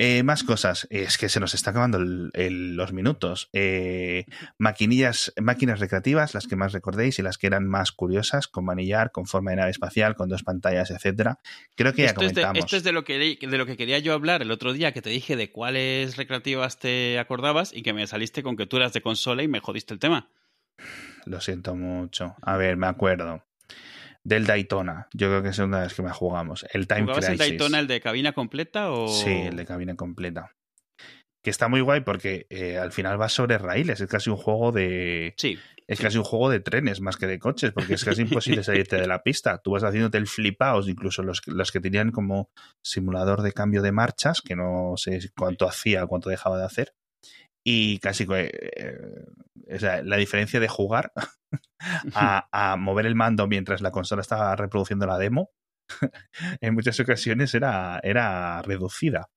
Eh, 0.00 0.22
más 0.22 0.44
cosas. 0.44 0.86
Es 0.90 1.18
que 1.18 1.28
se 1.28 1.40
nos 1.40 1.54
está 1.54 1.70
acabando 1.70 1.98
los 1.98 2.92
minutos. 2.92 3.50
Eh, 3.52 4.26
maquinillas, 4.56 5.32
máquinas 5.40 5.80
recreativas, 5.80 6.34
las 6.34 6.46
que 6.46 6.54
más 6.54 6.72
recordéis 6.72 7.18
y 7.18 7.22
las 7.22 7.36
que 7.36 7.48
eran 7.48 7.66
más 7.66 7.90
curiosas, 7.90 8.46
con 8.46 8.64
manillar, 8.64 9.10
con 9.10 9.26
forma 9.26 9.50
de 9.50 9.56
nave 9.56 9.70
espacial, 9.72 10.14
con 10.14 10.28
dos 10.28 10.44
pantallas, 10.44 10.92
etcétera. 10.92 11.40
Creo 11.74 11.92
que 11.94 12.02
ya 12.02 12.14
comentamos. 12.14 12.58
esto 12.58 12.76
es 12.76 12.84
de 12.84 12.92
lo, 12.92 13.02
que, 13.02 13.18
de 13.18 13.58
lo 13.58 13.66
que 13.66 13.76
quería 13.76 13.98
yo 13.98 14.14
hablar 14.14 14.40
el 14.40 14.52
otro 14.52 14.72
día, 14.72 14.92
que 14.92 15.02
te 15.02 15.10
dije 15.10 15.34
de 15.34 15.50
cuáles 15.50 16.16
recreativas 16.16 16.78
te 16.78 17.18
acordabas 17.18 17.72
y 17.74 17.82
que 17.82 17.92
me 17.92 18.06
saliste 18.06 18.44
con 18.44 18.56
que 18.56 18.66
tú 18.66 18.76
eras 18.76 18.92
de 18.92 19.02
consola 19.02 19.42
y 19.42 19.48
me 19.48 19.58
jodiste 19.58 19.94
el 19.94 19.98
tema. 19.98 20.30
Lo 21.24 21.40
siento 21.40 21.74
mucho. 21.74 22.36
A 22.40 22.56
ver, 22.56 22.76
me 22.76 22.86
acuerdo 22.86 23.42
del 24.28 24.46
Daytona. 24.46 25.08
Yo 25.14 25.28
creo 25.28 25.42
que 25.42 25.48
es 25.48 25.58
una 25.58 25.78
de 25.78 25.84
las 25.84 25.94
que 25.94 26.02
más 26.02 26.16
jugamos. 26.16 26.66
El 26.72 26.86
Time 26.86 27.10
Crisis. 27.12 27.30
el 27.30 27.38
Daytona, 27.38 27.80
el 27.80 27.86
de 27.86 28.00
cabina 28.00 28.32
completa 28.32 28.90
o...? 28.92 29.08
Sí, 29.08 29.30
el 29.30 29.56
de 29.56 29.64
cabina 29.64 29.96
completa. 29.96 30.54
Que 31.42 31.50
está 31.50 31.68
muy 31.68 31.80
guay 31.80 32.02
porque 32.02 32.46
eh, 32.50 32.76
al 32.76 32.92
final 32.92 33.18
va 33.20 33.30
sobre 33.30 33.56
raíles. 33.56 34.00
Es 34.00 34.08
casi 34.08 34.28
un 34.28 34.36
juego 34.36 34.70
de... 34.70 35.34
Sí. 35.38 35.58
Es 35.86 36.00
casi 36.00 36.18
un 36.18 36.24
juego 36.24 36.50
de 36.50 36.60
trenes 36.60 37.00
más 37.00 37.16
que 37.16 37.26
de 37.26 37.38
coches, 37.38 37.72
porque 37.72 37.94
es 37.94 38.04
casi 38.04 38.20
imposible 38.20 38.62
salirte 38.62 38.96
de 38.96 39.06
la 39.06 39.22
pista. 39.22 39.56
Tú 39.56 39.70
vas 39.70 39.82
haciéndote 39.84 40.18
el 40.18 40.26
flipaos, 40.26 40.86
incluso 40.86 41.22
los, 41.22 41.40
los 41.46 41.72
que 41.72 41.80
tenían 41.80 42.10
como 42.10 42.50
simulador 42.82 43.40
de 43.40 43.52
cambio 43.52 43.80
de 43.80 43.90
marchas, 43.90 44.42
que 44.42 44.54
no 44.54 44.92
sé 44.96 45.18
cuánto 45.34 45.66
hacía, 45.66 46.04
cuánto 46.04 46.28
dejaba 46.28 46.58
de 46.58 46.66
hacer. 46.66 46.92
Y 47.70 47.98
casi 47.98 48.26
eh, 48.30 50.02
la 50.02 50.16
diferencia 50.16 50.58
de 50.58 50.68
jugar 50.68 51.12
a, 52.14 52.76
mover 52.78 53.04
el 53.04 53.14
mando 53.14 53.46
mientras 53.46 53.82
la 53.82 53.90
consola 53.90 54.22
estaba 54.22 54.56
reproduciendo 54.56 55.06
la 55.06 55.18
demo, 55.18 55.50
en 56.62 56.72
muchas 56.72 56.98
ocasiones 56.98 57.54
era, 57.54 58.00
era 58.02 58.62
reducida. 58.62 59.28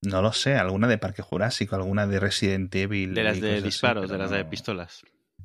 No 0.00 0.22
lo 0.22 0.32
sé, 0.32 0.54
alguna 0.54 0.88
de 0.88 0.96
Parque 0.96 1.20
Jurásico, 1.20 1.76
alguna 1.76 2.06
de 2.06 2.18
Resident 2.20 2.74
Evil. 2.74 3.12
De 3.12 3.22
las 3.22 3.38
de 3.38 3.60
disparos, 3.60 4.08
de 4.08 4.16
las 4.16 4.30
de 4.30 4.46
pistolas. 4.46 5.02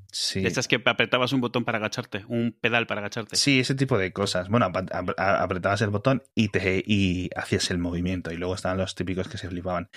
Sí. 0.10 0.40
De 0.40 0.48
estas 0.48 0.70
que 0.70 0.82
apretabas 0.86 1.34
un 1.34 1.42
botón 1.42 1.66
para 1.66 1.80
agacharte, 1.80 2.24
un 2.30 2.56
pedal 2.62 2.88
para 2.88 3.02
agacharte. 3.02 3.36
Sí, 3.36 3.60
ese 3.60 3.76
tipo 3.76 3.98
de 3.98 4.14
cosas. 4.14 4.48
Bueno, 4.48 4.72
apretabas 5.18 5.82
el 5.82 5.90
botón 5.90 6.24
y, 6.36 6.50
te, 6.50 6.84
y 6.86 7.32
hacías 7.36 7.70
el 7.72 7.80
movimiento. 7.80 8.32
Y 8.32 8.38
luego 8.38 8.56
estaban 8.56 8.78
los 8.78 8.96
típicos 8.96 9.28
que 9.28 9.38
se 9.38 9.50
flipaban. 9.50 9.90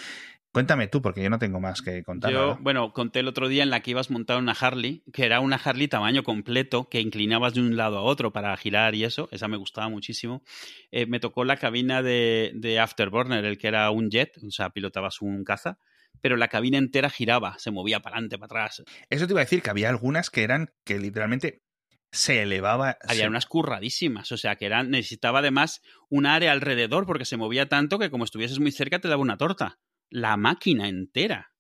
Cuéntame 0.56 0.88
tú, 0.88 1.02
porque 1.02 1.22
yo 1.22 1.28
no 1.28 1.38
tengo 1.38 1.60
más 1.60 1.82
que 1.82 2.02
contar. 2.02 2.32
Yo, 2.32 2.56
bueno, 2.62 2.94
conté 2.94 3.20
el 3.20 3.28
otro 3.28 3.46
día 3.46 3.62
en 3.62 3.68
la 3.68 3.80
que 3.80 3.90
ibas 3.90 4.10
montado 4.10 4.38
una 4.38 4.56
Harley, 4.58 5.02
que 5.12 5.26
era 5.26 5.40
una 5.40 5.56
Harley 5.56 5.86
tamaño 5.86 6.22
completo, 6.22 6.88
que 6.88 7.02
inclinabas 7.02 7.52
de 7.52 7.60
un 7.60 7.76
lado 7.76 7.98
a 7.98 8.00
otro 8.00 8.32
para 8.32 8.56
girar 8.56 8.94
y 8.94 9.04
eso. 9.04 9.28
Esa 9.32 9.48
me 9.48 9.58
gustaba 9.58 9.90
muchísimo. 9.90 10.42
Eh, 10.90 11.04
me 11.04 11.20
tocó 11.20 11.44
la 11.44 11.58
cabina 11.58 12.00
de, 12.00 12.52
de, 12.54 12.80
Afterburner, 12.80 13.44
el 13.44 13.58
que 13.58 13.68
era 13.68 13.90
un 13.90 14.08
jet, 14.08 14.38
o 14.42 14.50
sea, 14.50 14.70
pilotabas 14.70 15.20
un 15.20 15.44
caza, 15.44 15.78
pero 16.22 16.38
la 16.38 16.48
cabina 16.48 16.78
entera 16.78 17.10
giraba, 17.10 17.58
se 17.58 17.70
movía 17.70 18.00
para 18.00 18.16
adelante, 18.16 18.38
para 18.38 18.62
atrás. 18.62 18.82
Eso 19.10 19.26
te 19.26 19.34
iba 19.34 19.42
a 19.42 19.44
decir 19.44 19.60
que 19.60 19.68
había 19.68 19.90
algunas 19.90 20.30
que 20.30 20.42
eran 20.42 20.70
que 20.84 20.98
literalmente 20.98 21.64
se 22.10 22.40
elevaba. 22.40 22.96
Había 23.06 23.28
unas 23.28 23.44
curradísimas, 23.44 24.32
o 24.32 24.38
sea, 24.38 24.56
que 24.56 24.64
eran, 24.64 24.88
necesitaba 24.88 25.40
además 25.40 25.82
un 26.08 26.24
área 26.24 26.52
alrededor 26.52 27.04
porque 27.04 27.26
se 27.26 27.36
movía 27.36 27.68
tanto 27.68 27.98
que 27.98 28.08
como 28.08 28.24
estuvieses 28.24 28.58
muy 28.58 28.72
cerca 28.72 29.00
te 29.00 29.08
daba 29.08 29.20
una 29.20 29.36
torta 29.36 29.80
la 30.10 30.36
máquina 30.36 30.88
entera. 30.88 31.52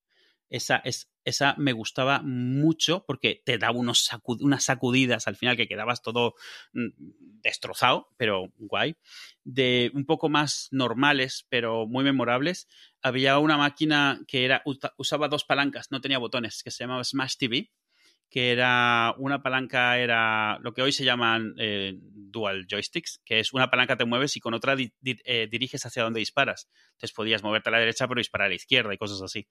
Esa, 0.48 0.76
es, 0.76 1.10
esa 1.24 1.54
me 1.58 1.72
gustaba 1.72 2.22
mucho 2.22 3.04
porque 3.04 3.42
te 3.44 3.58
daba 3.58 3.76
unos 3.76 4.08
unas 4.24 4.62
sacudidas 4.62 5.26
al 5.26 5.34
final 5.34 5.56
que 5.56 5.66
quedabas 5.66 6.00
todo 6.02 6.34
mm, 6.72 6.88
destrozado, 7.42 8.08
pero 8.16 8.52
guay. 8.56 8.96
De 9.42 9.90
un 9.94 10.06
poco 10.06 10.28
más 10.28 10.68
normales, 10.70 11.46
pero 11.48 11.86
muy 11.86 12.04
memorables, 12.04 12.68
había 13.02 13.38
una 13.38 13.56
máquina 13.56 14.20
que 14.28 14.44
era 14.44 14.62
usaba 14.96 15.28
dos 15.28 15.44
palancas, 15.44 15.90
no 15.90 16.00
tenía 16.00 16.18
botones, 16.18 16.62
que 16.62 16.70
se 16.70 16.84
llamaba 16.84 17.02
Smash 17.04 17.36
TV, 17.36 17.72
que 18.30 18.52
era 18.52 19.14
una 19.18 19.42
palanca, 19.42 19.98
era 19.98 20.58
lo 20.60 20.74
que 20.74 20.82
hoy 20.82 20.92
se 20.92 21.04
llaman 21.04 21.54
eh, 21.58 21.98
dual 22.36 22.66
joysticks, 22.70 23.20
que 23.24 23.40
es 23.40 23.52
una 23.52 23.70
palanca 23.70 23.96
te 23.96 24.04
mueves 24.04 24.36
y 24.36 24.40
con 24.40 24.54
otra 24.54 24.76
eh, 24.78 25.48
diriges 25.50 25.86
hacia 25.86 26.02
donde 26.02 26.20
disparas. 26.20 26.68
Entonces 26.92 27.12
podías 27.12 27.42
moverte 27.42 27.70
a 27.70 27.72
la 27.72 27.78
derecha 27.78 28.06
pero 28.06 28.18
disparar 28.18 28.46
a 28.46 28.48
la 28.50 28.54
izquierda 28.54 28.92
y 28.92 28.98
cosas 28.98 29.22
así. 29.22 29.48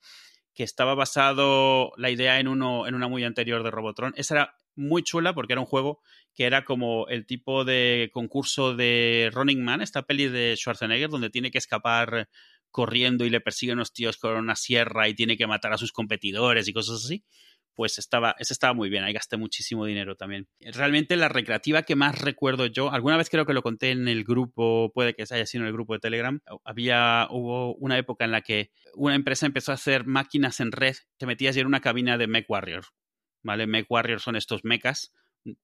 Que 0.54 0.64
estaba 0.64 0.94
basado 0.94 1.92
la 1.98 2.12
idea 2.12 2.40
en, 2.40 2.48
uno, 2.48 2.88
en 2.88 2.96
una 2.96 3.08
muy 3.08 3.24
anterior 3.24 3.64
de 3.64 3.72
Robotron. 3.72 4.14
Esa 4.16 4.36
era 4.36 4.56
muy 4.76 5.04
chula 5.04 5.34
porque 5.34 5.54
era 5.54 5.62
un 5.62 5.68
juego 5.68 6.02
que 6.34 6.46
era 6.46 6.64
como 6.64 7.08
el 7.08 7.26
tipo 7.26 7.66
de 7.66 8.10
concurso 8.14 8.76
de 8.76 9.30
Running 9.34 9.64
Man, 9.64 9.82
esta 9.82 10.04
peli 10.04 10.28
de 10.28 10.56
Schwarzenegger, 10.56 11.10
donde 11.10 11.30
tiene 11.30 11.50
que 11.52 11.58
escapar 11.58 12.30
corriendo 12.70 13.26
y 13.26 13.30
le 13.30 13.42
persiguen 13.42 13.78
unos 13.78 13.94
tíos 13.94 14.18
con 14.18 14.36
una 14.36 14.56
sierra 14.56 15.08
y 15.08 15.16
tiene 15.16 15.38
que 15.38 15.48
matar 15.48 15.74
a 15.74 15.78
sus 15.78 15.92
competidores 15.92 16.68
y 16.68 16.74
cosas 16.74 17.04
así 17.06 17.24
pues 17.76 17.98
estaba, 18.00 18.36
estaba 18.40 18.74
muy 18.74 18.90
bien, 18.90 19.04
ahí 19.04 19.14
gasté 19.14 19.38
muchísimo 19.38 19.86
dinero 19.86 20.16
también. 20.16 20.48
Realmente 20.60 21.16
la 21.16 21.30
recreativa 21.30 21.84
que 21.84 21.96
más 21.96 22.20
recuerdo 22.20 22.66
yo, 22.66 22.92
alguna 22.92 23.18
vez 23.18 23.30
creo 23.30 23.46
que 23.46 23.54
lo 23.54 23.62
conté 23.62 23.92
en 23.92 24.08
el 24.08 24.24
grupo, 24.24 24.92
puede 24.94 25.14
que 25.14 25.24
haya 25.24 25.46
sido 25.46 25.64
en 25.64 25.68
el 25.68 25.74
grupo 25.74 25.94
de 25.94 26.00
Telegram, 26.00 26.40
había, 26.64 27.28
hubo 27.30 27.76
una 27.76 27.98
época 27.98 28.26
en 28.26 28.32
la 28.32 28.42
que 28.42 28.72
una 28.96 29.16
empresa 29.16 29.46
empezó 29.46 29.72
a 29.72 29.76
hacer 29.76 30.06
máquinas 30.06 30.60
en 30.60 30.72
red, 30.72 30.96
te 31.18 31.26
metías 31.26 31.58
en 31.58 31.68
una 31.68 31.82
cabina 31.82 32.18
de 32.18 32.28
Mech 32.28 32.50
Warrior, 32.50 32.86
¿vale? 33.44 33.68
Mech 33.68 33.86
Warrior 33.90 34.20
son 34.20 34.36
estos 34.36 34.64
mechas 34.64 35.14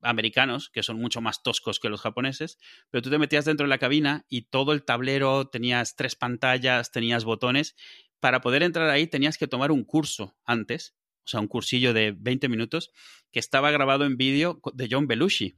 americanos, 0.01 0.69
que 0.69 0.83
son 0.83 0.99
mucho 0.99 1.21
más 1.21 1.41
toscos 1.43 1.79
que 1.79 1.89
los 1.89 2.01
japoneses, 2.01 2.59
pero 2.89 3.01
tú 3.01 3.09
te 3.09 3.17
metías 3.17 3.45
dentro 3.45 3.65
de 3.65 3.69
la 3.69 3.77
cabina 3.77 4.25
y 4.29 4.43
todo 4.43 4.73
el 4.73 4.83
tablero, 4.83 5.47
tenías 5.47 5.95
tres 5.95 6.15
pantallas, 6.15 6.91
tenías 6.91 7.23
botones. 7.23 7.75
Para 8.19 8.41
poder 8.41 8.61
entrar 8.61 8.89
ahí 8.89 9.07
tenías 9.07 9.37
que 9.39 9.47
tomar 9.47 9.71
un 9.71 9.83
curso 9.83 10.35
antes 10.45 10.95
o 11.23 11.27
sea, 11.27 11.39
un 11.39 11.47
cursillo 11.47 11.93
de 11.93 12.15
20 12.17 12.49
minutos 12.49 12.91
que 13.31 13.39
estaba 13.39 13.71
grabado 13.71 14.05
en 14.05 14.17
vídeo 14.17 14.61
de 14.73 14.87
John 14.89 15.07
Belushi. 15.07 15.57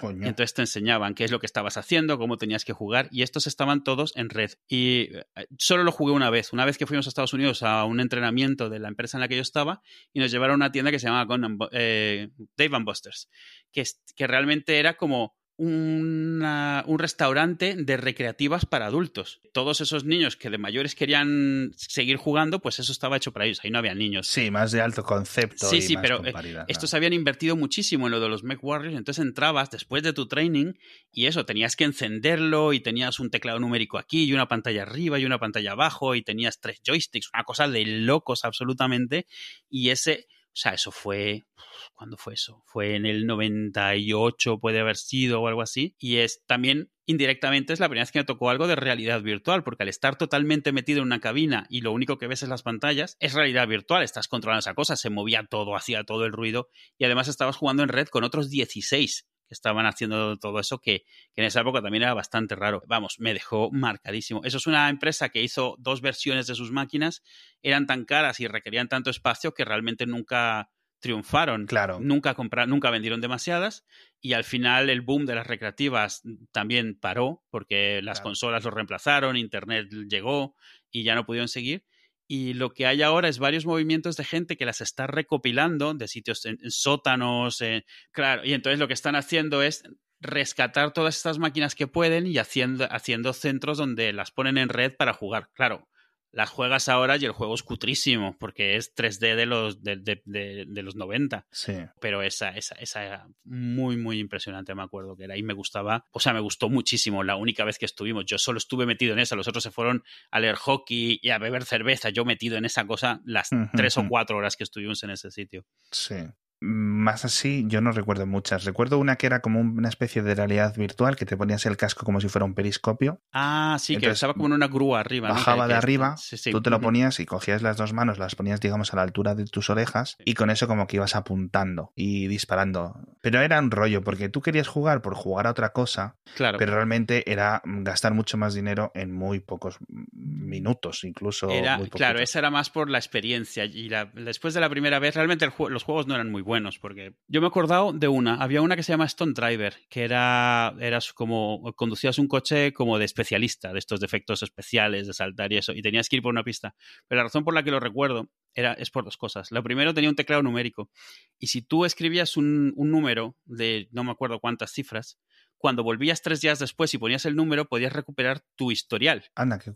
Y 0.00 0.28
entonces 0.28 0.54
te 0.54 0.62
enseñaban 0.62 1.14
qué 1.14 1.24
es 1.24 1.32
lo 1.32 1.40
que 1.40 1.46
estabas 1.46 1.76
haciendo, 1.76 2.18
cómo 2.18 2.36
tenías 2.36 2.64
que 2.64 2.72
jugar, 2.72 3.08
y 3.10 3.22
estos 3.22 3.48
estaban 3.48 3.82
todos 3.82 4.16
en 4.16 4.30
red. 4.30 4.52
Y 4.68 5.08
eh, 5.34 5.46
solo 5.58 5.82
lo 5.82 5.90
jugué 5.90 6.12
una 6.12 6.30
vez, 6.30 6.52
una 6.52 6.64
vez 6.64 6.78
que 6.78 6.86
fuimos 6.86 7.06
a 7.06 7.08
Estados 7.08 7.32
Unidos 7.32 7.64
a 7.64 7.84
un 7.84 7.98
entrenamiento 7.98 8.68
de 8.68 8.78
la 8.78 8.88
empresa 8.88 9.16
en 9.16 9.22
la 9.22 9.28
que 9.28 9.34
yo 9.34 9.42
estaba, 9.42 9.82
y 10.12 10.20
nos 10.20 10.30
llevaron 10.30 10.54
a 10.54 10.66
una 10.66 10.72
tienda 10.72 10.92
que 10.92 11.00
se 11.00 11.08
llamaba 11.08 11.68
eh, 11.72 12.28
Dave 12.56 12.78
Busters, 12.84 13.28
que, 13.72 13.84
que 14.14 14.26
realmente 14.28 14.78
era 14.78 14.96
como 14.96 15.36
un 15.58 16.98
restaurante 16.98 17.74
de 17.76 17.96
recreativas 17.96 18.64
para 18.64 18.86
adultos. 18.86 19.40
Todos 19.52 19.80
esos 19.80 20.04
niños 20.04 20.36
que 20.36 20.50
de 20.50 20.58
mayores 20.58 20.94
querían 20.94 21.72
seguir 21.76 22.16
jugando, 22.16 22.60
pues 22.60 22.78
eso 22.78 22.92
estaba 22.92 23.16
hecho 23.16 23.32
para 23.32 23.44
ellos. 23.44 23.60
Ahí 23.64 23.70
no 23.70 23.78
había 23.78 23.94
niños. 23.94 24.28
Sí, 24.28 24.52
más 24.52 24.70
de 24.70 24.80
alto 24.80 25.02
concepto. 25.02 25.68
Sí, 25.68 25.82
sí, 25.82 25.96
pero 26.00 26.24
eh, 26.24 26.32
estos 26.68 26.94
habían 26.94 27.12
invertido 27.12 27.56
muchísimo 27.56 28.06
en 28.06 28.12
lo 28.12 28.20
de 28.20 28.28
los 28.28 28.44
Mech 28.44 28.62
Warriors. 28.62 28.96
Entonces 28.96 29.24
entrabas 29.24 29.70
después 29.70 30.04
de 30.04 30.12
tu 30.12 30.28
training 30.28 30.74
y 31.12 31.26
eso, 31.26 31.44
tenías 31.44 31.74
que 31.74 31.84
encenderlo 31.84 32.72
y 32.72 32.78
tenías 32.78 33.18
un 33.18 33.30
teclado 33.30 33.58
numérico 33.58 33.98
aquí 33.98 34.24
y 34.24 34.32
una 34.32 34.46
pantalla 34.46 34.82
arriba 34.82 35.18
y 35.18 35.24
una 35.24 35.40
pantalla 35.40 35.72
abajo 35.72 36.14
y 36.14 36.22
tenías 36.22 36.60
tres 36.60 36.80
joysticks, 36.86 37.30
una 37.34 37.42
cosa 37.42 37.66
de 37.66 37.84
locos 37.84 38.44
absolutamente. 38.44 39.26
Y 39.68 39.90
ese 39.90 40.28
o 40.48 40.60
sea, 40.60 40.72
eso 40.72 40.90
fue. 40.90 41.46
¿Cuándo 41.94 42.16
fue 42.16 42.34
eso? 42.34 42.62
Fue 42.66 42.96
en 42.96 43.06
el 43.06 43.26
98, 43.26 44.58
puede 44.58 44.80
haber 44.80 44.96
sido 44.96 45.40
o 45.40 45.48
algo 45.48 45.62
así. 45.62 45.94
Y 45.98 46.16
es 46.16 46.42
también 46.46 46.90
indirectamente 47.06 47.72
es 47.72 47.80
la 47.80 47.88
primera 47.88 48.02
vez 48.02 48.12
que 48.12 48.18
me 48.18 48.24
tocó 48.24 48.50
algo 48.50 48.66
de 48.66 48.76
realidad 48.76 49.22
virtual, 49.22 49.62
porque 49.62 49.84
al 49.84 49.88
estar 49.88 50.16
totalmente 50.16 50.72
metido 50.72 50.98
en 50.98 51.06
una 51.06 51.20
cabina 51.20 51.66
y 51.70 51.80
lo 51.80 51.92
único 51.92 52.18
que 52.18 52.26
ves 52.26 52.42
es 52.42 52.48
las 52.48 52.62
pantallas, 52.62 53.16
es 53.18 53.34
realidad 53.34 53.66
virtual, 53.66 54.02
estás 54.02 54.28
controlando 54.28 54.60
esa 54.60 54.74
cosa, 54.74 54.96
se 54.96 55.10
movía 55.10 55.46
todo, 55.48 55.74
hacía 55.74 56.04
todo 56.04 56.26
el 56.26 56.32
ruido 56.32 56.68
y 56.98 57.04
además 57.04 57.28
estabas 57.28 57.56
jugando 57.56 57.82
en 57.82 57.88
red 57.88 58.08
con 58.08 58.24
otros 58.24 58.50
16 58.50 59.26
que 59.48 59.54
estaban 59.54 59.86
haciendo 59.86 60.38
todo 60.38 60.60
eso, 60.60 60.78
que, 60.78 61.04
en 61.34 61.44
esa 61.44 61.62
época 61.62 61.82
también 61.82 62.02
era 62.02 62.14
bastante 62.14 62.54
raro. 62.54 62.82
Vamos, 62.86 63.16
me 63.18 63.32
dejó 63.32 63.70
marcadísimo. 63.72 64.42
Eso 64.44 64.58
es 64.58 64.66
una 64.66 64.88
empresa 64.88 65.30
que 65.30 65.42
hizo 65.42 65.74
dos 65.78 66.00
versiones 66.00 66.46
de 66.46 66.54
sus 66.54 66.70
máquinas, 66.70 67.22
eran 67.62 67.86
tan 67.86 68.04
caras 68.04 68.40
y 68.40 68.46
requerían 68.46 68.88
tanto 68.88 69.10
espacio 69.10 69.54
que 69.54 69.64
realmente 69.64 70.06
nunca 70.06 70.70
triunfaron. 71.00 71.66
Claro. 71.66 71.98
Nunca 72.00 72.34
compraron, 72.34 72.70
nunca 72.70 72.90
vendieron 72.90 73.20
demasiadas 73.20 73.86
y 74.20 74.32
al 74.32 74.44
final 74.44 74.90
el 74.90 75.00
boom 75.00 75.26
de 75.26 75.36
las 75.36 75.46
recreativas 75.46 76.22
también 76.52 76.98
paró 76.98 77.44
porque 77.50 78.02
las 78.02 78.20
consolas 78.20 78.64
lo 78.64 78.70
reemplazaron, 78.70 79.36
internet 79.36 79.88
llegó 80.08 80.56
y 80.90 81.04
ya 81.04 81.14
no 81.14 81.24
pudieron 81.24 81.48
seguir 81.48 81.84
y 82.28 82.52
lo 82.52 82.70
que 82.70 82.86
hay 82.86 83.02
ahora 83.02 83.28
es 83.28 83.38
varios 83.38 83.66
movimientos 83.66 84.16
de 84.16 84.24
gente 84.24 84.56
que 84.56 84.66
las 84.66 84.82
está 84.82 85.06
recopilando 85.06 85.94
de 85.94 86.06
sitios 86.06 86.44
en, 86.44 86.58
sótanos, 86.70 87.64
claro, 88.12 88.44
y 88.44 88.52
entonces 88.52 88.78
lo 88.78 88.86
que 88.86 88.94
están 88.94 89.16
haciendo 89.16 89.62
es 89.62 89.82
rescatar 90.20 90.92
todas 90.92 91.16
estas 91.16 91.38
máquinas 91.38 91.74
que 91.74 91.86
pueden 91.86 92.26
y 92.26 92.38
haciendo, 92.38 92.86
haciendo 92.90 93.32
centros 93.32 93.78
donde 93.78 94.12
las 94.12 94.30
ponen 94.30 94.58
en 94.58 94.68
red 94.68 94.94
para 94.94 95.14
jugar. 95.14 95.48
Claro, 95.54 95.88
las 96.32 96.50
juegas 96.50 96.88
ahora 96.88 97.16
y 97.16 97.24
el 97.24 97.32
juego 97.32 97.54
es 97.54 97.62
cutrísimo, 97.62 98.36
porque 98.38 98.76
es 98.76 98.94
3D 98.94 99.34
de 99.34 99.46
los, 99.46 99.82
de, 99.82 99.96
de, 99.96 100.20
de, 100.24 100.82
los 100.82 100.96
90. 100.96 101.46
Sí. 101.50 101.74
Pero 102.00 102.22
esa, 102.22 102.50
esa, 102.50 102.74
esa 102.76 103.04
era 103.04 103.28
muy, 103.44 103.96
muy 103.96 104.18
impresionante, 104.18 104.74
me 104.74 104.82
acuerdo 104.82 105.16
que 105.16 105.24
era. 105.24 105.36
Y 105.36 105.42
me 105.42 105.54
gustaba, 105.54 106.04
o 106.12 106.20
sea, 106.20 106.32
me 106.32 106.40
gustó 106.40 106.68
muchísimo 106.68 107.24
la 107.24 107.36
única 107.36 107.64
vez 107.64 107.78
que 107.78 107.86
estuvimos. 107.86 108.26
Yo 108.26 108.38
solo 108.38 108.58
estuve 108.58 108.86
metido 108.86 109.12
en 109.12 109.20
esa, 109.20 109.36
los 109.36 109.48
otros 109.48 109.64
se 109.64 109.70
fueron 109.70 110.04
a 110.30 110.40
leer 110.40 110.56
hockey 110.56 111.18
y 111.22 111.30
a 111.30 111.38
beber 111.38 111.64
cerveza. 111.64 112.10
Yo 112.10 112.24
metido 112.24 112.56
en 112.56 112.64
esa 112.64 112.86
cosa 112.86 113.20
las 113.24 113.50
tres 113.74 113.96
o 113.96 114.06
cuatro 114.08 114.36
horas 114.36 114.56
que 114.56 114.64
estuvimos 114.64 115.02
en 115.02 115.10
ese 115.10 115.30
sitio. 115.30 115.64
Sí 115.90 116.16
más 116.60 117.24
así, 117.24 117.64
yo 117.68 117.80
no 117.80 117.92
recuerdo 117.92 118.26
muchas. 118.26 118.64
Recuerdo 118.64 118.98
una 118.98 119.16
que 119.16 119.26
era 119.26 119.40
como 119.40 119.60
una 119.60 119.88
especie 119.88 120.22
de 120.22 120.34
realidad 120.34 120.74
virtual 120.76 121.16
que 121.16 121.24
te 121.24 121.36
ponías 121.36 121.64
el 121.66 121.76
casco 121.76 122.04
como 122.04 122.20
si 122.20 122.28
fuera 122.28 122.44
un 122.44 122.54
periscopio. 122.54 123.20
Ah, 123.32 123.76
sí, 123.78 123.96
que 123.96 124.10
estaba 124.10 124.34
como 124.34 124.46
en 124.46 124.54
una 124.54 124.66
grúa 124.66 125.00
arriba. 125.00 125.28
Bajaba 125.28 125.68
de 125.68 125.74
arriba, 125.74 126.16
tú 126.50 126.60
te 126.60 126.70
lo 126.70 126.80
ponías 126.80 127.20
y 127.20 127.26
cogías 127.26 127.62
las 127.62 127.76
dos 127.76 127.92
manos, 127.92 128.18
las 128.18 128.34
ponías, 128.34 128.60
digamos, 128.60 128.92
a 128.92 128.96
la 128.96 129.02
altura 129.02 129.34
de 129.34 129.44
tus 129.44 129.70
orejas 129.70 130.16
y 130.24 130.34
con 130.34 130.50
eso 130.50 130.66
como 130.66 130.86
que 130.86 130.96
ibas 130.96 131.14
apuntando 131.14 131.92
y 131.94 132.26
disparando. 132.26 133.00
Pero 133.20 133.40
era 133.40 133.58
un 133.58 133.70
rollo 133.70 134.02
porque 134.02 134.28
tú 134.28 134.40
querías 134.42 134.66
jugar 134.66 135.00
por 135.00 135.14
jugar 135.14 135.46
a 135.46 135.50
otra 135.50 135.72
cosa, 135.72 136.16
claro. 136.34 136.58
pero 136.58 136.74
realmente 136.74 137.30
era 137.30 137.62
gastar 137.64 138.14
mucho 138.14 138.36
más 138.36 138.54
dinero 138.54 138.90
en 138.94 139.12
muy 139.12 139.40
pocos 139.40 139.78
minutos, 140.12 141.04
incluso. 141.04 141.50
Era, 141.50 141.78
claro, 141.90 142.18
esa 142.18 142.40
era 142.40 142.50
más 142.50 142.70
por 142.70 142.90
la 142.90 142.98
experiencia 142.98 143.64
y 143.64 143.88
después 144.14 144.54
de 144.54 144.60
la 144.60 144.68
primera 144.68 144.98
vez, 144.98 145.14
realmente 145.14 145.46
los 145.46 145.82
juegos 145.84 146.06
no 146.06 146.14
eran 146.14 146.30
muy 146.30 146.42
buenos, 146.48 146.78
porque 146.80 147.14
yo 147.28 147.40
me 147.40 147.46
he 147.46 147.48
acordado 147.48 147.92
de 147.92 148.08
una, 148.08 148.34
había 148.36 148.62
una 148.62 148.74
que 148.74 148.82
se 148.82 148.92
llama 148.92 149.04
Stone 149.04 149.34
Driver, 149.34 149.76
que 149.88 150.02
era, 150.02 150.74
eras 150.80 151.12
como, 151.12 151.72
conducías 151.76 152.18
un 152.18 152.26
coche 152.26 152.72
como 152.72 152.98
de 152.98 153.04
especialista, 153.04 153.72
de 153.72 153.78
estos 153.78 154.00
defectos 154.00 154.42
especiales, 154.42 155.06
de 155.06 155.12
saltar 155.12 155.52
y 155.52 155.58
eso, 155.58 155.72
y 155.72 155.82
tenías 155.82 156.08
que 156.08 156.16
ir 156.16 156.22
por 156.22 156.30
una 156.30 156.42
pista. 156.42 156.74
Pero 157.06 157.18
la 157.18 157.24
razón 157.24 157.44
por 157.44 157.54
la 157.54 157.62
que 157.62 157.70
lo 157.70 157.78
recuerdo 157.78 158.30
era, 158.54 158.72
es 158.72 158.90
por 158.90 159.04
dos 159.04 159.18
cosas. 159.18 159.52
Lo 159.52 159.62
primero 159.62 159.94
tenía 159.94 160.10
un 160.10 160.16
teclado 160.16 160.42
numérico, 160.42 160.90
y 161.38 161.48
si 161.48 161.62
tú 161.62 161.84
escribías 161.84 162.36
un, 162.36 162.72
un 162.74 162.90
número 162.90 163.36
de 163.44 163.88
no 163.92 164.02
me 164.02 164.10
acuerdo 164.10 164.40
cuántas 164.40 164.72
cifras, 164.72 165.20
cuando 165.58 165.82
volvías 165.82 166.22
tres 166.22 166.40
días 166.40 166.58
después 166.58 166.94
y 166.94 166.98
ponías 166.98 167.26
el 167.26 167.36
número, 167.36 167.68
podías 167.68 167.92
recuperar 167.92 168.42
tu 168.56 168.70
historial 168.70 169.24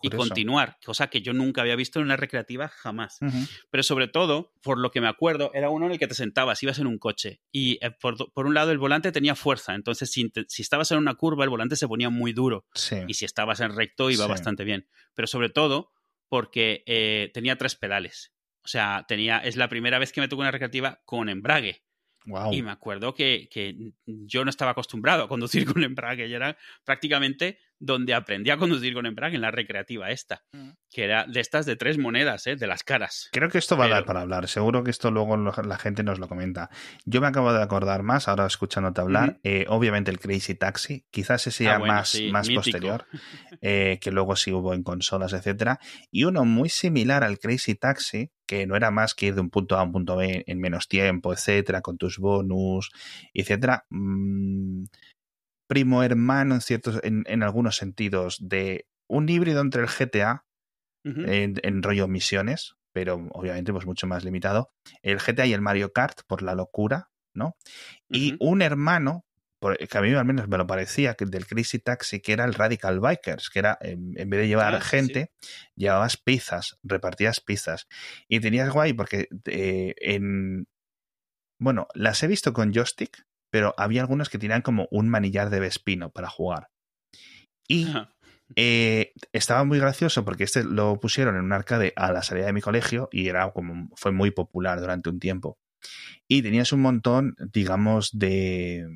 y 0.00 0.10
continuar, 0.10 0.78
cosa 0.84 1.08
que 1.08 1.20
yo 1.20 1.32
nunca 1.32 1.60
había 1.60 1.76
visto 1.76 1.98
en 1.98 2.06
una 2.06 2.16
recreativa 2.16 2.68
jamás. 2.68 3.18
Pero 3.70 3.82
sobre 3.82 4.08
todo, 4.08 4.52
por 4.62 4.78
lo 4.78 4.90
que 4.90 5.00
me 5.00 5.08
acuerdo, 5.08 5.50
era 5.54 5.70
uno 5.70 5.86
en 5.86 5.92
el 5.92 5.98
que 5.98 6.06
te 6.06 6.14
sentabas, 6.14 6.62
ibas 6.62 6.78
en 6.78 6.86
un 6.86 6.98
coche 6.98 7.42
y 7.50 7.78
eh, 7.84 7.90
por, 8.00 8.16
un 8.46 8.54
lado 8.54 8.70
el 8.70 8.78
volante 8.78 9.12
tenía 9.12 9.34
fuerza, 9.34 9.74
entonces 9.74 10.10
si, 10.10 10.32
estabas 10.62 10.90
en 10.92 10.98
una 10.98 11.14
curva 11.14 11.44
el 11.44 11.50
volante 11.50 11.76
se 11.76 11.88
ponía 11.88 12.10
muy 12.10 12.32
duro 12.32 12.64
y 13.06 13.14
si 13.14 13.24
estabas 13.24 13.60
en 13.60 13.74
recto 13.74 14.10
iba 14.10 14.26
bastante 14.26 14.64
bien. 14.64 14.88
Pero 15.14 15.26
sobre 15.26 15.50
todo 15.50 15.92
porque 16.28 16.82
eh, 16.86 17.30
tenía 17.34 17.56
tres 17.56 17.76
pedales. 17.76 18.32
O 18.64 18.68
sea, 18.68 19.04
tenía, 19.08 19.38
es 19.38 19.56
la 19.56 19.68
primera 19.68 19.98
vez 19.98 20.12
que 20.12 20.20
me 20.20 20.28
tocó 20.28 20.40
una 20.40 20.50
recreativa 20.50 21.02
con 21.04 21.28
embrague. 21.28 21.82
Y 22.52 22.62
me 22.62 22.70
acuerdo 22.70 23.14
que, 23.14 23.48
que, 23.50 23.92
yo 24.06 24.44
no 24.44 24.50
estaba 24.50 24.72
acostumbrado 24.72 25.24
a 25.24 25.28
conducir 25.28 25.64
con 25.72 25.82
embrague 25.82 26.26
y 26.26 26.34
era 26.34 26.56
prácticamente 26.84 27.58
donde 27.82 28.14
aprendí 28.14 28.50
a 28.50 28.56
conducir 28.56 28.94
con 28.94 29.06
embrague, 29.06 29.34
en 29.34 29.42
la 29.42 29.50
recreativa 29.50 30.10
esta, 30.10 30.44
mm. 30.52 30.70
que 30.88 31.02
era 31.02 31.26
de 31.26 31.40
estas 31.40 31.66
de 31.66 31.74
tres 31.74 31.98
monedas, 31.98 32.46
¿eh? 32.46 32.54
de 32.54 32.68
las 32.68 32.84
caras. 32.84 33.28
Creo 33.32 33.48
que 33.48 33.58
esto 33.58 33.76
va 33.76 33.86
a 33.86 33.88
dar 33.88 34.04
para 34.04 34.20
hablar, 34.20 34.46
seguro 34.46 34.84
que 34.84 34.92
esto 34.92 35.10
luego 35.10 35.36
la 35.36 35.78
gente 35.78 36.04
nos 36.04 36.20
lo 36.20 36.28
comenta. 36.28 36.70
Yo 37.04 37.20
me 37.20 37.26
acabo 37.26 37.52
de 37.52 37.60
acordar 37.60 38.04
más, 38.04 38.28
ahora 38.28 38.46
escuchándote 38.46 39.00
hablar, 39.00 39.40
eh, 39.42 39.66
obviamente 39.68 40.12
el 40.12 40.20
Crazy 40.20 40.54
Taxi, 40.54 41.04
quizás 41.10 41.48
ese 41.48 41.64
sea 41.64 41.74
ah, 41.76 41.78
más, 41.80 42.16
más 42.30 42.48
posterior, 42.50 43.06
eh, 43.60 43.98
que 44.00 44.12
luego 44.12 44.36
sí 44.36 44.52
hubo 44.52 44.74
en 44.74 44.84
consolas, 44.84 45.32
etcétera, 45.32 45.80
y 46.12 46.22
uno 46.22 46.44
muy 46.44 46.68
similar 46.68 47.24
al 47.24 47.40
Crazy 47.40 47.74
Taxi, 47.74 48.30
que 48.46 48.64
no 48.66 48.76
era 48.76 48.92
más 48.92 49.14
que 49.14 49.26
ir 49.26 49.34
de 49.34 49.40
un 49.40 49.50
punto 49.50 49.76
A 49.76 49.80
a 49.80 49.82
un 49.82 49.92
punto 49.92 50.14
B 50.14 50.44
en 50.46 50.60
menos 50.60 50.86
tiempo, 50.86 51.32
etcétera, 51.32 51.80
con 51.80 51.98
tus 51.98 52.18
bonus, 52.18 52.90
etcétera. 53.34 53.86
Mm, 53.90 54.84
primo 55.72 56.02
hermano 56.02 56.54
en 56.54 56.60
ciertos, 56.60 57.00
en, 57.02 57.24
en, 57.26 57.42
algunos 57.42 57.76
sentidos, 57.76 58.36
de 58.40 58.86
un 59.08 59.26
híbrido 59.28 59.62
entre 59.62 59.80
el 59.80 59.88
GTA 59.88 60.44
en, 61.04 61.82
rollo 61.82 62.08
misiones, 62.08 62.76
pero 62.92 63.26
obviamente 63.32 63.72
pues 63.72 63.86
mucho 63.86 64.06
más 64.06 64.22
limitado. 64.22 64.70
El 65.00 65.18
GTA 65.18 65.46
y 65.46 65.54
el 65.54 65.62
Mario 65.62 65.92
Kart 65.92 66.20
por 66.26 66.42
la 66.42 66.54
locura, 66.54 67.10
¿no? 67.34 67.56
Y 68.10 68.36
un 68.38 68.60
hermano 68.60 69.24
que 69.88 69.98
a 69.98 70.00
mí 70.00 70.12
al 70.12 70.24
menos 70.24 70.48
me 70.48 70.58
lo 70.58 70.66
parecía, 70.66 71.14
que 71.14 71.24
del 71.24 71.46
Crazy 71.46 71.78
Taxi, 71.78 72.20
que 72.20 72.32
era 72.32 72.44
el 72.44 72.52
Radical 72.52 72.98
Bikers, 72.98 73.48
que 73.48 73.60
era, 73.60 73.78
en, 73.80 74.12
vez 74.12 74.40
de 74.40 74.48
llevar 74.48 74.74
ah, 74.74 74.80
gente, 74.80 75.30
llevabas 75.76 76.16
pizzas, 76.16 76.78
repartías 76.82 77.40
pizzas. 77.40 77.86
Y 78.28 78.40
tenías 78.40 78.70
guay 78.70 78.92
porque 78.92 79.28
eh, 79.46 79.94
en... 79.98 80.66
Bueno, 81.60 81.86
las 81.94 82.20
he 82.24 82.26
visto 82.26 82.52
con 82.52 82.72
joystick, 82.72 83.24
pero 83.52 83.74
había 83.76 84.00
algunas 84.00 84.30
que 84.30 84.38
tenían 84.38 84.62
como 84.62 84.88
un 84.90 85.10
manillar 85.10 85.50
de 85.50 85.60
Vespino 85.60 86.10
para 86.10 86.30
jugar. 86.30 86.68
Y 87.68 87.86
eh, 88.56 89.12
estaba 89.32 89.62
muy 89.64 89.78
gracioso 89.78 90.24
porque 90.24 90.44
este 90.44 90.64
lo 90.64 90.98
pusieron 90.98 91.36
en 91.36 91.44
un 91.44 91.52
arcade 91.52 91.92
a 91.96 92.10
la 92.12 92.22
salida 92.22 92.46
de 92.46 92.54
mi 92.54 92.62
colegio 92.62 93.10
y 93.12 93.28
era 93.28 93.52
como 93.52 93.90
fue 93.94 94.10
muy 94.10 94.30
popular 94.30 94.80
durante 94.80 95.10
un 95.10 95.20
tiempo. 95.20 95.58
Y 96.26 96.40
tenías 96.40 96.72
un 96.72 96.80
montón, 96.80 97.36
digamos, 97.52 98.18
de 98.18 98.86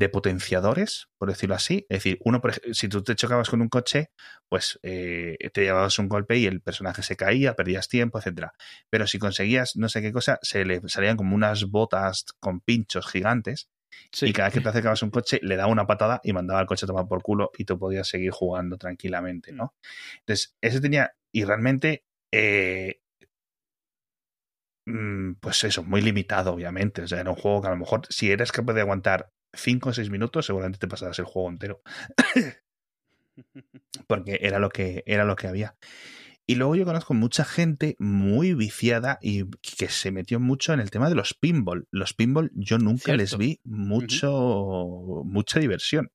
de 0.00 0.08
potenciadores, 0.08 1.10
por 1.18 1.28
decirlo 1.28 1.54
así. 1.54 1.84
Es 1.90 1.98
decir, 1.98 2.18
uno, 2.24 2.40
si 2.72 2.88
tú 2.88 3.02
te 3.02 3.14
chocabas 3.14 3.50
con 3.50 3.60
un 3.60 3.68
coche, 3.68 4.10
pues 4.48 4.80
eh, 4.82 5.36
te 5.52 5.62
llevabas 5.62 5.98
un 5.98 6.08
golpe 6.08 6.38
y 6.38 6.46
el 6.46 6.62
personaje 6.62 7.02
se 7.02 7.16
caía, 7.16 7.54
perdías 7.54 7.86
tiempo, 7.86 8.18
etcétera. 8.18 8.54
Pero 8.88 9.06
si 9.06 9.18
conseguías 9.18 9.76
no 9.76 9.90
sé 9.90 10.00
qué 10.00 10.10
cosa, 10.10 10.38
se 10.40 10.64
le 10.64 10.80
salían 10.88 11.18
como 11.18 11.36
unas 11.36 11.66
botas 11.66 12.24
con 12.40 12.60
pinchos 12.60 13.06
gigantes. 13.08 13.68
Y 14.22 14.32
cada 14.32 14.48
vez 14.48 14.54
que 14.54 14.60
te 14.62 14.70
acercabas 14.70 15.02
a 15.02 15.04
un 15.04 15.10
coche, 15.10 15.38
le 15.42 15.56
daba 15.56 15.70
una 15.70 15.86
patada 15.86 16.22
y 16.24 16.32
mandaba 16.32 16.60
al 16.60 16.66
coche 16.66 16.86
a 16.86 16.88
tomar 16.88 17.06
por 17.06 17.22
culo 17.22 17.50
y 17.58 17.66
tú 17.66 17.78
podías 17.78 18.08
seguir 18.08 18.30
jugando 18.30 18.78
tranquilamente, 18.78 19.52
¿no? 19.52 19.74
Entonces, 20.20 20.56
ese 20.62 20.80
tenía, 20.80 21.12
y 21.30 21.44
realmente, 21.44 22.06
eh, 22.32 23.00
mm, 24.86 25.34
pues 25.40 25.62
eso, 25.64 25.82
muy 25.82 26.00
limitado, 26.00 26.54
obviamente. 26.54 27.02
O 27.02 27.08
sea, 27.08 27.20
era 27.20 27.30
un 27.30 27.36
juego 27.36 27.60
que 27.60 27.68
a 27.68 27.70
lo 27.72 27.76
mejor, 27.76 28.02
si 28.08 28.30
eres 28.30 28.50
capaz 28.50 28.72
de 28.72 28.80
aguantar 28.80 29.30
5 29.52 29.88
o 29.88 29.92
6 29.92 30.10
minutos, 30.10 30.46
seguramente 30.46 30.78
te 30.78 30.88
pasarás 30.88 31.18
el 31.18 31.24
juego 31.24 31.50
entero. 31.50 31.82
Porque 34.06 34.38
era 34.42 34.58
lo 34.58 34.68
que 34.70 35.02
era 35.06 35.24
lo 35.24 35.36
que 35.36 35.46
había. 35.46 35.76
Y 36.50 36.56
luego 36.56 36.74
yo 36.74 36.84
conozco 36.84 37.14
mucha 37.14 37.44
gente 37.44 37.94
muy 38.00 38.54
viciada 38.54 39.20
y 39.22 39.44
que 39.60 39.88
se 39.88 40.10
metió 40.10 40.40
mucho 40.40 40.72
en 40.72 40.80
el 40.80 40.90
tema 40.90 41.08
de 41.08 41.14
los 41.14 41.32
pinball. 41.32 41.86
Los 41.92 42.12
pinball 42.12 42.50
yo 42.54 42.78
nunca 42.78 43.14
les 43.14 43.38
vi 43.38 43.60
mucho, 43.62 45.22
mucha 45.24 45.60
diversión. 45.60 46.10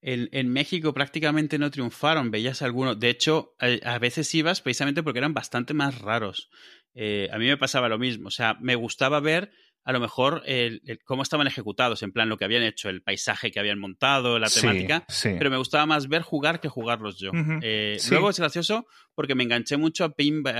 En, 0.00 0.28
en, 0.32 0.48
México 0.52 0.92
prácticamente 0.92 1.58
no 1.58 1.70
triunfaron, 1.70 2.32
veías 2.32 2.60
algunos. 2.60 2.98
De 2.98 3.08
hecho, 3.08 3.54
a, 3.58 3.98
veces 4.00 4.34
ibas 4.34 4.60
precisamente 4.62 5.04
porque 5.04 5.20
eran 5.20 5.34
bastante 5.34 5.74
más 5.74 6.00
raros. 6.00 6.50
Eh, 6.94 7.28
a 7.32 7.38
mí 7.38 7.46
me 7.46 7.56
pasaba 7.56 7.88
lo 7.88 7.98
mismo. 7.98 8.26
O 8.26 8.32
sea, 8.32 8.56
me 8.60 8.74
gustaba 8.74 9.20
ver 9.20 9.52
a 9.86 9.92
lo 9.92 10.00
mejor 10.00 10.42
el, 10.46 10.82
cómo 11.04 11.22
estaban 11.22 11.46
ejecutados, 11.46 12.02
en 12.02 12.10
plan 12.10 12.28
lo 12.28 12.36
que 12.36 12.44
habían 12.44 12.64
hecho, 12.64 12.88
el 12.88 13.02
paisaje 13.02 13.52
que 13.52 13.60
habían 13.60 13.78
montado, 13.78 14.40
la 14.40 14.50
temática, 14.50 15.06
pero 15.22 15.48
me 15.48 15.56
gustaba 15.56 15.86
más 15.86 16.08
ver 16.08 16.22
jugar 16.22 16.60
que 16.60 16.68
jugarlos 16.68 17.20
yo. 17.20 17.30
Eh, 17.62 17.96
luego 18.10 18.30
es 18.30 18.38
gracioso 18.40 18.88
porque 19.14 19.36
me 19.36 19.44
enganché 19.44 19.76
mucho 19.76 20.04
a, 20.04 20.08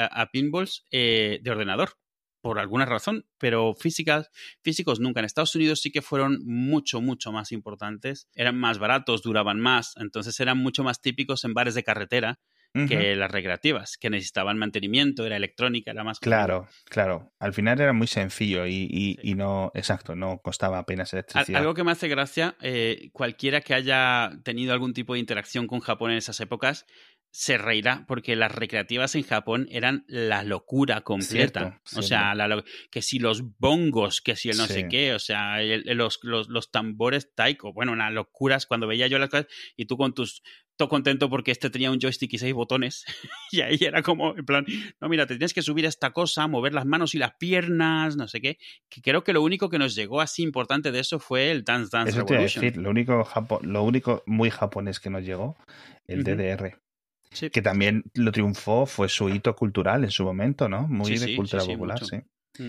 a 0.06 0.30
pinballs 0.30 0.87
eh, 0.92 1.40
de 1.42 1.50
ordenador, 1.50 1.99
por 2.40 2.61
alguna 2.61 2.85
razón, 2.85 3.26
pero 3.37 3.75
físicas, 3.75 4.30
físicos 4.62 5.00
nunca. 5.00 5.18
En 5.18 5.26
Estados 5.26 5.56
Unidos 5.56 5.80
sí 5.80 5.90
que 5.90 6.02
fueron 6.02 6.38
mucho, 6.45 7.00
mucho 7.00 7.33
más 7.33 7.50
importantes, 7.50 8.28
eran 8.33 8.56
más 8.56 8.78
baratos, 8.78 9.23
duraban 9.23 9.59
más, 9.59 9.95
entonces 9.97 10.38
eran 10.38 10.59
mucho 10.59 10.85
más 10.85 11.00
típicos 11.00 11.45
en 11.45 11.52
bares 11.52 11.75
de 11.75 11.83
carretera 11.83 12.38
que 12.89 13.17
las 13.17 13.31
recreativas, 13.31 13.97
que 13.97 14.11
necesitaban 14.11 14.59
mantenimiento, 14.59 15.25
era 15.25 15.37
electrónica, 15.37 15.93
era 15.93 16.05
más... 16.05 16.21
Claro, 16.21 16.69
claro. 16.85 17.33
Al 17.39 17.55
final 17.55 17.81
era 17.81 17.93
muy 17.93 18.07
sencillo 18.07 18.67
y, 18.67 19.19
y, 19.23 19.35
no, 19.35 19.71
exacto, 19.75 20.15
no 20.15 20.39
costaba 20.43 20.79
apenas 20.79 21.13
electricidad. 21.13 21.61
Algo 21.61 21.75
que 21.75 21.85
me 21.85 21.93
hace 21.93 22.09
gracia, 22.09 22.57
eh, 22.61 23.09
cualquiera 23.13 23.63
que 23.63 23.75
haya 23.75 24.31
tenido 24.45 24.73
algún 24.73 24.93
tipo 24.93 25.15
de 25.15 25.21
interacción 25.21 25.67
con 25.67 25.81
Japón 25.81 26.11
en 26.11 26.19
esas 26.19 26.41
épocas, 26.41 26.87
se 27.39 27.59
reirá 27.59 28.07
porque 28.09 28.35
las 28.35 28.51
recreativas 28.51 29.15
en 29.15 29.23
Japón 29.23 29.69
eran 29.71 30.07
la 30.09 30.43
locura 30.43 31.03
completa. 31.03 31.83
o 31.95 32.01
sea, 32.01 32.35
que 32.91 33.03
si 33.03 33.19
los 33.19 33.43
bongos, 33.59 34.23
que 34.23 34.37
si 34.37 34.49
el 34.49 34.57
no 34.57 34.67
sé 34.67 34.89
qué, 34.89 35.13
o 35.13 35.19
sea, 35.19 35.59
los, 35.61 36.19
los, 36.23 36.49
los, 36.49 36.71
tambores 36.71 37.35
taiko, 37.35 37.75
bueno, 37.75 37.93
unas 37.93 38.11
locuras 38.11 38.65
cuando 38.65 38.87
veía 38.87 39.07
yo 39.07 39.19
las 39.19 39.29
cosas 39.29 39.49
y 39.77 39.85
tú 39.85 39.99
con 39.99 40.15
tus 40.15 40.43
todo 40.76 40.88
contento 40.88 41.28
porque 41.30 41.50
este 41.50 41.71
tenía 41.71 41.90
un 41.90 41.99
joystick 41.99 42.33
y 42.35 42.38
seis 42.38 42.54
botones. 42.54 43.04
y 43.52 43.61
ahí 43.62 43.78
era 43.80 44.02
como, 44.02 44.37
en 44.37 44.45
plan, 44.45 44.64
no, 45.00 45.09
mira, 45.09 45.26
te 45.26 45.35
tienes 45.35 45.54
que 45.54 45.62
subir 45.62 45.87
a 45.87 45.88
esta 45.88 46.12
cosa, 46.12 46.47
mover 46.47 46.75
las 46.75 46.87
manos 46.87 47.14
y 47.14 47.18
las 47.18 47.35
piernas, 47.35 48.16
no 48.16 48.28
sé 48.28 48.40
qué. 48.40 48.59
Que 48.88 49.00
creo 49.02 49.25
que 49.25 49.33
lo 49.33 49.42
único 49.42 49.68
que 49.71 49.78
nos 49.78 49.95
llegó 49.95 50.21
así 50.21 50.42
importante 50.42 50.92
de 50.92 51.00
eso 51.00 51.18
fue 51.18 51.50
el 51.50 51.64
Dance 51.64 51.90
Dance 51.92 52.11
eso 52.11 52.21
Revolution. 52.26 52.64
decir, 52.64 52.76
lo 52.80 52.90
único, 52.90 53.26
lo 53.62 53.83
único 53.83 54.23
muy 54.26 54.50
japonés 54.50 55.00
que 55.00 55.11
nos 55.11 55.25
llegó, 55.25 55.56
el 56.06 56.23
DDR. 56.25 56.78
Sí. 57.33 57.50
Que 57.50 57.61
también 57.61 58.04
lo 58.14 58.33
triunfó, 58.33 58.87
fue 58.87 59.09
su 59.09 59.28
hito 59.28 59.54
cultural 59.56 60.04
en 60.04 60.11
su 60.11 60.25
momento, 60.25 60.68
¿no? 60.68 60.87
Muy 60.88 61.06
Sí, 61.06 61.18
de 61.18 61.26
sí, 61.26 61.37
cultura 61.37 61.64
popular, 61.64 62.00
mucho. 62.00 62.06
sí. 62.06 62.62
Mm. 62.62 62.68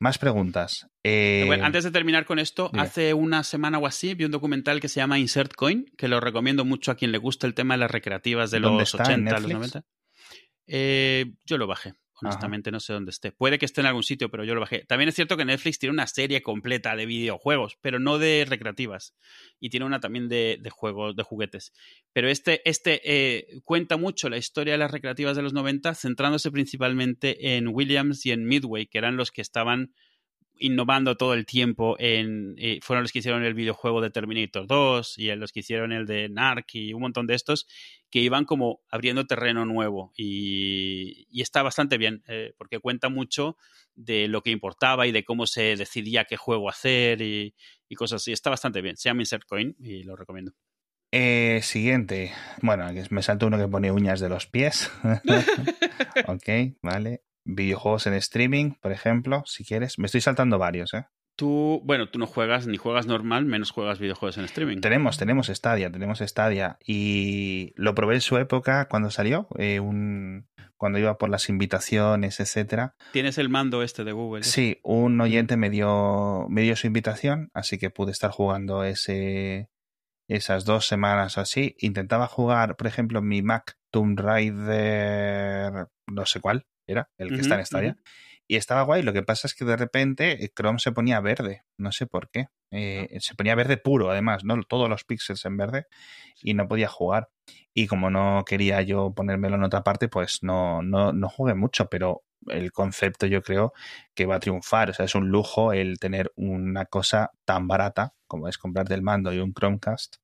Más 0.00 0.16
preguntas. 0.18 0.88
Eh, 1.04 1.44
Bueno, 1.46 1.64
antes 1.66 1.84
de 1.84 1.90
terminar 1.90 2.24
con 2.24 2.38
esto, 2.38 2.70
dime. 2.72 2.82
hace 2.82 3.12
una 3.14 3.44
semana 3.44 3.78
o 3.78 3.86
así 3.86 4.14
vi 4.14 4.24
un 4.24 4.30
documental 4.30 4.80
que 4.80 4.88
se 4.88 4.98
llama 4.98 5.18
Insert 5.18 5.54
Coin, 5.54 5.84
que 5.98 6.08
lo 6.08 6.20
recomiendo 6.20 6.64
mucho 6.64 6.90
a 6.90 6.94
quien 6.94 7.12
le 7.12 7.18
gusta 7.18 7.46
el 7.46 7.52
tema 7.54 7.74
de 7.74 7.78
las 7.78 7.90
recreativas 7.90 8.50
de 8.50 8.60
¿Dónde 8.60 8.80
los 8.80 8.94
está? 8.94 9.12
¿En 9.12 9.28
80, 9.28 9.32
los 9.32 9.42
Netflix? 9.42 9.74
90. 9.74 9.88
Eh, 10.68 11.32
yo 11.44 11.58
lo 11.58 11.66
bajé. 11.66 11.92
Honestamente, 12.22 12.70
no 12.70 12.80
sé 12.80 12.92
dónde 12.92 13.10
esté. 13.10 13.32
Puede 13.32 13.58
que 13.58 13.66
esté 13.66 13.80
en 13.80 13.86
algún 13.86 14.02
sitio, 14.02 14.30
pero 14.30 14.44
yo 14.44 14.54
lo 14.54 14.60
bajé. 14.60 14.84
También 14.86 15.08
es 15.08 15.14
cierto 15.14 15.36
que 15.36 15.44
Netflix 15.44 15.78
tiene 15.78 15.92
una 15.92 16.06
serie 16.06 16.42
completa 16.42 16.96
de 16.96 17.06
videojuegos, 17.06 17.78
pero 17.80 17.98
no 17.98 18.18
de 18.18 18.46
recreativas. 18.48 19.14
Y 19.58 19.70
tiene 19.70 19.86
una 19.86 20.00
también 20.00 20.28
de, 20.28 20.58
de 20.60 20.70
juegos, 20.70 21.16
de 21.16 21.22
juguetes. 21.22 21.72
Pero 22.12 22.28
este, 22.28 22.60
este 22.68 23.00
eh, 23.04 23.60
cuenta 23.64 23.96
mucho 23.96 24.28
la 24.28 24.36
historia 24.36 24.74
de 24.74 24.78
las 24.78 24.90
recreativas 24.90 25.36
de 25.36 25.42
los 25.42 25.52
90, 25.52 25.94
centrándose 25.94 26.50
principalmente 26.50 27.56
en 27.56 27.68
Williams 27.68 28.24
y 28.26 28.32
en 28.32 28.44
Midway, 28.44 28.86
que 28.86 28.98
eran 28.98 29.16
los 29.16 29.30
que 29.30 29.42
estaban 29.42 29.94
innovando 30.60 31.16
todo 31.16 31.34
el 31.34 31.46
tiempo 31.46 31.96
en 31.98 32.54
eh, 32.58 32.78
fueron 32.82 33.02
los 33.02 33.12
que 33.12 33.18
hicieron 33.20 33.42
el 33.42 33.54
videojuego 33.54 34.00
de 34.00 34.10
Terminator 34.10 34.66
2 34.66 35.18
y 35.18 35.34
los 35.34 35.52
que 35.52 35.60
hicieron 35.60 35.90
el 35.92 36.06
de 36.06 36.28
Narc 36.28 36.74
y 36.74 36.92
un 36.92 37.00
montón 37.00 37.26
de 37.26 37.34
estos 37.34 37.66
que 38.10 38.20
iban 38.20 38.44
como 38.44 38.80
abriendo 38.90 39.26
terreno 39.26 39.64
nuevo 39.64 40.12
y, 40.16 41.26
y 41.30 41.42
está 41.42 41.62
bastante 41.62 41.98
bien 41.98 42.22
eh, 42.28 42.52
porque 42.58 42.78
cuenta 42.78 43.08
mucho 43.08 43.56
de 43.94 44.28
lo 44.28 44.42
que 44.42 44.50
importaba 44.50 45.06
y 45.06 45.12
de 45.12 45.24
cómo 45.24 45.46
se 45.46 45.76
decidía 45.76 46.24
qué 46.26 46.36
juego 46.36 46.68
hacer 46.68 47.22
y, 47.22 47.54
y 47.88 47.94
cosas 47.96 48.22
así. 48.22 48.32
Está 48.32 48.50
bastante 48.50 48.80
bien. 48.82 48.96
Se 48.96 49.08
llama 49.08 49.22
Insert 49.22 49.44
Coin 49.46 49.74
y 49.78 50.02
lo 50.04 50.16
recomiendo. 50.16 50.52
eh, 51.12 51.60
siguiente. 51.62 52.32
Bueno, 52.62 52.86
me 53.10 53.22
salto 53.22 53.46
uno 53.46 53.58
que 53.58 53.68
pone 53.68 53.90
uñas 53.92 54.20
de 54.20 54.28
los 54.28 54.46
pies. 54.46 54.90
ok, 56.26 56.48
vale. 56.82 57.22
Videojuegos 57.44 58.06
en 58.06 58.14
streaming, 58.14 58.72
por 58.80 58.92
ejemplo, 58.92 59.42
si 59.46 59.64
quieres. 59.64 59.98
Me 59.98 60.06
estoy 60.06 60.20
saltando 60.20 60.58
varios, 60.58 60.94
¿eh? 60.94 61.06
Tú, 61.36 61.80
bueno, 61.84 62.10
tú 62.10 62.18
no 62.18 62.26
juegas 62.26 62.66
ni 62.66 62.76
juegas 62.76 63.06
normal, 63.06 63.46
menos 63.46 63.70
juegas 63.70 63.98
videojuegos 63.98 64.36
en 64.36 64.44
streaming. 64.44 64.80
Tenemos, 64.80 65.16
tenemos 65.16 65.46
Stadia, 65.46 65.90
tenemos 65.90 66.18
Stadia. 66.18 66.76
Y 66.84 67.72
lo 67.76 67.94
probé 67.94 68.16
en 68.16 68.20
su 68.20 68.36
época 68.36 68.88
cuando 68.90 69.10
salió, 69.10 69.48
eh, 69.56 69.80
un, 69.80 70.48
cuando 70.76 70.98
iba 70.98 71.16
por 71.16 71.30
las 71.30 71.48
invitaciones, 71.48 72.40
etcétera. 72.40 72.94
Tienes 73.12 73.38
el 73.38 73.48
mando 73.48 73.82
este 73.82 74.04
de 74.04 74.12
Google. 74.12 74.42
Sí, 74.42 74.80
un 74.82 75.18
oyente 75.18 75.56
me 75.56 75.70
dio, 75.70 76.46
me 76.50 76.60
dio 76.60 76.76
su 76.76 76.86
invitación, 76.86 77.50
así 77.54 77.78
que 77.78 77.88
pude 77.88 78.12
estar 78.12 78.30
jugando 78.30 78.84
ese, 78.84 79.70
esas 80.28 80.66
dos 80.66 80.86
semanas 80.86 81.38
o 81.38 81.40
así. 81.40 81.74
Intentaba 81.78 82.26
jugar, 82.26 82.76
por 82.76 82.86
ejemplo, 82.86 83.22
mi 83.22 83.40
Mac 83.40 83.78
Tomb 83.90 84.20
Raider, 84.20 85.86
no 86.06 86.26
sé 86.26 86.40
cuál 86.40 86.66
era, 86.90 87.10
el 87.18 87.28
que 87.28 87.40
está 87.40 87.58
en 87.58 87.66
Stadia. 87.66 87.90
ujú. 87.92 88.00
Y 88.50 88.56
estaba 88.56 88.82
guay. 88.82 89.02
Lo 89.02 89.12
que 89.12 89.22
pasa 89.22 89.46
es 89.46 89.54
que 89.54 89.64
de 89.64 89.76
repente 89.76 90.44
eh, 90.44 90.50
Chrome 90.52 90.80
se 90.80 90.90
ponía 90.90 91.20
verde. 91.20 91.62
No 91.78 91.92
sé 91.92 92.06
por 92.06 92.30
qué. 92.30 92.48
Eh, 92.72 93.16
se 93.20 93.36
ponía 93.36 93.54
verde 93.54 93.76
puro, 93.76 94.10
además, 94.10 94.42
¿no? 94.44 94.60
Todos 94.64 94.88
los 94.88 95.04
píxeles 95.04 95.44
en 95.44 95.56
verde. 95.56 95.86
Y 96.42 96.54
no 96.54 96.66
podía 96.66 96.88
jugar. 96.88 97.28
Y 97.72 97.86
como 97.86 98.10
no 98.10 98.44
quería 98.44 98.82
yo 98.82 99.14
ponérmelo 99.14 99.54
en 99.54 99.62
otra 99.62 99.84
parte, 99.84 100.08
pues 100.08 100.42
no, 100.42 100.82
no, 100.82 101.12
no 101.12 101.28
jugué 101.28 101.54
mucho. 101.54 101.86
Pero 101.86 102.24
el 102.48 102.72
concepto 102.72 103.26
yo 103.26 103.40
creo 103.40 103.72
que 104.16 104.26
va 104.26 104.34
a 104.34 104.40
triunfar. 104.40 104.90
O 104.90 104.94
sea, 104.94 105.04
es 105.04 105.14
un 105.14 105.28
lujo 105.28 105.72
el 105.72 106.00
tener 106.00 106.32
una 106.34 106.86
cosa 106.86 107.30
tan 107.44 107.68
barata 107.68 108.14
como 108.26 108.48
es 108.48 108.58
comprarte 108.58 108.94
el 108.94 109.02
mando 109.02 109.32
y 109.32 109.38
un 109.38 109.52
Chromecast. 109.52 110.16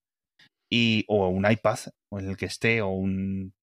Y, 0.68 1.04
o 1.06 1.28
un 1.28 1.48
iPad, 1.48 1.78
o 2.10 2.18
en 2.18 2.30
el 2.30 2.36
que 2.36 2.46
esté, 2.46 2.82
o 2.82 2.88
un 2.88 3.54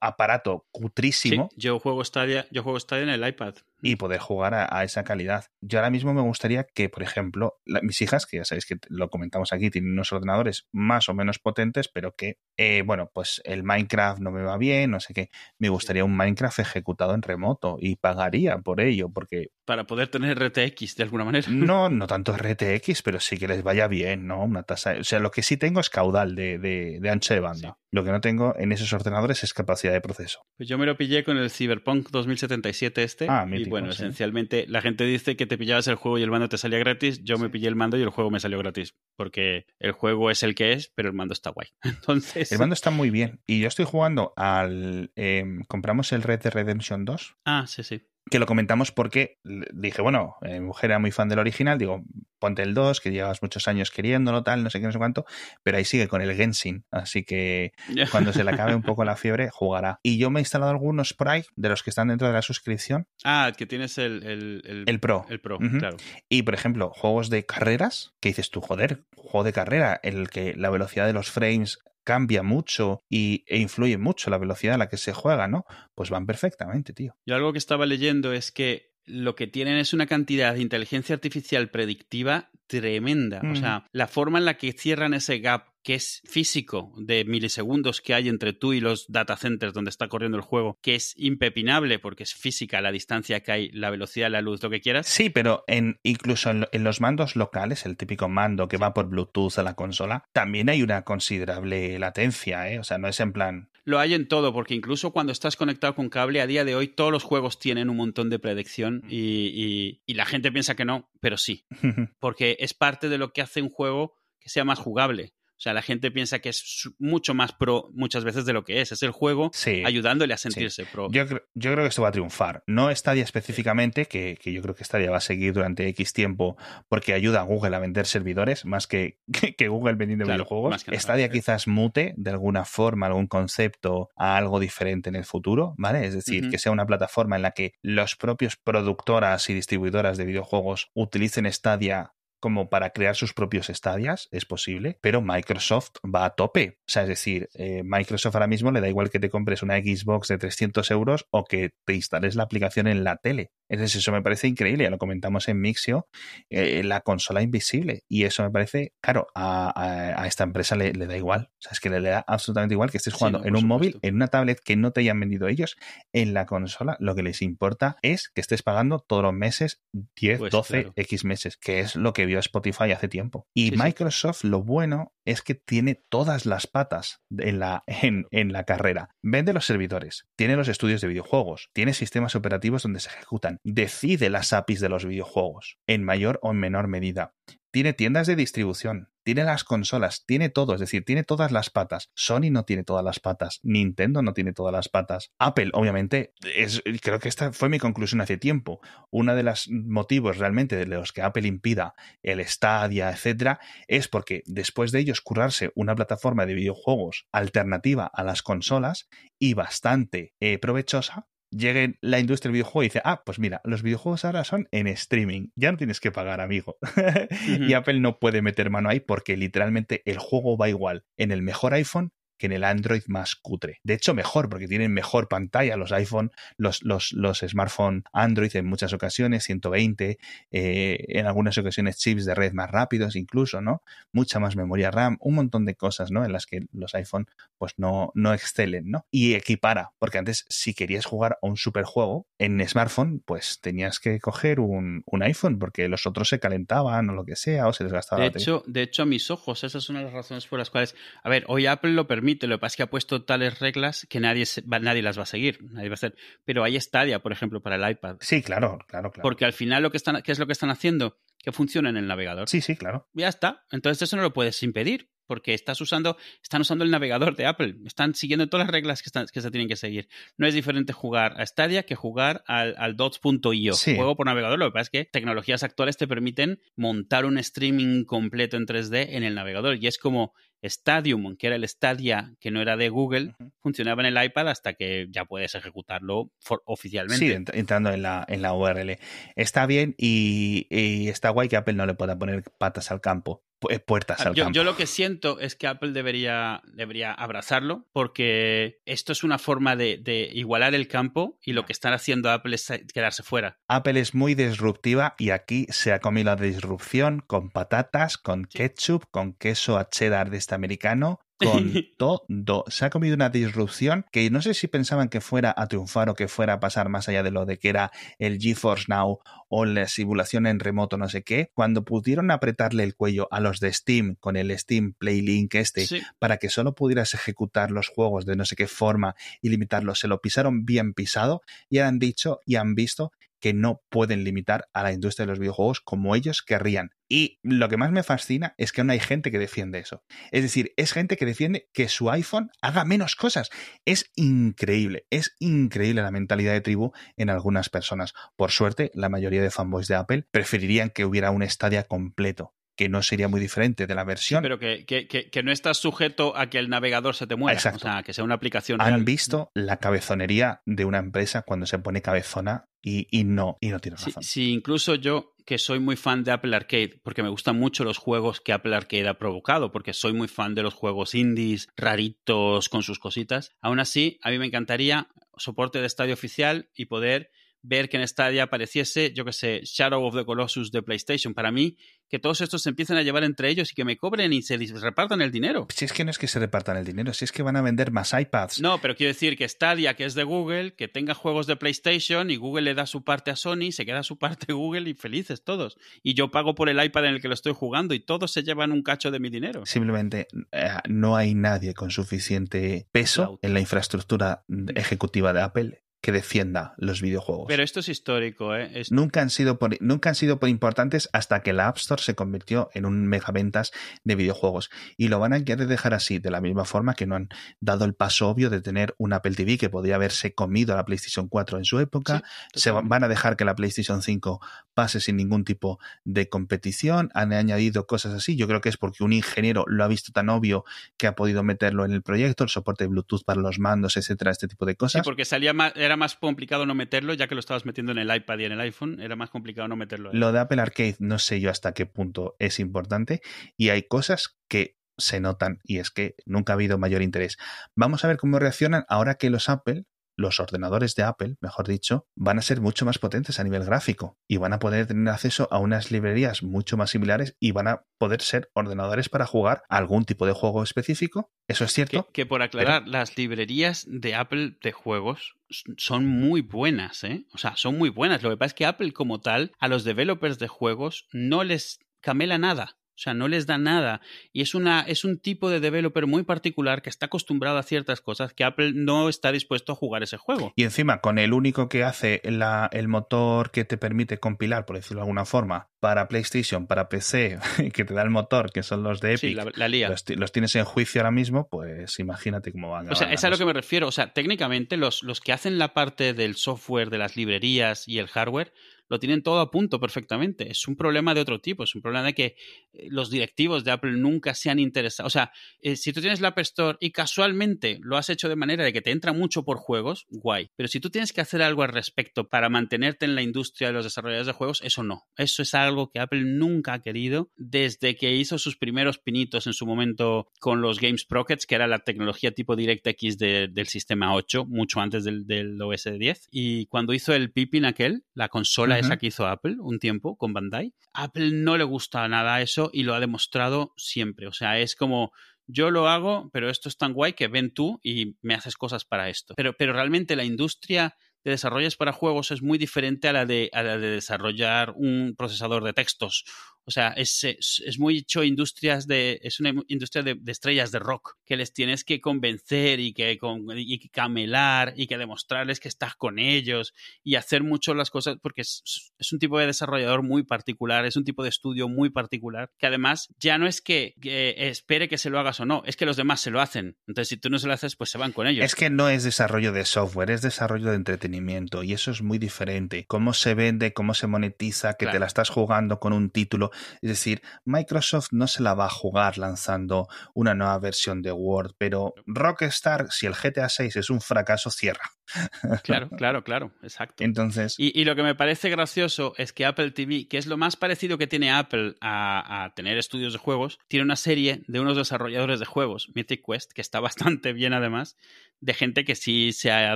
aparato 0.00 0.64
Sí, 0.72 0.80
cutrísimo 0.80 1.50
yo 1.56 1.78
juego 1.78 2.04
Stadia, 2.04 2.46
yo 2.50 2.62
juego 2.62 2.78
Stadia 2.80 3.04
en 3.04 3.10
el 3.10 3.26
iPad. 3.26 3.54
Y 3.82 3.96
poder 3.96 4.20
jugar 4.20 4.54
a, 4.54 4.68
a 4.70 4.84
esa 4.84 5.04
calidad. 5.04 5.46
Yo 5.60 5.78
ahora 5.78 5.90
mismo 5.90 6.14
me 6.14 6.22
gustaría 6.22 6.64
que, 6.64 6.88
por 6.88 7.02
ejemplo, 7.02 7.58
la- 7.64 7.80
mis 7.82 8.00
hijas, 8.02 8.26
que 8.26 8.38
ya 8.38 8.44
sabéis 8.44 8.66
que 8.66 8.76
lo 8.88 9.08
comentamos 9.10 9.52
aquí, 9.52 9.70
tienen 9.70 9.92
unos 9.92 10.12
ordenadores 10.12 10.66
más 10.72 11.08
o 11.08 11.14
menos 11.14 11.38
potentes, 11.38 11.88
pero 11.88 12.14
que, 12.14 12.38
eh, 12.56 12.82
bueno, 12.84 13.10
pues 13.12 13.40
el 13.44 13.62
Minecraft 13.62 14.20
no 14.20 14.30
me 14.30 14.42
va 14.42 14.56
bien, 14.58 14.90
no 14.90 15.00
sé 15.00 15.14
qué. 15.14 15.30
Me 15.58 15.68
gustaría 15.68 16.04
un 16.04 16.16
Minecraft 16.16 16.58
ejecutado 16.60 17.14
en 17.14 17.22
remoto 17.22 17.76
y 17.80 17.96
pagaría 17.96 18.58
por 18.58 18.80
ello, 18.80 19.08
porque 19.10 19.48
Para 19.64 19.84
poder 19.86 20.08
tener 20.08 20.38
RTX 20.42 20.96
de 20.96 21.02
alguna 21.04 21.24
manera. 21.24 21.46
no, 21.50 21.88
no 21.90 22.06
tanto 22.06 22.34
RTX, 22.36 23.02
pero 23.02 23.20
sí 23.20 23.36
que 23.38 23.46
les 23.48 23.62
vaya 23.62 23.86
bien, 23.88 24.26
¿no? 24.26 24.42
Una 24.42 24.62
tasa. 24.62 24.94
O 25.00 25.04
sea, 25.04 25.18
lo 25.20 25.30
que 25.30 25.42
sí 25.42 25.56
tengo 25.56 25.80
es 25.80 25.90
caudal 25.90 26.34
de, 26.34 26.58
de- 26.58 26.98
de 27.00 27.10
ancho 27.10 27.34
de 27.34 27.40
banda. 27.40 27.78
Lo 27.90 28.04
que 28.04 28.10
no 28.10 28.20
tengo 28.20 28.54
en 28.58 28.72
esos 28.72 28.92
ordenadores 28.92 29.44
es 29.44 29.54
capacidad 29.54 29.92
de 29.92 30.00
proceso. 30.02 30.40
Pues 30.58 30.68
yo 30.68 30.76
me 30.76 30.84
lo 30.84 30.96
pillé 30.98 31.24
con 31.24 31.38
el 31.38 31.50
Cyberpunk 31.50 32.10
2077 32.10 33.02
este. 33.02 33.26
Ah, 33.28 33.46
bueno, 33.68 33.90
esencialmente 33.90 34.66
la 34.68 34.80
gente 34.80 35.04
dice 35.04 35.36
que 35.36 35.46
te 35.46 35.58
pillabas 35.58 35.86
el 35.88 35.96
juego 35.96 36.18
y 36.18 36.22
el 36.22 36.30
mando 36.30 36.48
te 36.48 36.58
salía 36.58 36.78
gratis. 36.78 37.22
Yo 37.24 37.38
me 37.38 37.50
pillé 37.50 37.68
el 37.68 37.76
mando 37.76 37.96
y 37.96 38.02
el 38.02 38.10
juego 38.10 38.30
me 38.30 38.40
salió 38.40 38.58
gratis. 38.58 38.94
Porque 39.16 39.66
el 39.78 39.92
juego 39.92 40.30
es 40.30 40.42
el 40.42 40.54
que 40.54 40.72
es, 40.72 40.92
pero 40.94 41.08
el 41.08 41.14
mando 41.14 41.32
está 41.32 41.50
guay. 41.50 41.68
Entonces. 41.82 42.52
El 42.52 42.58
mando 42.58 42.74
está 42.74 42.90
muy 42.90 43.10
bien. 43.10 43.40
Y 43.46 43.60
yo 43.60 43.68
estoy 43.68 43.84
jugando 43.84 44.32
al. 44.36 45.12
em, 45.16 45.62
compramos 45.64 46.12
el 46.12 46.22
Red 46.22 46.40
Dead 46.42 46.52
Redemption 46.52 47.04
2. 47.04 47.36
Ah, 47.44 47.64
sí, 47.66 47.82
sí. 47.82 48.06
Que 48.30 48.38
lo 48.38 48.46
comentamos 48.46 48.92
porque 48.92 49.38
dije, 49.44 50.02
bueno, 50.02 50.36
eh, 50.42 50.60
mi 50.60 50.66
mujer 50.66 50.90
era 50.90 50.98
muy 50.98 51.10
fan 51.10 51.28
del 51.28 51.38
original, 51.38 51.78
digo, 51.78 52.02
ponte 52.38 52.62
el 52.62 52.74
2, 52.74 53.00
que 53.00 53.10
llevas 53.10 53.42
muchos 53.42 53.68
años 53.68 53.90
queriéndolo, 53.90 54.42
tal, 54.42 54.62
no 54.62 54.70
sé 54.70 54.80
qué, 54.80 54.86
no 54.86 54.92
sé 54.92 54.98
cuánto, 54.98 55.24
pero 55.62 55.76
ahí 55.76 55.84
sigue 55.84 56.08
con 56.08 56.22
el 56.22 56.34
Genshin, 56.34 56.84
así 56.90 57.24
que 57.24 57.72
cuando 58.10 58.32
se 58.32 58.44
le 58.44 58.50
acabe 58.50 58.74
un 58.74 58.82
poco 58.82 59.04
la 59.04 59.16
fiebre, 59.16 59.50
jugará. 59.50 60.00
Y 60.02 60.18
yo 60.18 60.30
me 60.30 60.40
he 60.40 60.42
instalado 60.42 60.70
algunos 60.70 61.14
por 61.14 61.28
ahí, 61.28 61.44
de 61.56 61.68
los 61.68 61.82
que 61.82 61.90
están 61.90 62.08
dentro 62.08 62.26
de 62.28 62.34
la 62.34 62.42
suscripción, 62.42 63.06
ah, 63.24 63.52
que 63.56 63.66
tienes 63.66 63.98
el, 63.98 64.22
el, 64.24 64.62
el, 64.64 64.84
el 64.86 65.00
Pro. 65.00 65.26
el 65.28 65.40
Pro, 65.40 65.58
claro. 65.58 65.96
Y, 66.28 66.42
por 66.42 66.54
ejemplo, 66.54 66.90
juegos 66.90 67.30
de 67.30 67.44
carreras, 67.44 68.14
que 68.20 68.30
dices 68.30 68.50
tú, 68.50 68.60
joder, 68.60 69.04
juego 69.16 69.44
de 69.44 69.52
carrera, 69.52 69.98
en 70.02 70.18
el 70.18 70.30
que 70.30 70.54
la 70.54 70.70
velocidad 70.70 71.06
de 71.06 71.12
los 71.12 71.30
frames 71.30 71.78
cambia 72.08 72.42
mucho 72.42 73.04
y, 73.10 73.44
e 73.46 73.58
influye 73.58 73.98
mucho 73.98 74.30
la 74.30 74.38
velocidad 74.38 74.76
a 74.76 74.78
la 74.78 74.88
que 74.88 74.96
se 74.96 75.12
juega, 75.12 75.46
¿no? 75.46 75.66
Pues 75.94 76.08
van 76.08 76.24
perfectamente, 76.24 76.94
tío. 76.94 77.14
Yo 77.26 77.34
algo 77.34 77.52
que 77.52 77.58
estaba 77.58 77.84
leyendo 77.84 78.32
es 78.32 78.50
que 78.50 78.94
lo 79.08 79.34
que 79.34 79.46
tienen 79.46 79.78
es 79.78 79.92
una 79.92 80.06
cantidad 80.06 80.54
de 80.54 80.62
inteligencia 80.62 81.14
artificial 81.14 81.70
predictiva 81.70 82.50
tremenda. 82.66 83.40
Mm. 83.42 83.52
O 83.52 83.56
sea, 83.56 83.86
la 83.92 84.06
forma 84.06 84.38
en 84.38 84.44
la 84.44 84.58
que 84.58 84.72
cierran 84.72 85.14
ese 85.14 85.40
gap 85.40 85.68
que 85.82 85.94
es 85.94 86.20
físico 86.26 86.92
de 86.98 87.24
milisegundos 87.24 88.02
que 88.02 88.12
hay 88.12 88.28
entre 88.28 88.52
tú 88.52 88.74
y 88.74 88.80
los 88.80 89.06
data 89.08 89.38
centers 89.38 89.72
donde 89.72 89.88
está 89.88 90.08
corriendo 90.08 90.36
el 90.36 90.42
juego, 90.42 90.76
que 90.82 90.94
es 90.94 91.14
impepinable 91.16 91.98
porque 91.98 92.24
es 92.24 92.34
física 92.34 92.82
la 92.82 92.92
distancia 92.92 93.40
que 93.40 93.52
hay, 93.52 93.70
la 93.70 93.88
velocidad, 93.88 94.30
la 94.30 94.42
luz, 94.42 94.62
lo 94.62 94.68
que 94.68 94.82
quieras. 94.82 95.06
Sí, 95.06 95.30
pero 95.30 95.64
en, 95.66 95.98
incluso 96.02 96.50
en, 96.50 96.66
en 96.72 96.84
los 96.84 97.00
mandos 97.00 97.36
locales, 97.36 97.86
el 97.86 97.96
típico 97.96 98.28
mando 98.28 98.68
que 98.68 98.76
va 98.76 98.92
por 98.92 99.08
Bluetooth 99.08 99.58
a 99.58 99.62
la 99.62 99.74
consola, 99.74 100.24
también 100.34 100.68
hay 100.68 100.82
una 100.82 101.02
considerable 101.04 101.98
latencia, 101.98 102.70
¿eh? 102.70 102.78
O 102.78 102.84
sea, 102.84 102.98
no 102.98 103.08
es 103.08 103.18
en 103.20 103.32
plan. 103.32 103.70
Lo 103.88 103.98
hay 103.98 104.12
en 104.12 104.28
todo, 104.28 104.52
porque 104.52 104.74
incluso 104.74 105.12
cuando 105.12 105.32
estás 105.32 105.56
conectado 105.56 105.94
con 105.94 106.10
cable, 106.10 106.42
a 106.42 106.46
día 106.46 106.62
de 106.66 106.74
hoy 106.74 106.88
todos 106.88 107.10
los 107.10 107.22
juegos 107.24 107.58
tienen 107.58 107.88
un 107.88 107.96
montón 107.96 108.28
de 108.28 108.38
predicción 108.38 109.02
y, 109.08 109.16
y- 109.54 110.02
y 110.04 110.12
la 110.12 110.26
gente 110.26 110.52
piensa 110.52 110.76
que 110.76 110.84
no, 110.84 111.08
pero 111.20 111.38
sí. 111.38 111.64
porque 112.20 112.56
es 112.60 112.74
parte 112.74 113.08
de 113.08 113.16
lo 113.16 113.32
que 113.32 113.40
hace 113.40 113.62
un 113.62 113.70
juego 113.70 114.14
que 114.40 114.50
sea 114.50 114.64
más 114.64 114.78
jugable. 114.78 115.32
O 115.58 115.60
sea, 115.60 115.72
la 115.74 115.82
gente 115.82 116.12
piensa 116.12 116.38
que 116.38 116.50
es 116.50 116.88
mucho 117.00 117.34
más 117.34 117.52
pro 117.52 117.90
muchas 117.92 118.22
veces 118.22 118.44
de 118.46 118.52
lo 118.52 118.62
que 118.64 118.80
es. 118.80 118.92
Es 118.92 119.02
el 119.02 119.10
juego 119.10 119.50
sí. 119.52 119.82
ayudándole 119.84 120.32
a 120.32 120.36
sentirse 120.36 120.86
pro. 120.86 121.08
Yo, 121.10 121.26
cre- 121.26 121.42
yo 121.54 121.72
creo 121.72 121.84
que 121.84 121.88
esto 121.88 122.02
va 122.02 122.08
a 122.08 122.12
triunfar. 122.12 122.62
No 122.68 122.94
Stadia 122.94 123.24
específicamente, 123.24 124.06
que, 124.06 124.38
que 124.40 124.52
yo 124.52 124.62
creo 124.62 124.74
que 124.76 124.84
Stadia 124.84 125.10
va 125.10 125.16
a 125.16 125.20
seguir 125.20 125.52
durante 125.52 125.86
X 125.88 126.12
tiempo 126.12 126.56
porque 126.88 127.12
ayuda 127.12 127.40
a 127.40 127.42
Google 127.42 127.74
a 127.74 127.80
vender 127.80 128.06
servidores 128.06 128.64
más 128.64 128.86
que, 128.86 129.18
que, 129.32 129.56
que 129.56 129.68
Google 129.68 129.94
vendiendo 129.94 130.24
Claro, 130.24 130.44
videojuegos. 130.44 130.86
nada, 130.86 131.00
Stadia 131.00 131.28
quizás 131.28 131.66
mute 131.66 132.14
de 132.16 132.30
alguna 132.30 132.64
forma 132.64 133.06
algún 133.06 133.26
concepto 133.26 134.10
a 134.16 134.36
algo 134.36 134.60
diferente 134.60 135.08
en 135.08 135.16
el 135.16 135.24
futuro, 135.24 135.74
¿vale? 135.76 136.06
Es 136.06 136.14
decir, 136.14 136.50
que 136.50 136.58
sea 136.58 136.70
una 136.70 136.86
plataforma 136.86 137.34
en 137.36 137.42
la 137.42 137.50
que 137.50 137.72
los 137.82 138.14
propios 138.14 138.56
productoras 138.56 139.50
y 139.50 139.54
distribuidoras 139.54 140.16
de 140.18 140.24
videojuegos 140.24 140.90
utilicen 140.94 141.52
Stadia 141.52 142.12
como 142.40 142.68
para 142.68 142.90
crear 142.90 143.16
sus 143.16 143.34
propios 143.34 143.68
Stadias, 143.68 144.28
es 144.30 144.44
posible, 144.44 144.98
pero 145.00 145.22
Microsoft 145.22 145.96
va 146.04 146.24
a 146.24 146.30
tope. 146.30 146.78
O 146.80 146.90
sea, 146.90 147.02
es 147.02 147.08
decir, 147.08 147.48
eh, 147.54 147.82
Microsoft 147.84 148.34
ahora 148.34 148.46
mismo 148.46 148.70
le 148.70 148.80
da 148.80 148.88
igual 148.88 149.10
que 149.10 149.20
te 149.20 149.30
compres 149.30 149.62
una 149.62 149.78
Xbox 149.78 150.28
de 150.28 150.38
300 150.38 150.90
euros 150.90 151.26
o 151.30 151.44
que 151.44 151.70
te 151.84 151.94
instales 151.94 152.34
la 152.36 152.44
aplicación 152.44 152.86
en 152.86 153.04
la 153.04 153.16
tele. 153.16 153.52
Entonces, 153.68 153.96
eso 153.96 154.12
me 154.12 154.22
parece 154.22 154.48
increíble, 154.48 154.84
ya 154.84 154.90
lo 154.90 154.98
comentamos 154.98 155.48
en 155.48 155.60
Mixio, 155.60 156.08
eh, 156.50 156.82
la 156.84 157.00
consola 157.02 157.42
invisible. 157.42 158.04
Y 158.08 158.24
eso 158.24 158.42
me 158.42 158.50
parece, 158.50 158.92
claro, 159.00 159.26
a, 159.34 159.68
a- 159.70 160.22
a 160.22 160.26
esta 160.26 160.44
empresa 160.44 160.76
le, 160.76 160.92
le 160.92 161.06
da 161.06 161.16
igual. 161.16 161.50
O 161.52 161.56
sea, 161.60 161.72
es 161.72 161.80
que 161.80 161.90
le, 161.90 162.00
le 162.00 162.10
da 162.10 162.24
absolutamente 162.26 162.74
igual 162.74 162.90
que 162.90 162.98
estés 162.98 163.12
Sí, 163.14 163.18
jugando 163.18 163.40
no, 163.40 163.46
en 163.46 163.56
un 163.56 163.66
móvil, 163.66 163.98
en 164.02 164.14
una 164.16 164.28
tablet 164.28 164.60
que 164.64 164.76
no 164.76 164.92
te 164.92 165.00
hayan 165.00 165.18
vendido 165.20 165.48
ellos, 165.48 165.76
en 166.12 166.34
la 166.34 166.46
consola. 166.46 166.96
Lo 167.00 167.14
que 167.14 167.22
les 167.22 167.42
importa 167.42 167.96
es 168.02 168.28
que 168.28 168.40
estés 168.40 168.62
pagando 168.62 168.98
todos 169.00 169.22
los 169.22 169.34
meses 169.34 169.80
10, 170.16 170.38
Pues, 170.38 170.52
12, 170.52 170.74
claro. 170.82 170.92
X 170.96 171.24
meses, 171.24 171.56
que 171.56 171.80
es 171.80 171.96
lo 171.96 172.12
que 172.12 172.26
vio 172.26 172.38
Spotify 172.38 172.92
hace 172.92 173.08
tiempo. 173.08 173.46
Y 173.54 173.70
Sí, 173.70 173.76
sí. 173.76 173.82
Microsoft, 173.82 174.44
lo 174.44 174.62
bueno 174.62 175.12
es 175.28 175.42
que 175.42 175.54
tiene 175.54 176.02
todas 176.08 176.46
las 176.46 176.66
patas 176.66 177.20
en 177.36 177.58
la, 177.58 177.84
en, 177.86 178.26
en 178.30 178.52
la 178.52 178.64
carrera. 178.64 179.10
Vende 179.22 179.52
los 179.52 179.66
servidores, 179.66 180.26
tiene 180.36 180.56
los 180.56 180.68
estudios 180.68 181.00
de 181.00 181.08
videojuegos, 181.08 181.70
tiene 181.74 181.92
sistemas 181.92 182.34
operativos 182.34 182.82
donde 182.82 183.00
se 183.00 183.10
ejecutan, 183.10 183.58
decide 183.62 184.30
las 184.30 184.52
APIs 184.52 184.80
de 184.80 184.88
los 184.88 185.04
videojuegos, 185.04 185.78
en 185.86 186.02
mayor 186.02 186.38
o 186.42 186.52
en 186.52 186.58
menor 186.58 186.88
medida 186.88 187.34
tiene 187.70 187.92
tiendas 187.92 188.26
de 188.26 188.36
distribución, 188.36 189.10
tiene 189.28 189.44
las 189.44 189.62
consolas, 189.62 190.24
tiene 190.24 190.48
todo, 190.48 190.72
es 190.72 190.80
decir, 190.80 191.04
tiene 191.04 191.22
todas 191.22 191.52
las 191.52 191.68
patas. 191.68 192.08
Sony 192.14 192.50
no 192.50 192.64
tiene 192.64 192.82
todas 192.82 193.04
las 193.04 193.20
patas, 193.20 193.60
Nintendo 193.62 194.22
no 194.22 194.32
tiene 194.32 194.54
todas 194.54 194.72
las 194.72 194.88
patas. 194.88 195.32
Apple, 195.38 195.68
obviamente, 195.74 196.32
es, 196.56 196.82
creo 197.02 197.18
que 197.18 197.28
esta 197.28 197.52
fue 197.52 197.68
mi 197.68 197.78
conclusión 197.78 198.22
hace 198.22 198.38
tiempo. 198.38 198.80
Uno 199.10 199.34
de 199.34 199.42
los 199.42 199.68
motivos 199.68 200.38
realmente 200.38 200.76
de 200.76 200.86
los 200.86 201.12
que 201.12 201.20
Apple 201.20 201.46
impida 201.46 201.92
el 202.22 202.42
Stadia, 202.46 203.10
etcétera, 203.10 203.60
es 203.86 204.08
porque 204.08 204.44
después 204.46 204.92
de 204.92 205.00
ellos 205.00 205.20
curarse 205.20 205.72
una 205.74 205.94
plataforma 205.94 206.46
de 206.46 206.54
videojuegos 206.54 207.26
alternativa 207.30 208.06
a 208.10 208.24
las 208.24 208.40
consolas 208.40 209.10
y 209.38 209.52
bastante 209.52 210.32
eh, 210.40 210.56
provechosa, 210.56 211.26
llegue 211.50 211.98
la 212.00 212.18
industria 212.18 212.48
del 212.48 212.54
videojuego 212.54 212.82
y 212.82 212.86
dice, 212.86 213.02
ah, 213.04 213.22
pues 213.24 213.38
mira, 213.38 213.60
los 213.64 213.82
videojuegos 213.82 214.24
ahora 214.24 214.44
son 214.44 214.68
en 214.72 214.86
streaming, 214.86 215.48
ya 215.56 215.70
no 215.72 215.78
tienes 215.78 216.00
que 216.00 216.10
pagar, 216.10 216.40
amigo. 216.40 216.76
y 217.46 217.72
Apple 217.72 218.00
no 218.00 218.18
puede 218.18 218.42
meter 218.42 218.70
mano 218.70 218.88
ahí 218.88 219.00
porque 219.00 219.36
literalmente 219.36 220.02
el 220.04 220.18
juego 220.18 220.56
va 220.56 220.68
igual 220.68 221.04
en 221.16 221.32
el 221.32 221.42
mejor 221.42 221.74
iPhone 221.74 222.12
que 222.38 222.46
en 222.46 222.52
el 222.52 222.64
Android 222.64 223.02
más 223.06 223.36
cutre. 223.36 223.80
De 223.84 223.94
hecho, 223.94 224.14
mejor, 224.14 224.48
porque 224.48 224.68
tienen 224.68 224.92
mejor 224.92 225.28
pantalla 225.28 225.76
los 225.76 225.92
iPhone, 225.92 226.30
los, 226.56 226.82
los, 226.82 227.12
los 227.12 227.38
smartphones 227.40 228.04
Android 228.12 228.54
en 228.56 228.66
muchas 228.66 228.92
ocasiones, 228.92 229.44
120, 229.44 230.18
eh, 230.50 231.04
en 231.08 231.26
algunas 231.26 231.58
ocasiones 231.58 231.98
chips 231.98 232.24
de 232.24 232.34
red 232.34 232.52
más 232.52 232.70
rápidos 232.70 233.16
incluso, 233.16 233.60
¿no? 233.60 233.82
Mucha 234.12 234.38
más 234.38 234.56
memoria 234.56 234.90
RAM, 234.90 235.18
un 235.20 235.34
montón 235.34 235.64
de 235.64 235.74
cosas, 235.74 236.10
¿no? 236.10 236.24
En 236.24 236.32
las 236.32 236.46
que 236.46 236.66
los 236.72 236.94
iPhone 236.94 237.26
pues 237.58 237.74
no, 237.76 238.12
no 238.14 238.32
excelen, 238.32 238.90
¿no? 238.90 239.06
Y 239.10 239.34
equipara, 239.34 239.90
porque 239.98 240.18
antes 240.18 240.46
si 240.48 240.74
querías 240.74 241.04
jugar 241.04 241.38
a 241.42 241.46
un 241.46 241.56
superjuego 241.56 242.26
en 242.38 242.66
smartphone, 242.66 243.20
pues 243.24 243.60
tenías 243.60 243.98
que 243.98 244.20
coger 244.20 244.60
un, 244.60 245.02
un 245.06 245.22
iPhone, 245.22 245.58
porque 245.58 245.88
los 245.88 246.06
otros 246.06 246.28
se 246.28 246.38
calentaban 246.38 247.10
o 247.10 247.14
lo 247.14 247.24
que 247.24 247.36
sea, 247.36 247.66
o 247.66 247.72
se 247.72 247.84
les 247.84 247.92
gastaba 247.92 248.22
de 248.22 248.28
hecho, 248.28 248.62
de 248.66 248.82
hecho, 248.82 249.02
a 249.02 249.06
mis 249.06 249.30
ojos, 249.30 249.64
esas 249.64 249.82
son 249.82 250.02
las 250.02 250.12
razones 250.12 250.46
por 250.46 250.58
las 250.58 250.70
cuales, 250.70 250.94
a 251.22 251.28
ver, 251.28 251.44
hoy 251.48 251.66
Apple 251.66 251.92
lo 251.92 252.06
permite 252.06 252.27
lo 252.34 252.56
que 252.56 252.60
pasa 252.60 252.72
es 252.72 252.76
que 252.76 252.82
ha 252.82 252.90
puesto 252.90 253.24
tales 253.24 253.58
reglas 253.60 254.06
que 254.08 254.20
nadie, 254.20 254.44
nadie 254.66 255.02
las 255.02 255.18
va 255.18 255.22
a 255.22 255.26
seguir, 255.26 255.58
nadie 255.62 255.88
va 255.88 255.94
a 255.94 255.94
hacer. 255.94 256.16
Pero 256.44 256.64
hay 256.64 256.80
Stadia, 256.80 257.20
por 257.20 257.32
ejemplo, 257.32 257.62
para 257.62 257.76
el 257.76 257.90
iPad. 257.90 258.16
Sí, 258.20 258.42
claro, 258.42 258.78
claro, 258.86 259.10
claro. 259.10 259.22
Porque 259.22 259.44
al 259.44 259.52
final 259.52 259.82
lo 259.82 259.90
que 259.90 259.96
están, 259.96 260.22
¿qué 260.22 260.32
es 260.32 260.38
lo 260.38 260.46
que 260.46 260.52
están 260.52 260.70
haciendo? 260.70 261.18
Que 261.38 261.52
funcione 261.52 261.88
en 261.90 261.96
el 261.96 262.06
navegador. 262.06 262.48
Sí, 262.48 262.60
sí, 262.60 262.76
claro. 262.76 263.08
Ya 263.14 263.28
está. 263.28 263.64
Entonces 263.70 264.02
eso 264.02 264.16
no 264.16 264.22
lo 264.22 264.32
puedes 264.32 264.62
impedir 264.62 265.10
porque 265.28 265.54
estás 265.54 265.80
usando, 265.80 266.16
están 266.42 266.62
usando 266.62 266.84
el 266.84 266.90
navegador 266.90 267.36
de 267.36 267.46
Apple, 267.46 267.76
están 267.84 268.14
siguiendo 268.14 268.48
todas 268.48 268.66
las 268.66 268.72
reglas 268.72 269.02
que, 269.02 269.10
están, 269.10 269.26
que 269.26 269.40
se 269.40 269.50
tienen 269.50 269.68
que 269.68 269.76
seguir. 269.76 270.08
No 270.38 270.46
es 270.46 270.54
diferente 270.54 270.92
jugar 270.92 271.40
a 271.40 271.46
Stadia 271.46 271.84
que 271.84 271.94
jugar 271.94 272.42
al, 272.46 272.74
al 272.78 272.96
Dots.io, 272.96 273.74
juego 273.76 274.16
por 274.16 274.26
navegador. 274.26 274.58
Lo 274.58 274.66
que 274.66 274.72
pasa 274.72 274.82
es 274.82 274.90
que 274.90 275.04
tecnologías 275.04 275.62
actuales 275.62 275.98
te 275.98 276.08
permiten 276.08 276.60
montar 276.74 277.26
un 277.26 277.38
streaming 277.38 278.04
completo 278.04 278.56
en 278.56 278.66
3D 278.66 279.08
en 279.10 279.22
el 279.22 279.34
navegador 279.34 279.76
y 279.76 279.86
es 279.86 279.98
como 279.98 280.34
Stadium, 280.62 281.36
que 281.36 281.46
era 281.46 281.56
el 281.56 281.68
Stadia 281.68 282.34
que 282.40 282.50
no 282.50 282.60
era 282.60 282.76
de 282.76 282.88
Google, 282.88 283.34
funcionaba 283.62 284.06
en 284.06 284.16
el 284.16 284.24
iPad 284.24 284.48
hasta 284.48 284.74
que 284.74 285.06
ya 285.10 285.24
puedes 285.24 285.54
ejecutarlo 285.54 286.30
oficialmente. 286.64 287.52
Sí, 287.52 287.58
entrando 287.58 287.90
en 287.90 288.02
la, 288.02 288.24
en 288.28 288.42
la 288.42 288.54
URL. 288.54 288.98
Está 289.36 289.66
bien 289.66 289.94
y, 289.98 290.66
y, 290.70 291.08
está 291.08 291.30
guay 291.30 291.48
que 291.48 291.56
Apple 291.56 291.74
no 291.74 291.86
le 291.86 291.94
pueda 291.94 292.18
poner 292.18 292.42
patas 292.58 292.90
al 292.90 293.00
campo. 293.00 293.42
Eh, 293.68 293.80
puertas 293.80 294.20
ah, 294.20 294.28
al 294.28 294.34
yo, 294.34 294.44
campo. 294.44 294.56
Yo 294.56 294.64
lo 294.64 294.76
que 294.76 294.86
siento 294.86 295.40
es 295.40 295.56
que 295.56 295.66
Apple 295.66 295.92
debería, 295.92 296.62
debería 296.64 297.12
abrazarlo 297.12 297.86
porque 297.92 298.80
esto 298.86 299.12
es 299.12 299.24
una 299.24 299.38
forma 299.38 299.74
de, 299.74 299.98
de, 299.98 300.30
igualar 300.32 300.74
el 300.74 300.86
campo 300.86 301.38
y 301.42 301.52
lo 301.52 301.64
que 301.64 301.72
están 301.72 301.92
haciendo 301.92 302.30
Apple 302.30 302.54
es 302.54 302.72
quedarse 302.92 303.22
fuera. 303.22 303.58
Apple 303.68 303.98
es 303.98 304.14
muy 304.14 304.34
disruptiva 304.34 305.14
y 305.18 305.30
aquí 305.30 305.66
se 305.70 305.92
ha 305.92 305.98
comido 305.98 306.26
la 306.26 306.36
disrupción 306.36 307.20
con 307.26 307.50
patatas, 307.50 308.16
con 308.16 308.44
ketchup, 308.44 309.04
con 309.10 309.32
queso 309.32 309.78
a 309.78 309.88
cheddar 309.88 310.30
de 310.30 310.36
este 310.36 310.54
americano, 310.54 311.20
con 311.38 311.72
todo. 311.96 312.24
Se 312.68 312.84
ha 312.84 312.90
comido 312.90 313.14
una 313.14 313.30
disrupción 313.30 314.04
que 314.12 314.30
no 314.30 314.42
sé 314.42 314.54
si 314.54 314.68
pensaban 314.68 315.08
que 315.08 315.20
fuera 315.20 315.54
a 315.56 315.66
triunfar 315.66 316.08
o 316.08 316.14
que 316.14 316.28
fuera 316.28 316.54
a 316.54 316.60
pasar 316.60 316.88
más 316.88 317.08
allá 317.08 317.22
de 317.22 317.30
lo 317.30 317.46
de 317.46 317.58
que 317.58 317.68
era 317.68 317.92
el 318.18 318.38
GeForce 318.38 318.86
Now 318.88 319.20
o 319.48 319.64
la 319.64 319.88
simulación 319.88 320.46
en 320.46 320.60
remoto, 320.60 320.98
no 320.98 321.08
sé 321.08 321.22
qué. 321.22 321.50
Cuando 321.54 321.84
pudieron 321.84 322.30
apretarle 322.30 322.84
el 322.84 322.94
cuello 322.94 323.28
a 323.30 323.40
los 323.40 323.60
de 323.60 323.72
Steam 323.72 324.16
con 324.20 324.36
el 324.36 324.56
Steam 324.58 324.94
Playlink 324.98 325.54
este 325.54 325.86
para 326.18 326.36
que 326.36 326.50
solo 326.50 326.74
pudieras 326.74 327.14
ejecutar 327.14 327.70
los 327.70 327.88
juegos 327.88 328.26
de 328.26 328.36
no 328.36 328.44
sé 328.44 328.56
qué 328.56 328.68
forma 328.68 329.14
y 329.40 329.48
limitarlos, 329.48 330.00
se 330.00 330.08
lo 330.08 330.20
pisaron 330.20 330.64
bien 330.64 330.92
pisado 330.92 331.42
y 331.68 331.78
han 331.78 331.98
dicho 331.98 332.40
y 332.44 332.56
han 332.56 332.74
visto 332.74 333.12
que 333.40 333.54
no 333.54 333.82
pueden 333.88 334.24
limitar 334.24 334.68
a 334.72 334.82
la 334.82 334.92
industria 334.92 335.26
de 335.26 335.30
los 335.30 335.38
videojuegos 335.38 335.80
como 335.80 336.14
ellos 336.14 336.42
querrían. 336.42 336.90
Y 337.08 337.38
lo 337.42 337.68
que 337.68 337.76
más 337.76 337.90
me 337.90 338.02
fascina 338.02 338.54
es 338.58 338.72
que 338.72 338.82
aún 338.82 338.90
hay 338.90 339.00
gente 339.00 339.30
que 339.30 339.38
defiende 339.38 339.78
eso. 339.78 340.02
Es 340.30 340.42
decir, 340.42 340.72
es 340.76 340.92
gente 340.92 341.16
que 341.16 341.24
defiende 341.24 341.68
que 341.72 341.88
su 341.88 342.10
iPhone 342.10 342.50
haga 342.60 342.84
menos 342.84 343.16
cosas. 343.16 343.48
Es 343.86 344.10
increíble, 344.14 345.06
es 345.10 345.34
increíble 345.38 346.02
la 346.02 346.10
mentalidad 346.10 346.52
de 346.52 346.60
tribu 346.60 346.92
en 347.16 347.30
algunas 347.30 347.70
personas. 347.70 348.12
Por 348.36 348.50
suerte, 348.50 348.90
la 348.94 349.08
mayoría 349.08 349.42
de 349.42 349.50
fanboys 349.50 349.88
de 349.88 349.94
Apple 349.94 350.26
preferirían 350.30 350.90
que 350.90 351.04
hubiera 351.04 351.30
un 351.30 351.48
Stadia 351.48 351.84
completo 351.84 352.54
que 352.78 352.88
no 352.88 353.02
sería 353.02 353.26
muy 353.26 353.40
diferente 353.40 353.88
de 353.88 353.94
la 353.96 354.04
versión. 354.04 354.40
pero 354.40 354.60
que, 354.60 354.86
que, 354.86 355.08
que, 355.08 355.42
no 355.42 355.50
estás 355.50 355.78
sujeto 355.78 356.36
a 356.36 356.48
que 356.48 356.60
el 356.60 356.68
navegador 356.70 357.16
se 357.16 357.26
te 357.26 357.34
mueva. 357.34 357.54
Exacto. 357.54 357.88
O 357.88 357.90
sea, 357.90 358.04
que 358.04 358.12
sea 358.14 358.22
una 358.22 358.36
aplicación. 358.36 358.80
Han 358.80 358.86
real. 358.86 359.04
visto 359.04 359.50
la 359.52 359.78
cabezonería 359.78 360.62
de 360.64 360.84
una 360.84 360.98
empresa 360.98 361.42
cuando 361.42 361.66
se 361.66 361.80
pone 361.80 362.02
cabezona 362.02 362.68
y, 362.80 363.08
y 363.10 363.24
no, 363.24 363.58
y 363.60 363.70
no 363.70 363.80
tiene 363.80 363.96
razón. 363.96 364.22
Sí, 364.22 364.28
sí, 364.28 364.52
incluso 364.52 364.94
yo, 364.94 365.34
que 365.44 365.58
soy 365.58 365.80
muy 365.80 365.96
fan 365.96 366.22
de 366.22 366.30
Apple 366.30 366.54
Arcade, 366.54 367.00
porque 367.02 367.24
me 367.24 367.30
gustan 367.30 367.58
mucho 367.58 367.82
los 367.82 367.98
juegos 367.98 368.40
que 368.40 368.52
Apple 368.52 368.76
Arcade 368.76 369.08
ha 369.08 369.18
provocado, 369.18 369.72
porque 369.72 369.92
soy 369.92 370.12
muy 370.12 370.28
fan 370.28 370.54
de 370.54 370.62
los 370.62 370.74
juegos 370.74 371.16
indies, 371.16 371.66
raritos, 371.76 372.68
con 372.68 372.84
sus 372.84 373.00
cositas. 373.00 373.50
Aún 373.60 373.80
así, 373.80 374.20
a 374.22 374.30
mí 374.30 374.38
me 374.38 374.46
encantaría 374.46 375.08
soporte 375.36 375.80
de 375.80 375.86
estadio 375.86 376.14
oficial 376.14 376.70
y 376.76 376.86
poder 376.86 377.32
ver 377.62 377.88
que 377.88 377.96
en 377.96 378.06
Stadia 378.06 378.44
apareciese, 378.44 379.12
yo 379.12 379.24
que 379.24 379.32
sé, 379.32 379.60
Shadow 379.64 380.04
of 380.04 380.14
the 380.14 380.24
Colossus 380.24 380.70
de 380.70 380.82
PlayStation. 380.82 381.34
Para 381.34 381.50
mí, 381.50 381.76
que 382.08 382.18
todos 382.18 382.40
estos 382.40 382.62
se 382.62 382.70
empiecen 382.70 382.96
a 382.96 383.02
llevar 383.02 383.24
entre 383.24 383.50
ellos 383.50 383.72
y 383.72 383.74
que 383.74 383.84
me 383.84 383.96
cobren 383.96 384.32
y 384.32 384.42
se 384.42 384.56
repartan 384.56 385.20
el 385.20 385.30
dinero. 385.30 385.66
Si 385.70 385.84
es 385.84 385.92
que 385.92 386.04
no 386.04 386.10
es 386.10 386.18
que 386.18 386.26
se 386.26 386.38
repartan 386.38 386.76
el 386.76 386.84
dinero, 386.84 387.12
si 387.12 387.24
es 387.24 387.32
que 387.32 387.42
van 387.42 387.56
a 387.56 387.62
vender 387.62 387.90
más 387.90 388.12
iPads. 388.12 388.60
No, 388.60 388.80
pero 388.80 388.94
quiero 388.96 389.12
decir 389.12 389.36
que 389.36 389.48
Stadia, 389.48 389.94
que 389.94 390.04
es 390.04 390.14
de 390.14 390.24
Google, 390.24 390.74
que 390.74 390.88
tenga 390.88 391.14
juegos 391.14 391.46
de 391.46 391.56
PlayStation 391.56 392.30
y 392.30 392.36
Google 392.36 392.62
le 392.62 392.74
da 392.74 392.86
su 392.86 393.04
parte 393.04 393.30
a 393.30 393.36
Sony, 393.36 393.72
se 393.72 393.84
queda 393.84 394.02
su 394.02 394.18
parte 394.18 394.52
Google 394.52 394.88
y 394.88 394.94
felices 394.94 395.42
todos. 395.44 395.76
Y 396.02 396.14
yo 396.14 396.30
pago 396.30 396.54
por 396.54 396.68
el 396.68 396.82
iPad 396.82 397.06
en 397.06 397.14
el 397.14 397.20
que 397.20 397.28
lo 397.28 397.34
estoy 397.34 397.52
jugando 397.52 397.94
y 397.94 398.00
todos 398.00 398.32
se 398.32 398.42
llevan 398.42 398.72
un 398.72 398.82
cacho 398.82 399.10
de 399.10 399.20
mi 399.20 399.30
dinero. 399.30 399.66
Simplemente 399.66 400.28
eh, 400.52 400.68
no 400.88 401.16
hay 401.16 401.34
nadie 401.34 401.74
con 401.74 401.90
suficiente 401.90 402.88
peso 402.92 403.38
en 403.42 403.54
la 403.54 403.60
infraestructura 403.60 404.44
ejecutiva 404.74 405.32
de 405.32 405.40
Apple 405.40 405.82
que 406.00 406.12
defienda 406.12 406.74
los 406.76 407.02
videojuegos. 407.02 407.46
Pero 407.48 407.62
esto 407.62 407.80
es 407.80 407.88
histórico, 407.88 408.54
¿eh? 408.54 408.82
Nunca, 408.90 409.20
han 409.20 409.30
sido 409.30 409.58
por, 409.58 409.80
nunca 409.82 410.10
han 410.10 410.14
sido 410.14 410.38
por 410.38 410.48
importantes 410.48 411.08
hasta 411.12 411.42
que 411.42 411.52
la 411.52 411.66
App 411.66 411.78
Store 411.78 412.00
se 412.00 412.14
convirtió 412.14 412.70
en 412.72 412.86
un 412.86 413.06
megaventas 413.06 413.72
de 414.04 414.14
videojuegos. 414.14 414.70
Y 414.96 415.08
lo 415.08 415.18
van 415.18 415.32
a 415.32 415.44
querer 415.44 415.66
dejar 415.66 415.94
así, 415.94 416.18
de 416.20 416.30
la 416.30 416.40
misma 416.40 416.64
forma 416.64 416.94
que 416.94 417.06
no 417.06 417.16
han 417.16 417.28
dado 417.60 417.84
el 417.84 417.94
paso 417.94 418.28
obvio 418.28 418.48
de 418.48 418.60
tener 418.60 418.94
un 418.98 419.12
Apple 419.12 419.34
TV 419.34 419.58
que 419.58 419.70
podría 419.70 419.96
haberse 419.96 420.34
comido 420.34 420.72
a 420.72 420.76
la 420.76 420.84
PlayStation 420.84 421.28
4 421.28 421.58
en 421.58 421.64
su 421.64 421.80
época. 421.80 422.22
Sí, 422.54 422.60
se 422.60 422.70
van 422.70 423.02
a 423.02 423.08
dejar 423.08 423.36
que 423.36 423.44
la 423.44 423.56
PlayStation 423.56 424.02
5 424.02 424.40
pase 424.74 425.00
sin 425.00 425.16
ningún 425.16 425.44
tipo 425.44 425.80
de 426.04 426.28
competición. 426.28 427.10
Han 427.14 427.32
añadido 427.32 427.86
cosas 427.86 428.14
así. 428.14 428.36
Yo 428.36 428.46
creo 428.46 428.60
que 428.60 428.68
es 428.68 428.76
porque 428.76 429.02
un 429.02 429.12
ingeniero 429.12 429.64
lo 429.66 429.82
ha 429.82 429.88
visto 429.88 430.12
tan 430.12 430.28
obvio 430.28 430.64
que 430.96 431.08
ha 431.08 431.16
podido 431.16 431.42
meterlo 431.42 431.84
en 431.84 431.90
el 431.90 432.02
proyecto, 432.02 432.44
el 432.44 432.50
soporte 432.50 432.84
de 432.84 432.88
Bluetooth 432.88 433.24
para 433.24 433.40
los 433.40 433.58
mandos, 433.58 433.96
etcétera, 433.96 434.30
este 434.30 434.46
tipo 434.46 434.64
de 434.64 434.76
cosas. 434.76 435.00
Sí, 435.00 435.04
porque 435.04 435.24
salía 435.24 435.52
más 435.52 435.72
era 435.88 435.96
más 435.96 436.14
complicado 436.16 436.66
no 436.66 436.74
meterlo, 436.74 437.14
ya 437.14 437.26
que 437.26 437.34
lo 437.34 437.40
estabas 437.40 437.64
metiendo 437.64 437.92
en 437.92 437.98
el 437.98 438.14
iPad 438.14 438.38
y 438.38 438.44
en 438.44 438.52
el 438.52 438.60
iPhone, 438.60 439.00
era 439.00 439.16
más 439.16 439.30
complicado 439.30 439.68
no 439.68 439.76
meterlo. 439.76 440.10
Lo 440.12 440.32
de 440.32 440.38
Apple 440.38 440.60
Arcade 440.60 440.96
no 441.00 441.18
sé 441.18 441.40
yo 441.40 441.50
hasta 441.50 441.72
qué 441.72 441.86
punto 441.86 442.36
es 442.38 442.60
importante 442.60 443.20
y 443.56 443.70
hay 443.70 443.82
cosas 443.82 444.38
que 444.48 444.76
se 444.96 445.20
notan 445.20 445.60
y 445.62 445.78
es 445.78 445.90
que 445.90 446.14
nunca 446.26 446.52
ha 446.52 446.54
habido 446.54 446.78
mayor 446.78 447.02
interés. 447.02 447.38
Vamos 447.74 448.04
a 448.04 448.08
ver 448.08 448.16
cómo 448.16 448.38
reaccionan 448.38 448.84
ahora 448.88 449.14
que 449.14 449.30
los 449.30 449.48
Apple 449.48 449.84
los 450.18 450.40
ordenadores 450.40 450.96
de 450.96 451.04
Apple, 451.04 451.36
mejor 451.40 451.68
dicho, 451.68 452.06
van 452.16 452.38
a 452.38 452.42
ser 452.42 452.60
mucho 452.60 452.84
más 452.84 452.98
potentes 452.98 453.38
a 453.38 453.44
nivel 453.44 453.64
gráfico 453.64 454.18
y 454.26 454.36
van 454.36 454.52
a 454.52 454.58
poder 454.58 454.86
tener 454.86 455.08
acceso 455.08 455.46
a 455.52 455.58
unas 455.60 455.92
librerías 455.92 456.42
mucho 456.42 456.76
más 456.76 456.90
similares 456.90 457.36
y 457.38 457.52
van 457.52 457.68
a 457.68 457.84
poder 457.98 458.20
ser 458.20 458.50
ordenadores 458.52 459.08
para 459.08 459.26
jugar 459.26 459.62
algún 459.68 460.04
tipo 460.04 460.26
de 460.26 460.32
juego 460.32 460.64
específico. 460.64 461.30
Eso 461.46 461.64
es 461.64 461.72
cierto. 461.72 462.06
Que, 462.06 462.12
que 462.12 462.26
por 462.26 462.42
aclarar, 462.42 462.82
pero... 462.82 462.90
las 462.90 463.16
librerías 463.16 463.86
de 463.88 464.16
Apple 464.16 464.58
de 464.60 464.72
juegos 464.72 465.37
son 465.76 466.06
muy 466.06 466.40
buenas, 466.40 467.04
¿eh? 467.04 467.26
O 467.32 467.38
sea, 467.38 467.56
son 467.56 467.78
muy 467.78 467.90
buenas. 467.90 468.22
Lo 468.22 468.30
que 468.30 468.36
pasa 468.36 468.48
es 468.48 468.54
que 468.54 468.66
Apple 468.66 468.92
como 468.92 469.20
tal, 469.20 469.52
a 469.58 469.68
los 469.68 469.84
developers 469.84 470.38
de 470.38 470.48
juegos 470.48 471.06
no 471.12 471.44
les 471.44 471.80
camela 472.00 472.38
nada. 472.38 472.77
O 472.98 473.00
sea, 473.00 473.14
no 473.14 473.28
les 473.28 473.46
da 473.46 473.58
nada. 473.58 474.00
Y 474.32 474.42
es, 474.42 474.56
una, 474.56 474.80
es 474.80 475.04
un 475.04 475.20
tipo 475.20 475.50
de 475.50 475.60
developer 475.60 476.08
muy 476.08 476.24
particular 476.24 476.82
que 476.82 476.90
está 476.90 477.06
acostumbrado 477.06 477.56
a 477.56 477.62
ciertas 477.62 478.00
cosas 478.00 478.32
que 478.32 478.42
Apple 478.42 478.72
no 478.74 479.08
está 479.08 479.30
dispuesto 479.30 479.70
a 479.70 479.76
jugar 479.76 480.02
ese 480.02 480.16
juego. 480.16 480.52
Y 480.56 480.64
encima, 480.64 481.00
con 481.00 481.20
el 481.20 481.32
único 481.32 481.68
que 481.68 481.84
hace 481.84 482.20
la, 482.24 482.68
el 482.72 482.88
motor 482.88 483.52
que 483.52 483.64
te 483.64 483.76
permite 483.76 484.18
compilar, 484.18 484.66
por 484.66 484.74
decirlo 484.74 484.98
de 484.98 485.02
alguna 485.02 485.24
forma, 485.24 485.68
para 485.78 486.08
PlayStation, 486.08 486.66
para 486.66 486.88
PC, 486.88 487.38
que 487.72 487.84
te 487.84 487.94
da 487.94 488.02
el 488.02 488.10
motor, 488.10 488.50
que 488.50 488.64
son 488.64 488.82
los 488.82 489.00
de 489.00 489.10
Epic, 489.10 489.20
sí, 489.20 489.34
la, 489.34 489.46
la 489.54 489.68
lía. 489.68 489.88
Los, 489.88 490.04
los, 490.10 490.32
tienes 490.32 490.56
en 490.56 490.64
juicio 490.64 491.00
ahora 491.00 491.12
mismo, 491.12 491.46
pues 491.48 492.00
imagínate 492.00 492.50
cómo 492.50 492.70
van 492.70 492.88
a 492.88 492.90
O 492.90 492.96
sea, 492.96 493.12
es 493.12 493.22
a 493.22 493.30
lo 493.30 493.38
que 493.38 493.44
me 493.44 493.52
refiero. 493.52 493.86
O 493.86 493.92
sea, 493.92 494.12
técnicamente 494.12 494.76
los, 494.76 495.04
los 495.04 495.20
que 495.20 495.32
hacen 495.32 495.56
la 495.58 495.72
parte 495.72 496.14
del 496.14 496.34
software, 496.34 496.90
de 496.90 496.98
las 496.98 497.14
librerías 497.14 497.86
y 497.86 498.00
el 498.00 498.08
hardware, 498.08 498.52
lo 498.88 498.98
tienen 498.98 499.22
todo 499.22 499.40
a 499.40 499.50
punto 499.50 499.80
perfectamente. 499.80 500.50
Es 500.50 500.66
un 500.66 500.76
problema 500.76 501.14
de 501.14 501.20
otro 501.20 501.40
tipo, 501.40 501.64
es 501.64 501.74
un 501.74 501.82
problema 501.82 502.06
de 502.06 502.14
que 502.14 502.36
eh, 502.72 502.88
los 502.90 503.10
directivos 503.10 503.64
de 503.64 503.70
Apple 503.70 503.92
nunca 503.92 504.34
se 504.34 504.50
han 504.50 504.58
interesado. 504.58 505.06
O 505.06 505.10
sea, 505.10 505.32
eh, 505.60 505.76
si 505.76 505.92
tú 505.92 506.00
tienes 506.00 506.20
la 506.20 506.28
App 506.28 506.38
Store 506.38 506.78
y 506.80 506.90
casualmente 506.90 507.78
lo 507.82 507.96
has 507.96 508.10
hecho 508.10 508.28
de 508.28 508.36
manera 508.36 508.64
de 508.64 508.72
que 508.72 508.82
te 508.82 508.90
entra 508.90 509.12
mucho 509.12 509.44
por 509.44 509.58
juegos, 509.58 510.06
guay. 510.10 510.50
Pero 510.56 510.68
si 510.68 510.80
tú 510.80 510.90
tienes 510.90 511.12
que 511.12 511.20
hacer 511.20 511.42
algo 511.42 511.62
al 511.62 511.70
respecto 511.70 512.28
para 512.28 512.48
mantenerte 512.48 513.04
en 513.04 513.14
la 513.14 513.22
industria 513.22 513.68
de 513.68 513.74
los 513.74 513.84
desarrolladores 513.84 514.26
de 514.26 514.32
juegos, 514.32 514.60
eso 514.62 514.82
no. 514.82 515.06
Eso 515.16 515.42
es 515.42 515.54
algo 515.54 515.90
que 515.90 516.00
Apple 516.00 516.22
nunca 516.22 516.74
ha 516.74 516.82
querido 516.82 517.30
desde 517.36 517.96
que 517.96 518.14
hizo 518.14 518.38
sus 518.38 518.56
primeros 518.56 518.98
pinitos 518.98 519.46
en 519.46 519.52
su 519.52 519.66
momento 519.66 520.28
con 520.40 520.60
los 520.60 520.80
Games 520.80 521.04
Prockets, 521.04 521.46
que 521.46 521.54
era 521.54 521.66
la 521.66 521.80
tecnología 521.80 522.32
tipo 522.32 522.56
DirectX 522.56 523.18
de, 523.18 523.48
del 523.48 523.66
sistema 523.66 524.14
8, 524.14 524.46
mucho 524.46 524.80
antes 524.80 525.04
del, 525.04 525.26
del 525.26 525.60
OS 525.60 525.84
10. 525.98 526.28
Y 526.30 526.66
cuando 526.66 526.94
hizo 526.94 527.14
el 527.14 527.30
Pippin 527.32 527.64
aquel, 527.64 528.04
la 528.14 528.28
consola 528.28 528.77
esa 528.78 528.96
que 528.96 529.08
hizo 529.08 529.26
Apple 529.26 529.56
un 529.58 529.78
tiempo 529.78 530.16
con 530.16 530.32
Bandai. 530.32 530.74
Apple 530.92 531.30
no 531.32 531.56
le 531.56 531.64
gusta 531.64 532.06
nada 532.08 532.40
eso 532.40 532.70
y 532.72 532.82
lo 532.82 532.94
ha 532.94 533.00
demostrado 533.00 533.74
siempre. 533.76 534.26
O 534.26 534.32
sea, 534.32 534.58
es 534.58 534.74
como 534.74 535.12
yo 535.46 535.70
lo 535.70 535.88
hago, 535.88 536.30
pero 536.32 536.50
esto 536.50 536.68
es 536.68 536.76
tan 536.76 536.92
guay 536.92 537.14
que 537.14 537.28
ven 537.28 537.52
tú 537.52 537.80
y 537.82 538.16
me 538.20 538.34
haces 538.34 538.56
cosas 538.56 538.84
para 538.84 539.08
esto. 539.08 539.34
Pero, 539.36 539.54
pero 539.54 539.72
realmente 539.72 540.14
la 540.14 540.24
industria 540.24 540.96
de 541.24 541.32
desarrollos 541.32 541.76
para 541.76 541.92
juegos 541.92 542.30
es 542.30 542.42
muy 542.42 542.58
diferente 542.58 543.08
a 543.08 543.12
la 543.12 543.26
de, 543.26 543.50
a 543.52 543.62
la 543.62 543.78
de 543.78 543.90
desarrollar 543.90 544.74
un 544.76 545.14
procesador 545.16 545.64
de 545.64 545.72
textos 545.72 546.24
o 546.68 546.70
sea, 546.70 546.88
es, 546.88 547.24
es, 547.24 547.62
es, 547.64 547.78
muy 547.78 547.96
hecho 547.96 548.22
industrias 548.22 548.86
de. 548.86 549.18
Es 549.22 549.40
una 549.40 549.54
industria 549.68 550.02
de, 550.02 550.16
de, 550.16 550.32
estrellas 550.32 550.70
de 550.70 550.78
rock 550.78 551.16
que 551.24 551.34
les 551.34 551.54
tienes 551.54 551.82
que 551.82 551.98
convencer 551.98 552.78
y 552.78 552.92
que, 552.92 553.16
con, 553.16 553.46
y 553.56 553.78
que 553.78 553.88
camelar 553.88 554.74
y 554.76 554.86
que 554.86 554.98
demostrarles 554.98 555.60
que 555.60 555.68
estás 555.68 555.94
con 555.94 556.18
ellos 556.18 556.74
y 557.02 557.14
hacer 557.14 557.42
mucho 557.42 557.72
las 557.72 557.88
cosas 557.88 558.18
porque 558.20 558.42
es, 558.42 558.92
es, 558.98 559.12
un 559.14 559.18
tipo 559.18 559.38
de 559.38 559.46
desarrollador 559.46 560.02
muy 560.02 560.24
particular, 560.24 560.84
es 560.84 560.96
un 560.96 561.04
tipo 561.04 561.22
de 561.22 561.30
estudio 561.30 561.70
muy 561.70 561.88
particular 561.88 562.50
que 562.58 562.66
además 562.66 563.08
ya 563.18 563.38
no 563.38 563.46
es 563.46 563.62
que, 563.62 563.94
que 563.98 564.34
espere 564.50 564.90
que 564.90 564.98
se 564.98 565.08
lo 565.08 565.18
hagas 565.18 565.40
o 565.40 565.46
no, 565.46 565.62
es 565.64 565.74
que 565.74 565.86
los 565.86 565.96
demás 565.96 566.20
se 566.20 566.30
lo 566.30 566.42
hacen. 566.42 566.76
Entonces, 566.86 567.08
si 567.08 567.16
tú 567.16 567.30
no 567.30 567.38
se 567.38 567.46
lo 567.46 567.54
haces, 567.54 567.76
pues 567.76 567.88
se 567.88 567.96
van 567.96 568.12
con 568.12 568.26
ellos. 568.26 568.44
Es 568.44 568.54
que 568.54 568.68
no 568.68 568.90
es 568.90 569.04
desarrollo 569.04 569.52
de 569.52 569.64
software, 569.64 570.10
es 570.10 570.20
desarrollo 570.20 570.68
de 570.68 570.76
entretenimiento 570.76 571.62
y 571.62 571.72
eso 571.72 571.90
es 571.90 572.02
muy 572.02 572.18
diferente. 572.18 572.84
Cómo 572.86 573.14
se 573.14 573.32
vende, 573.32 573.72
cómo 573.72 573.94
se 573.94 574.06
monetiza, 574.06 574.74
que 574.74 574.84
claro. 574.84 574.96
te 574.96 575.00
la 575.00 575.06
estás 575.06 575.30
jugando 575.30 575.80
con 575.80 575.94
un 575.94 576.10
título 576.10 576.50
es 576.82 576.88
decir, 576.88 577.22
Microsoft 577.44 578.08
no 578.12 578.26
se 578.26 578.42
la 578.42 578.54
va 578.54 578.66
a 578.66 578.70
jugar 578.70 579.18
lanzando 579.18 579.88
una 580.14 580.34
nueva 580.34 580.58
versión 580.58 581.02
de 581.02 581.12
Word, 581.12 581.54
pero 581.58 581.94
Rockstar, 582.06 582.90
si 582.90 583.06
el 583.06 583.14
GTA 583.14 583.48
6 583.48 583.76
es 583.76 583.90
un 583.90 584.00
fracaso, 584.00 584.50
cierra. 584.50 584.90
Claro, 585.62 585.88
claro, 585.90 586.22
claro, 586.22 586.52
exacto. 586.62 587.02
Entonces. 587.02 587.54
Y, 587.58 587.78
y, 587.78 587.84
lo 587.84 587.96
que 587.96 588.02
me 588.02 588.14
parece 588.14 588.50
gracioso 588.50 589.14
es 589.16 589.32
que 589.32 589.46
Apple 589.46 589.70
TV, 589.70 590.06
que 590.08 590.18
es 590.18 590.26
lo 590.26 590.36
más 590.36 590.56
parecido 590.56 590.98
que 590.98 591.06
tiene 591.06 591.32
Apple 591.32 591.76
a, 591.80 592.44
a, 592.44 592.54
tener 592.54 592.76
estudios 592.78 593.12
de 593.12 593.18
juegos, 593.18 593.58
tiene 593.68 593.84
una 593.84 593.96
serie 593.96 594.42
de 594.46 594.60
unos 594.60 594.76
desarrolladores 594.76 595.40
de 595.40 595.46
juegos, 595.46 595.90
Mythic 595.94 596.22
Quest, 596.26 596.52
que 596.52 596.60
está 596.60 596.80
bastante 597.20 597.32
bien 597.32 597.52
además, 597.52 597.96
de 598.40 598.54
gente 598.54 598.84
que 598.84 598.94
sí 598.94 599.32
se 599.32 599.50
ha 599.50 599.74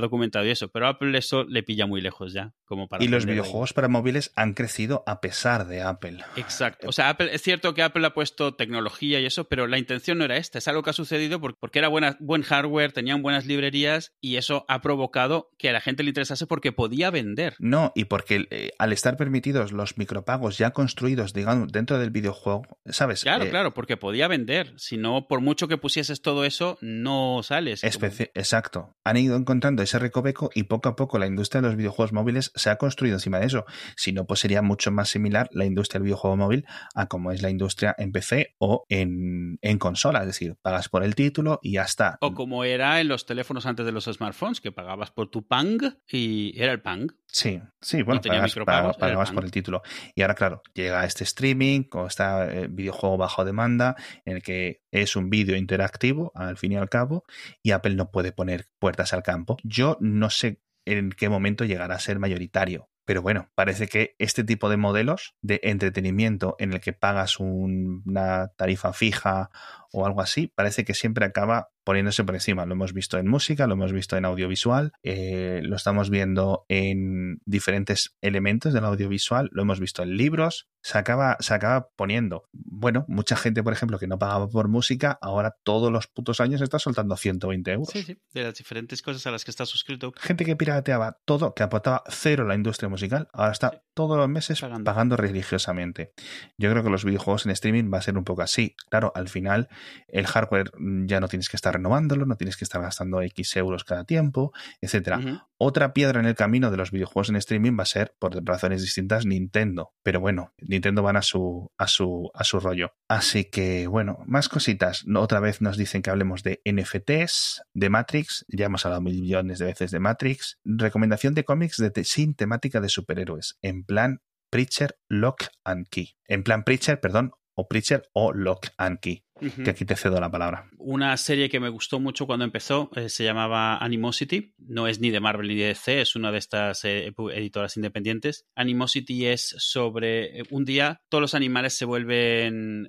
documentado 0.01 0.47
y 0.47 0.51
eso, 0.51 0.69
pero 0.69 0.87
Apple 0.87 1.17
eso 1.17 1.45
le 1.45 1.63
pilla 1.63 1.87
muy 1.87 2.01
lejos 2.01 2.33
ya. 2.33 2.53
Como 2.65 2.89
para 2.89 3.05
y 3.05 3.09
los 3.09 3.27
videojuegos 3.27 3.71
ahí. 3.71 3.75
para 3.75 3.89
móviles 3.89 4.33
han 4.35 4.55
crecido 4.55 5.03
a 5.07 5.21
pesar 5.21 5.67
de 5.67 5.83
Apple. 5.83 6.19
Exacto. 6.37 6.89
O 6.89 6.93
sea, 6.93 7.11
Apple, 7.11 7.29
es 7.33 7.43
cierto 7.43 7.75
que 7.75 7.83
Apple 7.83 8.07
ha 8.07 8.15
puesto 8.15 8.55
tecnología 8.55 9.21
y 9.21 9.27
eso, 9.27 9.45
pero 9.45 9.67
la 9.67 9.79
intención 9.79 10.19
no 10.19 10.25
era 10.25 10.37
esta. 10.37 10.59
Es 10.59 10.69
algo 10.69 10.83
que 10.83 10.91
ha 10.91 10.95
sucedido 10.95 11.41
porque 11.41 11.79
era 11.79 11.89
buena, 11.89 12.17
buen 12.21 12.43
hardware, 12.43 12.93
tenían 12.93 13.23
buenas 13.23 13.47
librerías 13.47 14.13
y 14.21 14.37
eso 14.37 14.65
ha 14.69 14.81
provocado 14.81 15.51
que 15.59 15.69
a 15.69 15.73
la 15.73 15.81
gente 15.81 16.03
le 16.03 16.11
interesase 16.11 16.47
porque 16.47 16.73
podía 16.73 17.11
vender. 17.11 17.57
No, 17.59 17.93
y 17.95 18.05
porque 18.05 18.47
eh, 18.51 18.71
al 18.79 18.93
estar 18.93 19.17
permitidos 19.17 19.73
los 19.73 19.99
micropagos 19.99 20.57
ya 20.57 20.71
construidos, 20.71 21.33
digamos, 21.33 21.73
dentro 21.73 21.99
del 21.99 22.11
videojuego, 22.11 22.63
¿sabes? 22.87 23.23
Claro, 23.23 23.45
eh, 23.45 23.51
claro, 23.51 23.75
porque 23.75 23.97
podía 23.97 24.29
vender. 24.29 24.73
Si 24.77 24.97
no, 24.97 25.29
por 25.29 25.41
mucho 25.41 25.69
que 25.69 25.77
pusieses 25.77 26.23
todo 26.23 26.45
eso, 26.45 26.79
no 26.81 27.43
sales. 27.43 27.85
Especi 27.85 28.27
como... 28.27 28.31
Exacto. 28.53 28.95
Han 29.05 29.17
ido 29.17 29.35
encontrando 29.35 29.83
ese 29.83 29.99
recoveco 29.99 30.51
y 30.55 30.65
poco 30.65 30.91
a 30.91 30.95
poco 30.95 31.19
la 31.19 31.27
industria 31.27 31.63
de 31.63 31.69
los 31.69 31.77
videojuegos 31.79 32.13
móviles 32.13 32.53
se 32.55 32.69
ha 32.69 32.77
construido 32.77 33.17
encima 33.17 33.39
de 33.39 33.47
eso. 33.47 33.65
Si 33.97 34.13
no, 34.13 34.27
pues 34.27 34.41
sería 34.41 34.61
mucho 34.61 34.91
más 34.91 35.09
similar 35.09 35.49
la 35.53 35.65
industria 35.65 36.01
del 36.01 36.05
videojuego 36.05 36.37
móvil 36.37 36.67
a 36.95 37.07
como 37.07 37.33
es 37.33 37.41
la 37.41 37.49
industria 37.49 37.95
en 37.97 38.13
PC 38.13 38.55
o 38.59 38.85
en, 38.91 39.59
en 39.63 39.79
consola. 39.79 40.21
Es 40.21 40.27
decir, 40.27 40.57
pagas 40.61 40.91
por 40.91 41.03
el 41.03 41.15
título 41.15 41.61
y 41.63 41.73
ya 41.73 41.85
está. 41.85 42.19
O 42.21 42.35
como 42.35 42.63
era 42.65 43.01
en 43.01 43.09
los 43.09 43.25
teléfonos 43.25 43.65
antes 43.65 43.87
de 43.87 43.93
los 43.93 44.05
smartphones, 44.05 44.61
que 44.61 44.71
pagabas 44.71 45.11
por 45.11 45.31
tu 45.31 45.47
Pang 45.47 45.81
y 46.07 46.53
era 46.55 46.73
el 46.73 46.83
Pang. 46.83 47.11
Sí, 47.27 47.59
sí, 47.81 48.03
bueno, 48.03 48.21
pagas, 48.21 48.55
pagas, 48.55 48.99
pagas 48.99 49.31
el 49.31 49.35
por 49.35 49.45
el 49.45 49.51
título. 49.51 49.81
Y 50.15 50.21
ahora, 50.21 50.35
claro, 50.35 50.63
llega 50.75 51.07
este 51.07 51.25
streaming, 51.25 51.85
con 51.85 52.07
este 52.07 52.69
videojuego 52.69 53.17
bajo 53.17 53.47
demanda, 53.47 53.97
en 54.27 54.37
el 54.37 54.43
que 54.43 54.82
es 54.93 55.17
un 55.17 55.31
vídeo 55.31 55.57
interactivo, 55.57 56.31
al 56.35 56.57
fin 56.57 56.73
y 56.73 56.77
al 56.77 56.89
cabo, 56.89 57.25
y 57.63 57.73
Apple 57.73 57.97
no 57.97 58.13
puede 58.13 58.31
poner 58.31 58.67
puertas 58.79 59.13
al 59.13 59.25
campo. 59.25 59.57
Yo 59.65 59.97
no 60.01 60.31
sé 60.31 60.61
en 60.85 61.11
qué 61.11 61.29
momento 61.29 61.65
llegará 61.65 61.97
a 61.97 62.01
ser 62.01 62.19
mayoritario. 62.19 62.89
Pero 63.05 63.21
bueno, 63.21 63.51
parece 63.57 63.89
que 63.89 64.15
este 64.19 64.45
tipo 64.45 64.69
de 64.69 64.77
modelos 64.77 65.35
de 65.41 65.61
entretenimiento 65.65 66.55
en 66.61 66.73
el 66.73 66.81
que 66.81 66.93
pagas 66.93 67.41
un, 67.41 68.03
una 68.07 68.49
tarifa 68.57 68.93
fija 68.93 69.51
o 69.91 70.07
algo 70.07 70.21
así, 70.21 70.53
parece 70.55 70.85
que 70.85 70.95
siempre 70.95 71.25
acaba 71.25 71.72
poniéndose 71.85 72.25
por 72.25 72.35
encima. 72.35 72.67
Lo 72.67 72.75
hemos 72.75 72.93
visto 72.93 73.19
en 73.19 73.29
música, 73.29 73.67
lo 73.67 73.75
hemos 73.75 73.93
visto 73.93 74.17
en 74.17 74.25
audiovisual, 74.25 74.93
eh, 75.03 75.61
lo 75.63 75.77
estamos 75.77 76.11
viendo 76.11 76.65
en 76.69 77.39
diferentes 77.45 78.17
elementos 78.21 78.73
del 78.73 78.85
audiovisual, 78.85 79.49
lo 79.53 79.63
hemos 79.63 79.81
visto 79.81 80.03
en 80.03 80.17
libros, 80.17 80.69
se 80.83 80.99
acaba, 80.99 81.37
se 81.41 81.55
acaba 81.55 81.89
poniendo. 81.97 82.49
Bueno, 82.53 83.05
mucha 83.09 83.37
gente, 83.37 83.63
por 83.63 83.73
ejemplo, 83.73 83.99
que 83.99 84.09
no 84.09 84.19
pagaba 84.19 84.49
por 84.49 84.69
música, 84.69 85.19
ahora 85.21 85.57
todos 85.63 85.93
los 85.93 86.09
putos 86.09 86.41
años 86.41 86.61
está 86.61 86.79
soltando 86.79 87.17
120 87.17 87.73
euros. 87.73 87.89
Sí, 87.93 88.03
sí, 88.03 88.19
de 88.33 88.43
las 88.43 88.55
diferentes 88.55 89.01
cosas 89.03 89.27
a 89.27 89.31
las 89.31 89.45
que 89.45 89.51
está 89.53 89.65
suscrito. 89.65 90.13
Gente 90.19 90.45
que 90.45 90.57
pirateaba 90.57 91.19
todo, 91.25 91.55
que 91.55 91.63
aportaba 91.63 92.03
cero 92.09 92.45
a 92.45 92.49
la 92.49 92.55
industria 92.55 92.89
musical, 92.89 93.29
ahora 93.33 93.53
está 93.53 93.71
sí. 93.71 93.79
todos 93.95 94.17
los 94.17 94.29
meses 94.29 94.61
pagando. 94.61 94.85
pagando 94.85 95.17
religiosamente. 95.17 96.13
Yo 96.59 96.71
creo 96.71 96.83
que 96.83 96.91
los 96.91 97.05
videojuegos 97.05 97.47
en 97.47 97.53
streaming 97.53 97.91
va 97.93 97.99
a 97.99 98.03
ser 98.03 98.19
un 98.19 98.25
poco 98.25 98.43
así. 98.43 98.75
Claro, 98.91 99.13
al 99.15 99.29
final 99.29 99.69
el 100.09 100.27
hardware 100.27 100.73
ya 101.07 101.21
no 101.21 101.29
tienes 101.29 101.49
que 101.49 101.57
estar 101.57 101.72
renovándolo, 101.73 102.27
no 102.27 102.37
tienes 102.37 102.57
que 102.57 102.65
estar 102.65 102.81
gastando 102.81 103.21
X 103.23 103.57
euros 103.57 103.85
cada 103.85 104.05
tiempo, 104.05 104.53
etcétera. 104.81 105.19
Uh 105.19 105.23
-huh. 105.23 105.47
Otra 105.59 105.93
piedra 105.93 106.19
en 106.19 106.27
el 106.27 106.35
camino 106.35 106.71
de 106.71 106.77
los 106.77 106.91
videojuegos 106.91 107.29
en 107.29 107.37
streaming 107.37 107.79
va 107.79 107.85
a 107.85 107.87
ser, 107.87 108.15
por 108.19 108.45
razones 108.45 108.83
distintas, 108.83 109.27
Nintendo. 109.27 109.93
Pero 110.03 110.19
bueno, 110.19 110.53
Nintendo 110.59 111.03
van 111.03 111.17
a 111.17 111.23
su, 111.23 111.71
a 111.79 111.87
su, 111.87 112.31
a 112.35 112.43
su 112.43 112.59
rollo. 112.59 112.95
Así 113.09 113.45
que, 113.45 113.87
bueno, 113.87 114.19
más 114.27 114.49
cositas. 114.49 115.05
Otra 115.15 115.39
vez 115.39 115.61
nos 115.61 115.77
dicen 115.77 116.03
que 116.03 116.11
hablemos 116.11 116.43
de 116.43 116.61
NFTs, 116.65 117.63
de 117.75 117.91
Matrix. 117.91 118.45
Ya 118.49 118.67
hemos 118.67 118.85
hablado 118.85 119.03
millones 119.03 119.61
de 119.61 119.67
veces 119.67 119.93
de 119.93 120.01
Matrix. 120.01 120.59
Recomendación 120.65 121.35
de 121.35 121.45
cómics 121.45 121.77
de 121.77 121.91
te 121.91 122.03
sin 122.03 122.35
temática 122.35 122.81
de 122.81 122.89
superhéroes. 122.89 123.59
En 123.63 123.85
plan 123.85 124.21
Preacher, 124.51 124.99
Lock 125.09 125.45
and 125.65 125.87
Key. 125.89 126.17
En 126.27 126.43
plan 126.43 126.65
Preacher, 126.65 127.01
perdón, 127.01 127.33
o 127.55 127.69
Preacher 127.69 128.09
o 128.13 128.33
Lock 128.33 128.69
and 128.77 128.99
Key. 129.01 129.25
Uh 129.43 129.47
-huh. 129.47 129.65
Que 129.65 129.71
aquí 129.71 129.85
te 129.85 129.97
cedo 129.97 130.21
la 130.21 130.31
palabra. 130.31 130.69
Una 130.79 131.17
serie 131.17 131.49
que 131.49 131.59
me 131.59 131.69
gustó 131.69 131.99
mucho 131.99 132.27
cuando 132.27 132.45
empezó 132.45 132.91
eh, 132.95 133.09
se 133.09 133.25
llamaba 133.25 133.77
Animosity. 133.79 134.55
No 134.59 134.87
es 134.87 135.01
ni 135.01 135.11
de 135.11 135.19
Marvel 135.19 135.49
ni 135.49 135.57
de 135.57 135.67
DC, 135.67 136.01
es 136.01 136.15
una 136.15 136.31
de 136.31 136.39
estas 136.39 136.85
eh, 136.85 137.13
editoras 137.35 137.77
independientes. 137.77 138.47
Animosity 138.55 139.27
es 139.27 139.55
sobre 139.59 140.41
eh, 140.41 140.43
un 140.51 140.65
día 140.65 141.03
todos 141.09 141.21
los 141.21 141.35
animales 141.35 141.75
se 141.75 141.85
vuelven 141.85 142.89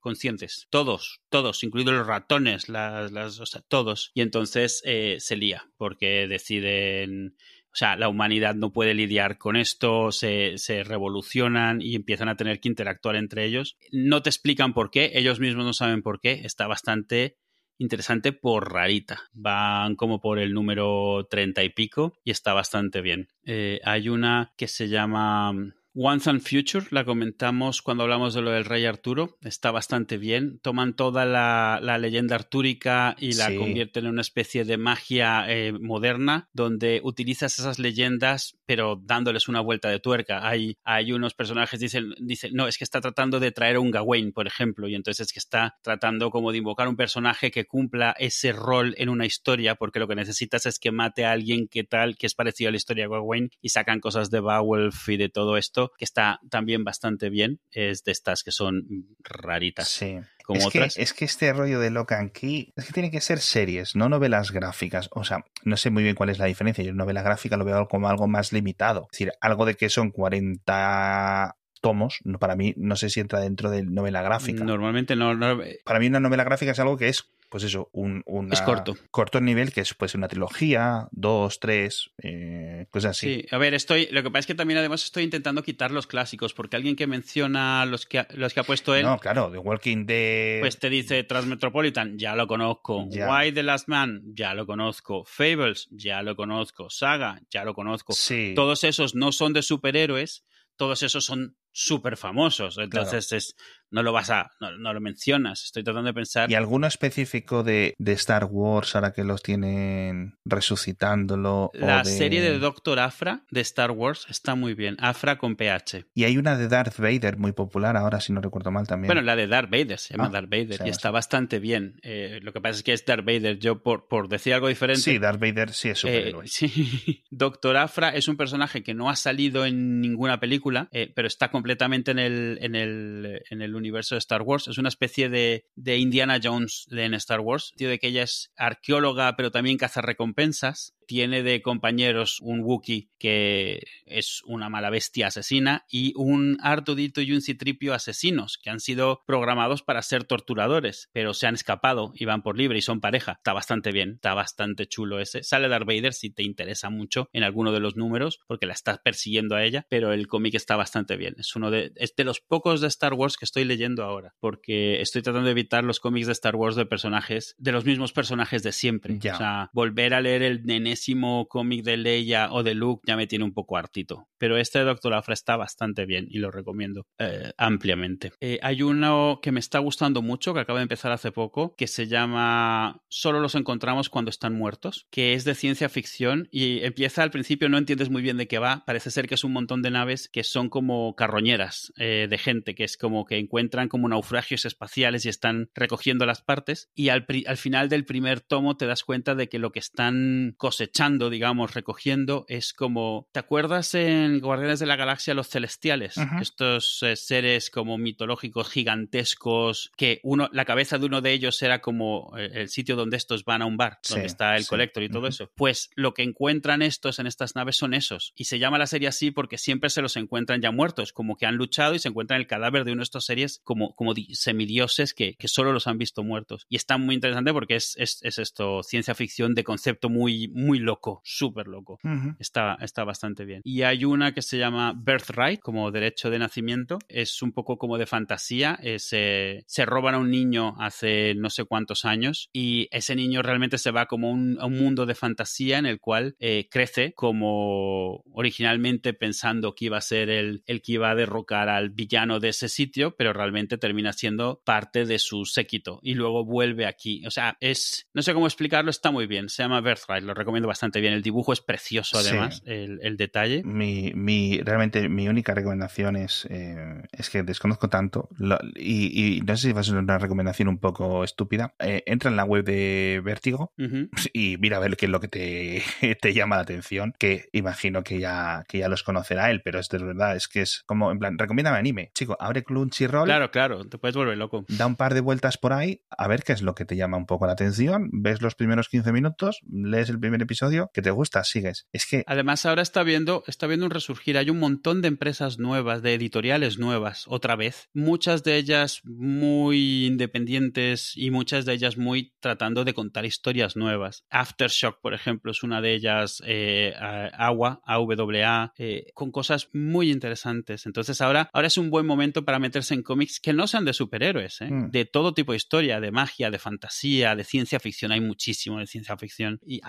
conscientes. 0.00 0.66
Todos, 0.70 1.20
todos, 1.28 1.64
incluidos 1.64 1.94
los 1.94 2.06
ratones, 2.06 2.68
las, 2.68 3.10
las, 3.10 3.40
o 3.40 3.46
sea, 3.46 3.62
todos. 3.62 4.12
Y 4.14 4.20
entonces 4.20 4.82
se 4.82 5.36
lía 5.36 5.68
porque 5.76 6.28
deciden 6.28 7.34
sea, 7.78 7.96
la 7.96 8.08
humanidad 8.08 8.54
no 8.54 8.72
puede 8.72 8.94
lidiar 8.94 9.38
con 9.38 9.56
esto, 9.56 10.12
se, 10.12 10.58
se, 10.58 10.82
revolucionan 10.84 11.80
y 11.80 11.94
empiezan 11.94 12.28
a 12.28 12.36
tener 12.36 12.60
que 12.60 12.68
interactuar 12.68 13.16
entre 13.16 13.44
ellos. 13.44 13.76
No 13.92 14.22
te 14.22 14.30
explican 14.30 14.74
por 14.74 14.90
qué, 14.90 15.12
ellos 15.14 15.40
mismos 15.40 15.64
no 15.64 15.72
saben 15.72 16.02
por 16.02 16.20
qué, 16.20 16.42
está 16.44 16.66
bastante 16.66 17.36
interesante 17.78 18.32
por 18.32 18.72
rarita. 18.72 19.22
Van 19.32 19.96
como 19.96 20.20
por 20.20 20.38
el 20.38 20.52
número 20.52 21.26
treinta 21.30 21.62
y 21.62 21.70
pico 21.70 22.18
y 22.24 22.32
está 22.32 22.52
bastante 22.52 23.00
bien. 23.00 23.28
Eh, 23.44 23.80
hay 23.84 24.08
una 24.08 24.52
que 24.56 24.68
se 24.68 24.88
llama 24.88 25.52
Once 26.00 26.30
and 26.30 26.40
Future, 26.40 26.86
la 26.92 27.04
comentamos 27.04 27.82
cuando 27.82 28.04
hablamos 28.04 28.32
de 28.32 28.40
lo 28.40 28.52
del 28.52 28.64
Rey 28.64 28.84
Arturo, 28.84 29.36
está 29.42 29.72
bastante 29.72 30.16
bien. 30.16 30.60
Toman 30.60 30.94
toda 30.94 31.24
la, 31.24 31.98
leyenda 31.98 32.36
artúrica 32.36 33.16
y 33.18 33.32
la 33.32 33.52
convierten 33.52 34.04
en 34.04 34.12
una 34.12 34.20
especie 34.20 34.64
de 34.64 34.76
magia 34.76 35.46
eh, 35.48 35.72
moderna, 35.72 36.48
donde 36.52 37.00
utilizas 37.02 37.58
esas 37.58 37.80
leyendas, 37.80 38.56
pero 38.64 39.02
dándoles 39.02 39.48
una 39.48 39.60
vuelta 39.60 39.90
de 39.90 39.98
tuerca. 39.98 40.48
Hay, 40.48 40.76
hay 40.84 41.10
unos 41.10 41.34
personajes 41.34 41.80
dicen, 41.80 42.14
dicen, 42.20 42.52
no, 42.54 42.68
es 42.68 42.78
que 42.78 42.84
está 42.84 43.00
tratando 43.00 43.40
de 43.40 43.50
traer 43.50 43.74
a 43.74 43.80
un 43.80 43.90
Gawain, 43.90 44.30
por 44.30 44.46
ejemplo, 44.46 44.86
y 44.86 44.94
entonces 44.94 45.26
es 45.26 45.32
que 45.32 45.40
está 45.40 45.78
tratando 45.82 46.30
como 46.30 46.52
de 46.52 46.58
invocar 46.58 46.86
un 46.86 46.94
personaje 46.94 47.50
que 47.50 47.66
cumpla 47.66 48.14
ese 48.20 48.52
rol 48.52 48.94
en 48.98 49.08
una 49.08 49.26
historia, 49.26 49.74
porque 49.74 49.98
lo 49.98 50.06
que 50.06 50.14
necesitas 50.14 50.64
es 50.64 50.78
que 50.78 50.92
mate 50.92 51.24
a 51.24 51.32
alguien 51.32 51.66
que 51.66 51.82
tal, 51.82 52.16
que 52.16 52.28
es 52.28 52.36
parecido 52.36 52.68
a 52.68 52.70
la 52.70 52.76
historia 52.76 53.06
de 53.06 53.10
Gawain, 53.10 53.50
y 53.60 53.70
sacan 53.70 53.98
cosas 53.98 54.30
de 54.30 54.40
Beowulf 54.40 55.08
y 55.08 55.16
de 55.16 55.28
todo 55.28 55.56
esto 55.56 55.87
que 55.96 56.04
está 56.04 56.40
también 56.50 56.84
bastante 56.84 57.30
bien. 57.30 57.60
Es 57.70 58.04
de 58.04 58.12
estas 58.12 58.42
que 58.42 58.52
son 58.52 59.06
raritas. 59.20 59.88
Sí. 59.88 60.18
Como 60.44 60.60
es, 60.60 60.66
otras. 60.66 60.94
Que, 60.94 61.02
es 61.02 61.12
que 61.12 61.24
este 61.24 61.52
rollo 61.52 61.78
de 61.80 61.90
Locan 61.90 62.30
Key 62.30 62.72
es 62.74 62.86
que 62.86 62.92
tiene 62.92 63.10
que 63.10 63.20
ser 63.20 63.40
series, 63.40 63.96
no 63.96 64.08
novelas 64.08 64.50
gráficas. 64.50 65.08
O 65.12 65.24
sea, 65.24 65.44
no 65.64 65.76
sé 65.76 65.90
muy 65.90 66.02
bien 66.02 66.14
cuál 66.14 66.30
es 66.30 66.38
la 66.38 66.46
diferencia. 66.46 66.82
Yo 66.84 66.92
novela 66.92 67.22
gráfica 67.22 67.56
lo 67.56 67.64
veo 67.64 67.88
como 67.88 68.08
algo 68.08 68.26
más 68.26 68.52
limitado. 68.52 69.08
Es 69.12 69.18
decir, 69.18 69.32
algo 69.40 69.66
de 69.66 69.74
que 69.74 69.88
son 69.88 70.10
40 70.10 71.56
tomos, 71.80 72.18
para 72.40 72.56
mí 72.56 72.74
no 72.76 72.96
sé 72.96 73.08
si 73.08 73.20
entra 73.20 73.40
dentro 73.40 73.70
de 73.70 73.84
novela 73.84 74.22
gráfica. 74.22 74.64
Normalmente 74.64 75.16
no, 75.16 75.34
no, 75.34 75.60
Para 75.84 76.00
mí 76.00 76.06
una 76.08 76.20
novela 76.20 76.44
gráfica 76.44 76.72
es 76.72 76.80
algo 76.80 76.96
que 76.96 77.08
es 77.08 77.30
pues 77.48 77.64
eso, 77.64 77.88
un 77.92 78.22
es 78.52 78.60
corto. 78.62 78.96
corto 79.10 79.40
nivel 79.40 79.72
que 79.72 79.80
es 79.80 79.94
pues 79.94 80.14
una 80.14 80.28
trilogía, 80.28 81.08
dos, 81.10 81.60
tres, 81.60 82.10
eh, 82.22 82.86
cosas 82.90 83.12
así. 83.12 83.40
Sí, 83.40 83.46
a 83.50 83.58
ver, 83.58 83.74
estoy, 83.74 84.08
lo 84.10 84.22
que 84.22 84.30
pasa 84.30 84.40
es 84.40 84.46
que 84.46 84.54
también 84.54 84.78
además 84.78 85.04
estoy 85.04 85.24
intentando 85.24 85.62
quitar 85.62 85.90
los 85.90 86.06
clásicos, 86.06 86.54
porque 86.54 86.76
alguien 86.76 86.96
que 86.96 87.06
menciona 87.06 87.86
los 87.86 88.06
que, 88.06 88.26
los 88.34 88.52
que 88.52 88.60
ha 88.60 88.64
puesto 88.64 88.94
él... 88.94 89.04
No, 89.04 89.18
claro, 89.18 89.50
The 89.50 89.58
Walking 89.58 90.06
Dead... 90.06 90.60
Pues 90.60 90.78
te 90.78 90.90
dice 90.90 91.24
Transmetropolitan, 91.24 92.18
ya 92.18 92.36
lo 92.36 92.46
conozco. 92.46 93.04
Why 93.04 93.52
the 93.52 93.62
Last 93.62 93.88
Man, 93.88 94.22
ya 94.34 94.54
lo 94.54 94.66
conozco. 94.66 95.24
Fables, 95.24 95.88
ya 95.90 96.22
lo 96.22 96.36
conozco. 96.36 96.90
Saga, 96.90 97.40
ya 97.50 97.64
lo 97.64 97.74
conozco. 97.74 98.12
Sí. 98.12 98.52
Todos 98.54 98.84
esos 98.84 99.14
no 99.14 99.32
son 99.32 99.52
de 99.52 99.62
superhéroes, 99.62 100.44
todos 100.76 101.02
esos 101.02 101.24
son 101.24 101.56
súper 101.72 102.16
famosos. 102.16 102.78
Entonces 102.78 103.32
es, 103.32 103.56
no 103.90 104.02
lo 104.02 104.12
vas 104.12 104.30
a, 104.30 104.50
no, 104.60 104.92
lo 104.92 105.00
mencionas. 105.00 105.64
Estoy 105.64 105.82
tratando 105.82 106.08
de 106.08 106.14
pensar. 106.14 106.50
¿Y 106.50 106.54
alguno 106.54 106.86
específico 106.86 107.62
de, 107.62 107.94
Star 107.98 108.44
Wars 108.44 108.94
ahora 108.94 109.12
que 109.12 109.24
los 109.24 109.42
tienen 109.42 110.38
resucitándolo? 110.44 111.70
La 111.74 112.04
serie 112.04 112.40
de 112.40 112.58
Doctor 112.58 112.98
Afra 112.98 113.44
de 113.50 113.60
Star 113.60 113.90
Wars 113.90 114.26
está 114.28 114.54
muy 114.54 114.74
bien. 114.74 114.96
Afra 114.98 115.38
con 115.38 115.56
PH. 115.56 116.06
Y 116.14 116.24
hay 116.24 116.36
una 116.36 116.56
de 116.56 116.68
Darth 116.68 116.98
Vader 116.98 117.36
muy 117.36 117.52
popular 117.52 117.96
ahora, 117.96 118.20
si 118.20 118.32
no 118.32 118.40
recuerdo 118.40 118.70
mal 118.70 118.86
también. 118.86 119.08
Bueno, 119.08 119.22
la 119.22 119.36
de 119.36 119.46
Darth 119.46 119.70
Vader 119.70 119.98
se 119.98 120.14
llama 120.14 120.26
ah, 120.26 120.30
Darth 120.30 120.50
Vader 120.50 120.80
y 120.86 120.90
está 120.90 121.10
bastante 121.10 121.58
bien. 121.58 121.98
Eh, 122.02 122.40
lo 122.42 122.52
que 122.52 122.60
pasa 122.60 122.78
es 122.78 122.82
que 122.82 122.92
es 122.92 123.04
Darth 123.04 123.24
Vader. 123.24 123.58
Yo, 123.58 123.82
por, 123.82 124.08
por 124.08 124.28
decir 124.28 124.54
algo 124.54 124.68
diferente. 124.68 125.02
Sí, 125.02 125.18
Darth 125.18 125.40
Vader 125.40 125.72
sí 125.72 125.90
es 125.90 125.98
eh, 125.98 126.00
superhéroe. 126.00 126.46
sí. 126.46 127.24
Doctor 127.30 127.76
Afra 127.76 128.10
es 128.10 128.28
un 128.28 128.36
personaje 128.36 128.82
que 128.82 128.94
no 128.94 129.08
ha 129.10 129.16
salido 129.16 129.64
en 129.64 130.00
ninguna 130.00 130.40
película, 130.40 130.88
eh, 130.92 131.12
pero 131.14 131.28
está 131.28 131.50
completamente 131.50 132.10
en 132.10 132.18
el, 132.18 132.58
en 132.60 132.74
el, 132.74 133.42
en 133.50 133.62
el 133.62 133.77
universo 133.78 134.14
de 134.14 134.20
Star 134.20 134.42
Wars. 134.42 134.68
Es 134.68 134.78
una 134.78 134.88
especie 134.88 135.28
de, 135.28 135.66
de 135.74 135.96
Indiana 135.98 136.38
Jones 136.42 136.86
en 136.90 137.14
Star 137.14 137.40
Wars, 137.40 137.72
tío 137.76 137.88
de 137.88 137.98
que 137.98 138.08
ella 138.08 138.22
es 138.22 138.52
arqueóloga, 138.56 139.36
pero 139.36 139.50
también 139.50 139.78
caza 139.78 140.00
recompensas 140.00 140.94
tiene 141.08 141.42
de 141.42 141.62
compañeros 141.62 142.38
un 142.42 142.60
Wookiee 142.60 143.08
que 143.18 143.82
es 144.04 144.42
una 144.44 144.68
mala 144.68 144.90
bestia 144.90 145.28
asesina 145.28 145.86
y 145.90 146.12
un 146.16 146.58
Artudito 146.62 147.22
y 147.22 147.32
un 147.32 147.40
Citripio 147.40 147.94
asesinos 147.94 148.58
que 148.62 148.68
han 148.68 148.78
sido 148.78 149.22
programados 149.26 149.82
para 149.82 150.02
ser 150.02 150.24
torturadores, 150.24 151.08
pero 151.12 151.32
se 151.32 151.46
han 151.46 151.54
escapado 151.54 152.12
y 152.14 152.26
van 152.26 152.42
por 152.42 152.58
libre 152.58 152.78
y 152.78 152.82
son 152.82 153.00
pareja. 153.00 153.32
Está 153.38 153.54
bastante 153.54 153.90
bien, 153.90 154.12
está 154.16 154.34
bastante 154.34 154.86
chulo 154.86 155.18
ese. 155.18 155.42
Sale 155.42 155.68
Darth 155.68 155.86
Vader 155.86 156.12
si 156.12 156.28
te 156.28 156.42
interesa 156.42 156.90
mucho 156.90 157.30
en 157.32 157.42
alguno 157.42 157.72
de 157.72 157.80
los 157.80 157.96
números 157.96 158.38
porque 158.46 158.66
la 158.66 158.74
estás 158.74 158.98
persiguiendo 158.98 159.56
a 159.56 159.64
ella, 159.64 159.86
pero 159.88 160.12
el 160.12 160.28
cómic 160.28 160.54
está 160.54 160.76
bastante 160.76 161.16
bien. 161.16 161.36
Es 161.38 161.56
uno 161.56 161.70
de, 161.70 161.92
es 161.96 162.14
de 162.14 162.24
los 162.24 162.40
pocos 162.40 162.82
de 162.82 162.88
Star 162.88 163.14
Wars 163.14 163.38
que 163.38 163.46
estoy 163.46 163.64
leyendo 163.64 164.04
ahora 164.04 164.34
porque 164.40 165.00
estoy 165.00 165.22
tratando 165.22 165.46
de 165.46 165.52
evitar 165.52 165.84
los 165.84 166.00
cómics 166.00 166.26
de 166.26 166.32
Star 166.34 166.54
Wars 166.54 166.76
de 166.76 166.84
personajes, 166.84 167.54
de 167.56 167.72
los 167.72 167.86
mismos 167.86 168.12
personajes 168.12 168.62
de 168.62 168.72
siempre. 168.72 169.18
O 169.18 169.36
sea, 169.36 169.70
volver 169.72 170.12
a 170.12 170.20
leer 170.20 170.42
el 170.42 170.64
nene 171.06 171.46
cómic 171.48 171.84
de 171.84 171.96
Leia 171.96 172.52
o 172.52 172.62
de 172.62 172.74
Luke 172.74 173.02
ya 173.06 173.16
me 173.16 173.26
tiene 173.26 173.44
un 173.44 173.52
poco 173.52 173.76
hartito. 173.76 174.28
Pero 174.38 174.56
este 174.56 174.80
de 174.80 174.84
Doctor 174.84 175.14
Afra 175.14 175.34
está 175.34 175.56
bastante 175.56 176.06
bien 176.06 176.26
y 176.30 176.38
lo 176.38 176.50
recomiendo 176.50 177.06
eh, 177.18 177.52
ampliamente. 177.56 178.32
Eh, 178.40 178.58
hay 178.62 178.82
uno 178.82 179.40
que 179.42 179.52
me 179.52 179.60
está 179.60 179.78
gustando 179.78 180.22
mucho, 180.22 180.54
que 180.54 180.60
acaba 180.60 180.78
de 180.78 180.84
empezar 180.84 181.12
hace 181.12 181.32
poco, 181.32 181.74
que 181.76 181.86
se 181.86 182.06
llama 182.06 183.02
Solo 183.08 183.40
los 183.40 183.54
encontramos 183.54 184.08
cuando 184.10 184.30
están 184.30 184.54
muertos, 184.54 185.06
que 185.10 185.34
es 185.34 185.44
de 185.44 185.54
ciencia 185.54 185.88
ficción 185.88 186.48
y 186.50 186.80
empieza 186.84 187.22
al 187.22 187.30
principio, 187.30 187.68
no 187.68 187.78
entiendes 187.78 188.10
muy 188.10 188.22
bien 188.22 188.36
de 188.36 188.48
qué 188.48 188.58
va. 188.58 188.84
Parece 188.86 189.10
ser 189.10 189.28
que 189.28 189.34
es 189.34 189.44
un 189.44 189.52
montón 189.52 189.82
de 189.82 189.90
naves 189.90 190.28
que 190.28 190.44
son 190.44 190.68
como 190.68 191.14
carroñeras 191.14 191.92
eh, 191.96 192.26
de 192.28 192.38
gente, 192.38 192.74
que 192.74 192.84
es 192.84 192.96
como 192.96 193.24
que 193.24 193.38
encuentran 193.38 193.88
como 193.88 194.08
naufragios 194.08 194.64
espaciales 194.64 195.24
y 195.24 195.28
están 195.28 195.70
recogiendo 195.74 196.26
las 196.26 196.42
partes. 196.42 196.90
Y 196.94 197.08
al, 197.08 197.26
al 197.46 197.56
final 197.56 197.88
del 197.88 198.04
primer 198.04 198.40
tomo 198.40 198.76
te 198.76 198.86
das 198.86 199.04
cuenta 199.04 199.34
de 199.34 199.48
que 199.48 199.58
lo 199.58 199.72
que 199.72 199.78
están 199.78 200.54
cosechando 200.56 200.87
echando, 200.88 201.30
digamos, 201.30 201.74
recogiendo, 201.74 202.44
es 202.48 202.72
como, 202.72 203.28
¿te 203.32 203.40
acuerdas 203.40 203.94
en 203.94 204.40
Guardianes 204.40 204.80
de 204.80 204.86
la 204.86 204.96
Galaxia 204.96 205.34
los 205.34 205.48
celestiales? 205.48 206.16
Estos 206.40 207.02
eh, 207.02 207.16
seres 207.16 207.70
como 207.70 207.98
mitológicos 207.98 208.70
gigantescos, 208.70 209.92
que 209.96 210.20
uno, 210.22 210.48
la 210.52 210.64
cabeza 210.64 210.98
de 210.98 211.06
uno 211.06 211.20
de 211.20 211.32
ellos 211.32 211.62
era 211.62 211.80
como 211.80 212.32
eh, 212.36 212.50
el 212.54 212.68
sitio 212.68 212.96
donde 212.96 213.16
estos 213.16 213.44
van 213.44 213.62
a 213.62 213.66
un 213.66 213.76
bar, 213.76 213.98
donde 214.08 214.26
está 214.26 214.56
el 214.56 214.66
colector 214.66 215.02
y 215.02 215.08
todo 215.08 215.26
eso. 215.26 215.50
Pues 215.54 215.90
lo 215.94 216.14
que 216.14 216.22
encuentran 216.22 216.82
estos 216.82 217.18
en 217.18 217.26
estas 217.26 217.54
naves 217.54 217.76
son 217.76 217.94
esos. 217.94 218.32
Y 218.34 218.44
se 218.44 218.58
llama 218.58 218.78
la 218.78 218.86
serie 218.86 219.08
así 219.08 219.30
porque 219.30 219.58
siempre 219.58 219.90
se 219.90 220.02
los 220.02 220.16
encuentran 220.16 220.60
ya 220.60 220.70
muertos, 220.70 221.12
como 221.12 221.36
que 221.36 221.46
han 221.46 221.56
luchado 221.56 221.94
y 221.94 221.98
se 221.98 222.08
encuentran 222.08 222.40
el 222.40 222.46
cadáver 222.46 222.84
de 222.84 222.92
uno 222.92 223.00
de 223.00 223.04
estos 223.04 223.26
series 223.26 223.60
como, 223.64 223.94
como 223.94 224.14
semidioses 224.32 225.14
que, 225.14 225.34
que 225.34 225.48
solo 225.48 225.72
los 225.72 225.86
han 225.86 225.98
visto 225.98 226.22
muertos. 226.22 226.66
Y 226.68 226.76
está 226.76 226.96
muy 226.96 227.14
interesante 227.14 227.52
porque 227.52 227.76
es, 227.76 227.94
es, 227.98 228.20
es 228.22 228.38
esto, 228.38 228.82
ciencia 228.82 229.14
ficción 229.14 229.54
de 229.54 229.64
concepto 229.64 230.08
muy, 230.08 230.48
muy 230.48 230.77
loco, 230.78 231.20
súper 231.24 231.68
loco. 231.68 231.98
está, 232.38 232.76
está 232.80 233.04
bastante 233.04 233.44
bien. 233.44 233.60
Y 233.64 233.82
hay 233.82 234.04
una 234.04 234.32
que 234.32 234.42
se 234.42 234.58
llama 234.58 234.94
Birthright, 234.96 235.60
como 235.60 235.90
derecho 235.90 236.30
de 236.30 236.38
nacimiento. 236.38 236.98
Es 237.08 237.42
un 237.42 237.52
poco 237.52 237.78
como 237.78 237.98
de 237.98 238.06
fantasía. 238.06 238.78
se 238.98 239.86
roban 239.86 240.14
a 240.14 240.18
un 240.18 240.30
niño 240.30 240.74
hace 240.78 241.34
no 241.34 241.50
sé 241.50 241.64
cuántos 241.64 242.04
años 242.04 242.48
y 242.52 242.88
ese 242.90 243.14
niño 243.14 243.42
realmente 243.42 243.78
se 243.78 243.90
va 243.90 244.06
como 244.06 244.30
un, 244.30 244.58
a 244.60 244.66
un 244.66 244.78
mundo 244.78 245.06
de 245.06 245.14
fantasía 245.14 245.78
en 245.78 245.86
el 245.86 246.00
cual 246.00 246.36
eh, 246.38 246.68
crece 246.70 247.12
como 247.14 248.22
originalmente 248.32 249.14
pensando 249.14 249.74
que 249.74 249.86
iba 249.86 249.98
a 249.98 250.02
ser 250.02 250.30
el, 250.30 250.62
el 250.66 250.82
que 250.82 250.92
iba 250.92 251.10
a 251.10 251.14
derrocar 251.14 251.68
al 251.68 251.90
villano 251.90 252.40
de 252.40 252.50
ese 252.50 252.68
sitio, 252.68 253.16
pero 253.16 253.32
realmente 253.32 253.78
termina 253.78 254.12
siendo 254.12 254.62
parte 254.64 255.04
de 255.04 255.18
su 255.18 255.44
séquito 255.44 256.00
y 256.02 256.14
luego 256.14 256.44
vuelve 256.44 256.86
aquí. 256.86 257.24
O 257.26 257.30
sea, 257.30 257.56
es, 257.60 258.08
no 258.14 258.22
sé 258.22 258.34
cómo 258.34 258.46
explicarlo, 258.46 258.90
está 258.90 259.10
muy 259.10 259.26
bien. 259.26 259.48
Se 259.48 259.62
llama 259.62 259.80
Birthright, 259.80 260.24
lo 260.24 260.34
recomiendo 260.34 260.67
bastante 260.68 261.00
bien. 261.00 261.12
El 261.12 261.22
dibujo 261.22 261.52
es 261.52 261.60
precioso, 261.60 262.18
además, 262.18 262.62
el, 262.64 263.16
detalle. 263.16 263.62
Mi, 263.64 264.12
mi, 264.14 264.60
realmente, 264.60 265.08
mi 265.08 265.28
única 265.28 265.54
recomendación 265.54 266.16
es, 266.16 266.46
eh, 266.50 267.02
es 267.10 267.30
que 267.30 267.42
desconozco 267.42 267.88
tanto 267.88 268.28
y, 268.76 269.40
no 269.44 269.56
sé 269.56 269.68
si 269.68 269.72
va 269.72 269.80
a 269.80 269.84
ser 269.84 269.96
una 269.96 270.18
recomendación 270.18 270.68
un 270.68 270.78
poco 270.78 271.24
estúpida. 271.24 271.74
Eh, 271.78 272.02
entra 272.06 272.30
en 272.30 272.36
la 272.36 272.44
web 272.44 272.64
de 272.64 273.20
Vértigo 273.24 273.72
y 274.32 274.56
mira 274.58 274.76
a 274.76 274.80
ver 274.80 274.96
qué 274.96 275.06
es 275.06 275.10
lo 275.10 275.20
que 275.20 275.28
te, 275.28 275.82
te, 276.20 276.34
llama 276.34 276.56
la 276.56 276.62
atención, 276.62 277.14
que 277.18 277.48
imagino 277.52 278.04
que 278.04 278.20
ya, 278.20 278.64
que 278.68 278.78
ya 278.78 278.88
los 278.88 279.02
conocerá 279.02 279.50
él, 279.50 279.62
pero 279.62 279.80
es 279.80 279.88
de 279.88 279.98
verdad, 279.98 280.36
es 280.36 280.48
que 280.48 280.62
es 280.62 280.82
como, 280.86 281.10
en 281.10 281.18
plan, 281.18 281.38
recomiéndame 281.38 281.78
anime. 281.78 282.10
Chico, 282.14 282.36
abre 282.38 282.62
Crunchyroll. 282.62 283.24
Claro, 283.24 283.50
claro, 283.50 283.84
te 283.86 283.98
puedes 283.98 284.16
volver 284.16 284.36
loco. 284.38 284.64
Da 284.68 284.86
un 284.86 284.96
par 284.96 285.14
de 285.14 285.20
vueltas 285.20 285.58
por 285.58 285.72
ahí, 285.72 286.02
a 286.10 286.28
ver 286.28 286.42
qué 286.42 286.52
es 286.52 286.62
lo 286.62 286.74
que 286.74 286.84
te 286.84 286.96
llama 286.96 287.16
un 287.16 287.26
poco 287.26 287.46
la 287.46 287.52
atención, 287.52 288.10
ves 288.12 288.42
los 288.42 288.54
primeros 288.54 288.88
15 288.88 289.12
minutos, 289.12 289.60
lees 289.70 290.08
el 290.08 290.18
primer 290.18 290.42
episodio 290.42 290.57
que 290.92 291.02
te 291.02 291.10
gusta, 291.10 291.44
sigues. 291.44 291.86
Es 291.92 292.06
que. 292.06 292.24
Además, 292.26 292.66
ahora 292.66 292.82
está 292.82 293.02
viendo, 293.02 293.44
está 293.46 293.66
viendo 293.66 293.86
un 293.86 293.90
resurgir. 293.90 294.38
Hay 294.38 294.50
un 294.50 294.58
montón 294.58 295.02
de 295.02 295.08
empresas 295.08 295.58
nuevas, 295.58 296.02
de 296.02 296.14
editoriales 296.14 296.78
nuevas, 296.78 297.24
otra 297.28 297.56
vez. 297.56 297.88
Muchas 297.94 298.42
de 298.44 298.56
ellas 298.56 299.00
muy 299.04 300.06
independientes 300.06 301.12
y 301.16 301.30
muchas 301.30 301.64
de 301.64 301.74
ellas 301.74 301.96
muy 301.96 302.34
tratando 302.40 302.84
de 302.84 302.94
contar 302.94 303.24
historias 303.24 303.76
nuevas. 303.76 304.24
Aftershock, 304.30 305.00
por 305.00 305.14
ejemplo, 305.14 305.52
es 305.52 305.62
una 305.62 305.80
de 305.80 305.94
ellas. 305.94 306.42
Eh, 306.46 306.94
Agua, 307.32 307.80
AWA, 307.84 308.72
eh, 308.78 309.10
con 309.14 309.30
cosas 309.30 309.68
muy 309.72 310.10
interesantes. 310.10 310.86
Entonces, 310.86 311.20
ahora, 311.20 311.48
ahora 311.52 311.68
es 311.68 311.78
un 311.78 311.90
buen 311.90 312.06
momento 312.06 312.44
para 312.44 312.58
meterse 312.58 312.94
en 312.94 313.02
cómics 313.02 313.40
que 313.40 313.52
no 313.52 313.66
sean 313.66 313.84
de 313.84 313.92
superhéroes, 313.92 314.60
¿eh? 314.60 314.70
mm. 314.70 314.90
de 314.90 315.04
todo 315.04 315.34
tipo 315.34 315.52
de 315.52 315.56
historia, 315.56 316.00
de 316.00 316.10
magia, 316.10 316.50
de 316.50 316.58
fantasía, 316.58 317.34
de 317.36 317.44
ciencia 317.44 317.80
ficción. 317.80 318.12
Hay 318.12 318.20
muchísimo 318.20 318.78
de 318.78 318.86
ciencia 318.86 319.16
ficción. 319.16 319.60
Y 319.66 319.80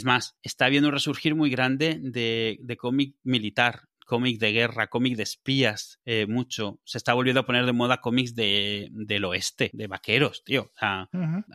es 0.00 0.04
más, 0.06 0.38
está 0.42 0.64
habiendo 0.64 0.88
un 0.88 0.94
resurgir 0.94 1.34
muy 1.34 1.50
grande 1.50 1.98
de, 2.00 2.58
de 2.62 2.76
cómic 2.78 3.16
militar 3.22 3.89
cómic 4.10 4.40
de 4.40 4.50
guerra, 4.50 4.88
cómic 4.88 5.16
de 5.16 5.22
espías, 5.22 6.00
eh, 6.04 6.26
mucho. 6.26 6.80
Se 6.82 6.98
está 6.98 7.14
volviendo 7.14 7.42
a 7.42 7.46
poner 7.46 7.64
de 7.64 7.72
moda 7.72 8.00
cómics 8.00 8.34
de, 8.34 8.88
del 8.90 9.24
oeste, 9.24 9.70
de 9.72 9.86
vaqueros, 9.86 10.42
tío. 10.42 10.72
A 10.80 11.06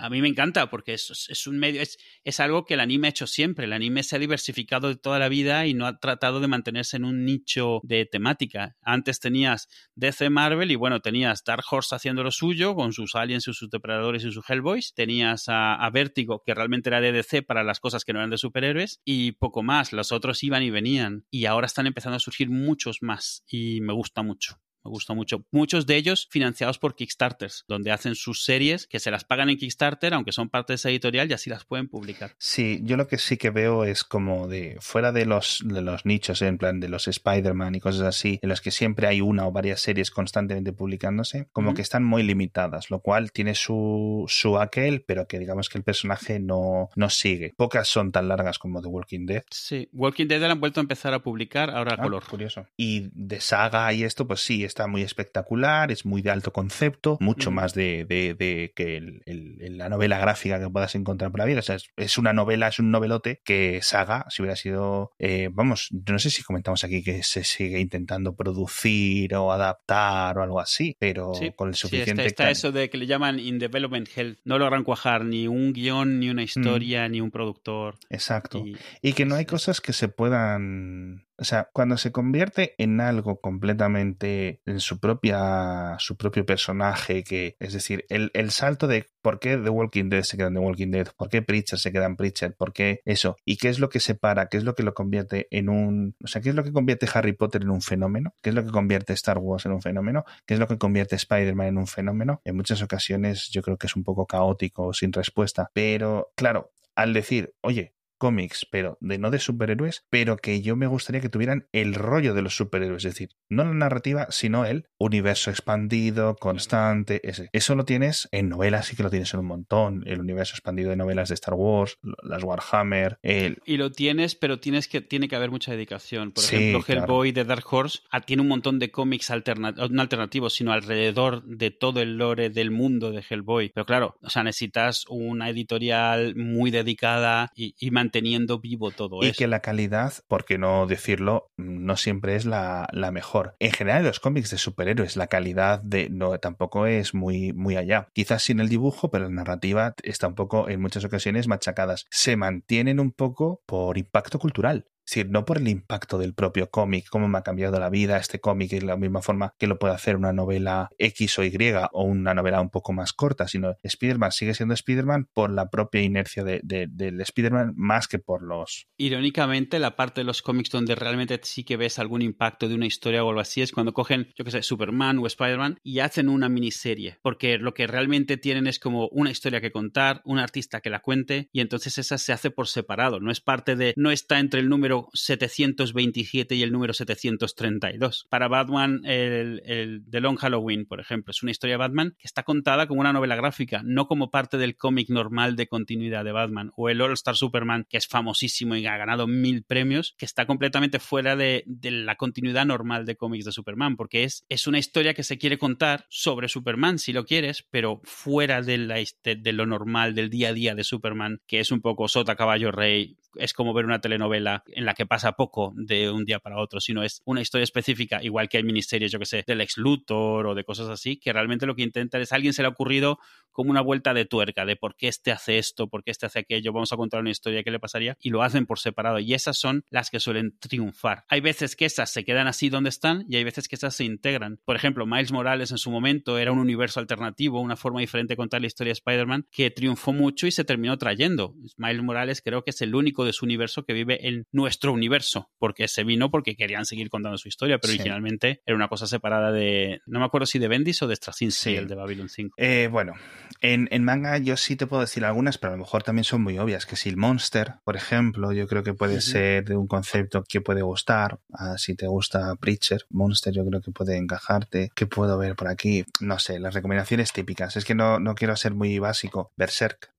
mí 0.09 0.21
me 0.21 0.29
encanta 0.29 0.69
porque 0.69 0.93
es, 0.93 1.27
es 1.27 1.47
un 1.47 1.59
medio, 1.59 1.81
es, 1.81 1.97
es, 2.23 2.39
algo 2.39 2.63
que 2.63 2.75
el 2.75 2.79
anime 2.79 3.07
ha 3.07 3.09
hecho 3.09 3.27
siempre. 3.27 3.65
El 3.65 3.73
anime 3.73 4.03
se 4.03 4.15
ha 4.15 4.19
diversificado 4.19 4.87
de 4.87 4.95
toda 4.95 5.19
la 5.19 5.27
vida 5.27 5.67
y 5.67 5.73
no 5.73 5.85
ha 5.85 5.99
tratado 5.99 6.39
de 6.39 6.47
mantenerse 6.47 6.95
en 6.95 7.03
un 7.03 7.25
nicho 7.25 7.81
de 7.83 8.05
temática. 8.05 8.77
Antes 8.81 9.19
tenías 9.19 9.67
DC 9.95 10.29
Marvel 10.29 10.71
y 10.71 10.75
bueno, 10.75 11.01
tenías 11.01 11.43
Dark 11.43 11.65
Horse 11.69 11.93
haciendo 11.93 12.23
lo 12.23 12.31
suyo 12.31 12.73
con 12.73 12.93
sus 12.93 13.15
aliens 13.15 13.49
y 13.49 13.53
sus 13.53 13.69
depredadores 13.69 14.23
y 14.23 14.31
sus 14.31 14.49
Hellboys. 14.49 14.93
Tenías 14.93 15.49
a, 15.49 15.75
a 15.75 15.89
Vértigo, 15.89 16.41
que 16.45 16.53
realmente 16.53 16.87
era 16.87 17.01
de 17.01 17.11
DC 17.11 17.41
para 17.41 17.65
las 17.65 17.81
cosas 17.81 18.05
que 18.05 18.13
no 18.13 18.19
eran 18.19 18.29
de 18.29 18.37
superhéroes 18.37 19.01
y 19.03 19.33
poco 19.33 19.61
más. 19.61 19.91
Los 19.91 20.13
otros 20.13 20.41
iban 20.41 20.63
y 20.63 20.69
venían 20.69 21.25
y 21.29 21.47
ahora 21.47 21.65
están 21.65 21.85
empezando 21.85 22.15
a 22.15 22.19
surgir 22.21 22.44
muchos 22.49 23.01
más 23.01 23.43
y 23.47 23.81
me 23.81 23.93
gusta 23.93 24.23
mucho 24.23 24.59
me 24.85 24.91
gusta 24.91 25.13
mucho. 25.13 25.45
Muchos 25.51 25.85
de 25.87 25.97
ellos 25.97 26.27
financiados 26.29 26.77
por 26.77 26.95
Kickstarters, 26.95 27.65
donde 27.67 27.91
hacen 27.91 28.15
sus 28.15 28.43
series 28.43 28.87
que 28.87 28.99
se 28.99 29.11
las 29.11 29.23
pagan 29.23 29.49
en 29.49 29.57
Kickstarter, 29.57 30.13
aunque 30.13 30.31
son 30.31 30.49
parte 30.49 30.73
de 30.73 30.75
esa 30.75 30.89
editorial 30.89 31.29
y 31.29 31.33
así 31.33 31.49
las 31.49 31.65
pueden 31.65 31.87
publicar. 31.87 32.35
Sí, 32.37 32.79
yo 32.83 32.95
lo 32.95 33.07
que 33.07 33.17
sí 33.17 33.37
que 33.37 33.49
veo 33.49 33.83
es 33.83 34.03
como 34.03 34.47
de 34.47 34.77
fuera 34.79 35.11
de 35.11 35.25
los, 35.25 35.63
de 35.65 35.81
los 35.81 36.05
nichos, 36.05 36.41
en 36.41 36.57
plan 36.57 36.79
de 36.79 36.89
los 36.89 37.07
Spider-Man 37.07 37.75
y 37.75 37.79
cosas 37.79 38.03
así, 38.03 38.39
en 38.41 38.49
los 38.49 38.61
que 38.61 38.71
siempre 38.71 39.07
hay 39.07 39.21
una 39.21 39.47
o 39.47 39.51
varias 39.51 39.81
series 39.81 40.11
constantemente 40.11 40.71
publicándose, 40.71 41.47
como 41.51 41.73
que 41.73 41.81
están 41.81 42.03
muy 42.03 42.23
limitadas, 42.23 42.91
lo 42.91 42.99
cual 42.99 43.31
tiene 43.31 43.55
su, 43.55 44.25
su 44.27 44.59
aquel, 44.59 45.03
pero 45.03 45.27
que 45.27 45.39
digamos 45.39 45.69
que 45.69 45.77
el 45.77 45.83
personaje 45.83 46.39
no, 46.39 46.89
no 46.95 47.09
sigue. 47.09 47.53
Pocas 47.57 47.87
son 47.87 48.11
tan 48.11 48.27
largas 48.27 48.59
como 48.59 48.81
The 48.81 48.87
Walking 48.87 49.25
Dead. 49.25 49.43
Sí, 49.49 49.89
Walking 49.91 50.27
Dead 50.27 50.43
han 50.43 50.59
vuelto 50.59 50.79
a 50.79 50.83
empezar 50.83 51.13
a 51.13 51.23
publicar 51.23 51.71
ahora 51.71 51.95
ah, 51.97 52.03
color. 52.03 52.23
Curioso. 52.25 52.67
Y 52.77 53.09
de 53.13 53.41
saga 53.41 53.91
y 53.93 54.03
esto, 54.03 54.27
pues 54.27 54.41
sí, 54.41 54.63
está 54.75 54.87
muy 54.87 55.03
espectacular, 55.03 55.89
es 55.89 56.05
muy 56.05 56.21
de 56.21 56.31
alto 56.31 56.51
concepto, 56.51 57.17
mucho 57.21 57.49
más 57.49 57.73
de, 57.73 58.03
de, 58.05 58.73
que 58.75 58.97
el, 58.97 59.77
la 59.77 59.87
novela 59.87 60.19
gráfica 60.19 60.59
que 60.59 60.69
puedas 60.69 60.95
encontrar 60.95 61.31
por 61.31 61.39
la 61.39 61.45
vida. 61.45 61.59
O 61.59 61.61
sea, 61.61 61.77
es, 61.95 62.17
una 62.17 62.33
novela, 62.33 62.67
es 62.67 62.79
un 62.79 62.91
novelote 62.91 63.39
que 63.45 63.79
Saga, 63.81 64.25
si 64.29 64.41
hubiera 64.41 64.57
sido, 64.57 65.13
eh, 65.17 65.49
vamos, 65.49 65.87
no 65.91 66.19
sé 66.19 66.29
si 66.29 66.43
comentamos 66.43 66.83
aquí 66.83 67.03
que 67.03 67.23
se 67.23 67.45
sigue 67.45 67.79
intentando 67.79 68.35
producir 68.35 69.33
o 69.35 69.53
adaptar 69.53 70.37
o 70.37 70.43
algo 70.43 70.59
así, 70.59 70.97
pero 70.99 71.31
con 71.55 71.69
el 71.69 71.75
suficiente... 71.75 72.23
Sí, 72.23 72.27
está, 72.27 72.49
eso 72.49 72.73
de 72.73 72.89
que 72.89 72.97
le 72.97 73.07
llaman 73.07 73.39
In 73.39 73.59
Development 73.59 74.09
Hell. 74.13 74.39
No 74.43 74.59
logran 74.59 74.83
cuajar 74.83 75.23
ni 75.23 75.47
un 75.47 75.71
guion, 75.71 76.19
ni 76.19 76.29
una 76.29 76.41
mm. 76.41 76.45
historia, 76.45 77.07
ni 77.07 77.21
un 77.21 77.31
productor. 77.31 77.95
Exacto. 78.09 78.65
y 79.01 79.13
que 79.13 79.25
no 79.25 79.35
hay 79.35 79.45
cosas 79.45 79.79
que 79.79 79.93
se 79.93 80.09
puedan 80.09 81.25
o 81.37 81.43
sea, 81.43 81.69
cuando 81.73 81.97
se 81.97 82.11
convierte 82.11 82.75
en 82.77 83.01
algo 83.01 83.41
completamente 83.41 84.61
en 84.65 84.79
su 84.79 84.99
propia, 84.99 85.95
su 85.99 86.17
propio 86.17 86.45
personaje, 86.45 87.23
que 87.23 87.57
es 87.59 87.73
decir, 87.73 88.05
el, 88.09 88.31
el 88.33 88.51
salto 88.51 88.87
de 88.87 89.07
por 89.21 89.39
qué 89.39 89.57
The 89.57 89.69
Walking 89.69 90.09
Dead 90.09 90.23
se 90.23 90.37
queda 90.37 90.47
en 90.47 90.53
The 90.53 90.59
Walking 90.59 90.91
Dead, 90.91 91.07
por 91.17 91.29
qué 91.29 91.41
Preacher 91.41 91.79
se 91.79 91.91
queda 91.91 92.05
en 92.05 92.15
Preacher, 92.15 92.55
por 92.55 92.73
qué 92.73 93.01
eso, 93.05 93.37
y 93.43 93.57
qué 93.57 93.69
es 93.69 93.79
lo 93.79 93.89
que 93.89 93.99
separa, 93.99 94.47
qué 94.47 94.57
es 94.57 94.63
lo 94.63 94.75
que 94.75 94.83
lo 94.83 94.93
convierte 94.93 95.47
en 95.51 95.69
un, 95.69 96.15
o 96.23 96.27
sea, 96.27 96.41
qué 96.41 96.49
es 96.49 96.55
lo 96.55 96.63
que 96.63 96.71
convierte 96.71 97.07
Harry 97.13 97.33
Potter 97.33 97.63
en 97.63 97.71
un 97.71 97.81
fenómeno, 97.81 98.33
qué 98.41 98.49
es 98.49 98.55
lo 98.55 98.63
que 98.63 98.71
convierte 98.71 99.13
Star 99.13 99.39
Wars 99.39 99.65
en 99.65 99.73
un 99.73 99.81
fenómeno, 99.81 100.23
qué 100.45 100.53
es 100.53 100.59
lo 100.59 100.67
que 100.67 100.77
convierte 100.77 101.15
Spider-Man 101.15 101.67
en 101.67 101.77
un 101.77 101.87
fenómeno. 101.87 102.41
En 102.45 102.55
muchas 102.55 102.81
ocasiones 102.81 103.49
yo 103.49 103.61
creo 103.61 103.77
que 103.77 103.87
es 103.87 103.95
un 103.95 104.03
poco 104.03 104.25
caótico, 104.25 104.93
sin 104.93 105.11
respuesta, 105.11 105.69
pero 105.73 106.31
claro, 106.35 106.71
al 106.95 107.13
decir, 107.13 107.53
oye, 107.61 107.94
cómics, 108.17 108.65
pero 108.69 108.97
de 109.01 109.17
no 109.17 109.31
de 109.31 109.39
superhéroes, 109.39 110.05
pero 110.09 110.37
que 110.37 110.61
yo 110.61 110.75
me 110.75 110.87
gustaría 110.87 111.21
que 111.21 111.29
tuvieran 111.29 111.67
el 111.71 111.93
rollo 111.93 112.33
de 112.33 112.41
los 112.41 112.55
superhéroes, 112.55 113.05
es 113.05 113.13
decir, 113.13 113.29
no 113.49 113.63
la 113.63 113.73
narrativa, 113.73 114.27
sino 114.29 114.65
el 114.65 114.87
universo 114.97 115.49
expandido, 115.49 116.35
constante, 116.35 117.21
ese. 117.27 117.49
Eso 117.51 117.75
lo 117.75 117.85
tienes 117.85 118.27
en 118.31 118.49
novelas, 118.49 118.87
sí 118.87 118.95
que 118.95 119.03
lo 119.03 119.09
tienes 119.09 119.33
en 119.33 119.41
un 119.41 119.47
montón, 119.47 120.03
el 120.05 120.19
universo 120.19 120.53
expandido 120.53 120.89
de 120.89 120.95
novelas 120.95 121.29
de 121.29 121.35
Star 121.35 121.53
Wars, 121.55 121.97
las 122.23 122.43
Warhammer, 122.43 123.17
el... 123.21 123.59
Y 123.65 123.77
lo 123.77 123.91
tienes, 123.91 124.35
pero 124.35 124.59
tienes 124.59 124.87
que, 124.87 125.01
tiene 125.01 125.27
que 125.27 125.35
haber 125.35 125.51
mucha 125.51 125.71
dedicación. 125.71 126.31
Por 126.31 126.43
ejemplo, 126.43 126.83
Hellboy 126.87 127.31
de 127.31 127.43
Dark 127.43 127.65
Horse 127.69 127.99
ah, 128.11 128.21
tiene 128.21 128.41
un 128.41 128.47
montón 128.47 128.79
de 128.79 128.91
cómics 128.91 129.29
no 129.29 130.01
alternativos, 130.01 130.53
sino 130.53 130.71
alrededor 130.71 131.43
de 131.43 131.71
todo 131.71 132.01
el 132.01 132.17
lore 132.17 132.49
del 132.49 132.71
mundo 132.71 133.11
de 133.11 133.23
Hellboy. 133.27 133.71
Pero 133.73 133.85
claro, 133.85 134.17
o 134.21 134.29
sea, 134.29 134.43
necesitas 134.43 135.05
una 135.09 135.49
editorial 135.49 136.35
muy 136.35 136.71
dedicada 136.71 137.51
y, 137.55 137.75
y 137.79 137.91
manteniendo 138.05 138.59
vivo 138.59 138.91
todo 138.91 139.19
y 139.21 139.25
eso. 139.25 139.31
Y 139.31 139.37
que 139.37 139.47
la 139.47 139.61
calidad, 139.61 140.13
por 140.27 140.45
qué 140.45 140.57
no 140.57 140.85
decirlo, 140.87 141.51
no 141.57 141.97
siempre 141.97 142.35
es 142.35 142.45
la, 142.45 142.87
la, 142.91 143.11
mejor. 143.11 143.55
En 143.59 143.71
general, 143.71 144.03
los 144.03 144.19
cómics 144.19 144.51
de 144.51 144.57
superhéroes, 144.57 145.17
la 145.17 145.27
calidad 145.27 145.81
de 145.81 146.09
no 146.09 146.37
tampoco 146.39 146.85
es 146.85 147.13
muy, 147.13 147.53
muy 147.53 147.77
allá. 147.77 148.07
Quizás 148.13 148.43
sin 148.43 148.59
el 148.59 148.69
dibujo, 148.69 149.09
pero 149.09 149.25
la 149.25 149.31
narrativa 149.31 149.95
está 150.03 150.27
un 150.27 150.35
poco, 150.35 150.69
en 150.69 150.81
muchas 150.81 151.03
ocasiones, 151.03 151.47
machacadas. 151.47 152.05
Se 152.09 152.35
mantienen 152.35 152.99
un 152.99 153.11
poco 153.11 153.61
por 153.65 153.97
impacto 153.97 154.39
cultural. 154.39 154.85
Es 155.05 155.11
decir, 155.11 155.29
no 155.29 155.45
por 155.45 155.57
el 155.57 155.67
impacto 155.67 156.17
del 156.17 156.33
propio 156.33 156.69
cómic, 156.69 157.07
cómo 157.09 157.27
me 157.27 157.37
ha 157.37 157.43
cambiado 157.43 157.79
la 157.79 157.89
vida 157.89 158.17
este 158.17 158.39
cómic 158.39 158.71
de 158.71 158.81
la 158.81 158.97
misma 158.97 159.21
forma 159.21 159.53
que 159.59 159.67
lo 159.67 159.77
puede 159.77 159.93
hacer 159.93 160.15
una 160.15 160.33
novela 160.33 160.89
X 160.97 161.39
o 161.39 161.43
Y 161.43 161.55
o 161.91 162.03
una 162.03 162.33
novela 162.33 162.59
un 162.59 162.69
poco 162.69 162.91
más 162.91 163.13
corta, 163.13 163.47
sino 163.47 163.75
Spider-Man 163.83 164.31
sigue 164.31 164.53
siendo 164.53 164.73
Spider-Man 164.73 165.29
por 165.31 165.51
la 165.51 165.69
propia 165.69 166.01
inercia 166.01 166.43
de, 166.43 166.61
del 166.63 167.21
Spider-Man 167.21 167.73
más 167.75 168.07
que 168.07 168.19
por 168.19 168.41
los... 168.41 168.87
Irónicamente, 168.97 169.79
la 169.79 169.95
parte 169.95 170.21
de 170.21 170.25
los 170.25 170.41
cómics 170.41 170.69
donde 170.69 170.95
realmente 170.95 171.39
sí 171.43 171.63
que 171.63 171.77
ves 171.77 171.99
algún 171.99 172.21
impacto 172.21 172.67
de 172.67 172.75
una 172.75 172.87
historia 172.87 173.23
o 173.23 173.29
algo 173.29 173.41
así 173.41 173.61
es 173.61 173.71
cuando 173.71 173.93
cogen, 173.93 174.33
yo 174.35 174.43
que 174.43 174.51
sé, 174.51 174.63
Superman 174.63 175.19
o 175.19 175.27
Spider-Man 175.27 175.79
y 175.83 175.99
hacen 175.99 176.29
una 176.29 176.49
miniserie, 176.49 177.19
porque 177.21 177.57
lo 177.57 177.73
que 177.73 177.87
realmente 177.87 178.37
tienen 178.37 178.67
es 178.67 178.79
como 178.79 179.07
una 179.09 179.29
historia 179.29 179.61
que 179.61 179.71
contar, 179.71 180.21
un 180.25 180.39
artista 180.39 180.81
que 180.81 180.89
la 180.89 181.01
cuente 181.01 181.49
y 181.51 181.61
entonces 181.61 181.97
esa 181.97 182.17
se 182.17 182.33
hace 182.33 182.49
por 182.49 182.67
separado, 182.67 183.19
no 183.19 183.31
es 183.31 183.41
parte 183.41 183.75
de, 183.75 183.93
no 183.97 184.11
está 184.11 184.39
entre 184.39 184.59
el 184.59 184.69
número 184.69 184.94
727 185.13 186.55
y 186.55 186.63
el 186.63 186.71
número 186.71 186.93
732. 186.93 188.27
Para 188.29 188.47
Batman, 188.47 189.01
el, 189.05 189.61
el 189.65 190.03
The 190.09 190.19
Long 190.21 190.37
Halloween, 190.37 190.85
por 190.85 190.99
ejemplo, 190.99 191.31
es 191.31 191.43
una 191.43 191.51
historia 191.51 191.73
de 191.73 191.79
Batman 191.79 192.15
que 192.17 192.27
está 192.27 192.43
contada 192.43 192.87
como 192.87 193.01
una 193.01 193.13
novela 193.13 193.35
gráfica, 193.35 193.81
no 193.83 194.07
como 194.07 194.31
parte 194.31 194.57
del 194.57 194.75
cómic 194.75 195.09
normal 195.09 195.55
de 195.55 195.67
continuidad 195.67 196.23
de 196.23 196.31
Batman. 196.31 196.71
O 196.75 196.89
el 196.89 197.01
All 197.01 197.13
Star 197.13 197.35
Superman, 197.35 197.85
que 197.89 197.97
es 197.97 198.07
famosísimo 198.07 198.75
y 198.75 198.85
ha 198.85 198.97
ganado 198.97 199.27
mil 199.27 199.63
premios, 199.63 200.15
que 200.17 200.25
está 200.25 200.45
completamente 200.45 200.99
fuera 200.99 201.35
de, 201.35 201.63
la 201.81 202.15
continuidad 202.15 202.65
normal 202.65 203.05
de 203.05 203.15
cómics 203.15 203.45
de 203.45 203.51
Superman, 203.51 203.95
porque 203.95 204.23
es, 204.23 204.45
es 204.49 204.67
una 204.67 204.79
historia 204.79 205.13
que 205.13 205.23
se 205.23 205.37
quiere 205.37 205.57
contar 205.57 206.05
sobre 206.09 206.49
Superman, 206.49 206.99
si 206.99 207.13
lo 207.13 207.25
quieres, 207.25 207.65
pero 207.69 208.01
fuera 208.03 208.61
de, 208.61 208.77
la, 208.77 209.03
de 209.23 209.53
lo 209.53 209.65
normal, 209.65 210.15
del 210.15 210.29
día 210.29 210.49
a 210.49 210.53
día 210.53 210.75
de 210.75 210.83
Superman, 210.83 211.41
que 211.47 211.59
es 211.59 211.71
un 211.71 211.81
poco 211.81 212.07
sota, 212.07 212.35
caballo, 212.35 212.71
rey, 212.71 213.17
es 213.35 213.53
como 213.53 213.73
ver 213.73 213.85
una 213.85 213.99
telenovela 213.99 214.63
en 214.67 214.84
la 214.85 214.93
que 214.93 215.05
pasa 215.05 215.33
poco 215.33 215.73
de 215.75 216.09
un 216.09 216.25
día 216.25 216.39
para 216.39 216.57
otro, 216.57 216.79
sino 216.79 217.03
es 217.03 217.21
una 217.25 217.41
historia 217.41 217.63
específica, 217.63 218.23
igual 218.23 218.49
que 218.49 218.57
hay 218.57 218.63
ministerios, 218.63 219.11
yo 219.11 219.19
que 219.19 219.25
sé, 219.25 219.43
del 219.45 219.61
ex 219.61 219.77
Luthor 219.77 220.47
o 220.47 220.55
de 220.55 220.63
cosas 220.63 220.89
así, 220.89 221.17
que 221.17 221.33
realmente 221.33 221.65
lo 221.65 221.75
que 221.75 221.83
intentan 221.83 222.21
es 222.21 222.31
a 222.31 222.35
alguien 222.35 222.53
se 222.53 222.61
le 222.61 222.67
ha 222.67 222.71
ocurrido 222.71 223.19
como 223.55 223.71
una 223.71 223.81
vuelta 223.81 224.13
de 224.13 224.25
tuerca 224.25 224.65
de 224.65 224.75
por 224.75 224.95
qué 224.95 225.07
este 225.07 225.31
hace 225.31 225.57
esto, 225.57 225.87
por 225.87 226.03
qué 226.03 226.11
este 226.11 226.25
hace 226.25 226.39
aquello, 226.39 226.73
vamos 226.73 226.91
a 226.91 226.97
contar 226.97 227.21
una 227.21 227.31
historia 227.31 227.63
que 227.63 227.71
le 227.71 227.79
pasaría 227.79 228.17
y 228.19 228.29
lo 228.29 228.43
hacen 228.43 228.65
por 228.65 228.79
separado 228.79 229.19
y 229.19 229.33
esas 229.33 229.57
son 229.57 229.85
las 229.89 230.09
que 230.09 230.19
suelen 230.19 230.57
triunfar. 230.59 231.23
Hay 231.29 231.39
veces 231.39 231.77
que 231.77 231.85
esas 231.85 232.11
se 232.11 232.25
quedan 232.25 232.47
así 232.47 232.69
donde 232.69 232.89
están 232.89 233.25
y 233.29 233.37
hay 233.37 233.45
veces 233.45 233.69
que 233.69 233.77
esas 233.77 233.95
se 233.95 234.03
integran. 234.03 234.59
Por 234.65 234.75
ejemplo, 234.75 235.05
Miles 235.05 235.31
Morales 235.31 235.71
en 235.71 235.77
su 235.77 235.89
momento 235.89 236.37
era 236.37 236.51
un 236.51 236.59
universo 236.59 236.99
alternativo, 236.99 237.61
una 237.61 237.77
forma 237.77 238.01
diferente 238.01 238.33
de 238.33 238.37
contar 238.37 238.59
la 238.59 238.67
historia 238.67 238.89
de 238.89 238.99
Spider-Man 238.99 239.47
que 239.51 239.71
triunfó 239.71 240.11
mucho 240.11 240.47
y 240.47 240.51
se 240.51 240.65
terminó 240.65 240.97
trayendo. 240.97 241.55
Miles 241.77 242.03
Morales 242.03 242.41
creo 242.41 242.63
que 242.63 242.71
es 242.71 242.81
el 242.81 242.93
único 242.93 243.23
de 243.23 243.31
su 243.31 243.45
universo 243.45 243.85
que 243.85 243.93
vive 243.93 244.27
en 244.27 244.45
nuestro 244.51 244.91
universo, 244.91 245.49
porque 245.57 245.87
se 245.87 246.03
vino 246.03 246.29
porque 246.29 246.57
querían 246.57 246.85
seguir 246.85 247.09
contando 247.09 247.37
su 247.37 247.47
historia, 247.47 247.77
pero 247.77 247.93
originalmente 247.93 248.61
era 248.65 248.75
una 248.75 248.89
cosa 248.89 249.07
separada 249.07 249.51
de, 249.51 250.01
no 250.05 250.19
me 250.19 250.25
acuerdo 250.25 250.45
si 250.45 250.59
de 250.59 250.67
Bendis 250.67 251.01
o 251.01 251.07
de 251.07 251.15
Straczynski, 251.15 251.75
el 251.75 251.87
de 251.87 251.95
Babylon 251.95 252.29
5. 252.29 252.55
Eh, 252.57 252.89
bueno, 252.91 253.13
en, 253.61 254.03
manga 254.03 254.37
yo 254.37 254.57
sí 254.57 254.75
te 254.75 254.87
puedo 254.87 255.01
decir 255.01 255.25
algunas, 255.25 255.57
pero 255.57 255.73
a 255.73 255.77
lo 255.77 255.83
mejor 255.83 256.03
también 256.03 256.23
son 256.23 256.41
muy 256.41 256.57
obvias. 256.59 256.85
Que 256.85 256.95
si 256.95 257.09
el 257.09 257.17
Monster, 257.17 257.75
por 257.83 257.95
ejemplo, 257.95 258.51
yo 258.51 258.67
creo 258.67 258.83
que 258.83 258.93
puede 258.93 259.21
ser 259.21 259.65
de 259.65 259.75
un 259.75 259.87
concepto 259.87 260.43
que 260.43 260.61
puede 260.61 260.81
gustar. 260.81 261.39
Ah, 261.53 261.75
si 261.77 261.95
te 261.95 262.07
gusta 262.07 262.55
Preacher, 262.55 263.05
Monster 263.09 263.53
yo 263.53 263.65
creo 263.65 263.81
que 263.81 263.91
puede 263.91 264.17
encajarte. 264.17 264.91
¿Qué 264.95 265.07
puedo 265.07 265.37
ver 265.37 265.55
por 265.55 265.67
aquí? 265.67 266.05
No 266.21 266.39
sé, 266.39 266.59
las 266.59 266.73
recomendaciones 266.73 267.33
típicas. 267.33 267.75
Es 267.75 267.85
que 267.85 267.95
no, 267.95 268.19
no 268.19 268.35
quiero 268.35 268.55
ser 268.55 268.73
muy 268.73 268.99
básico. 268.99 269.51
Berserk, 269.55 270.11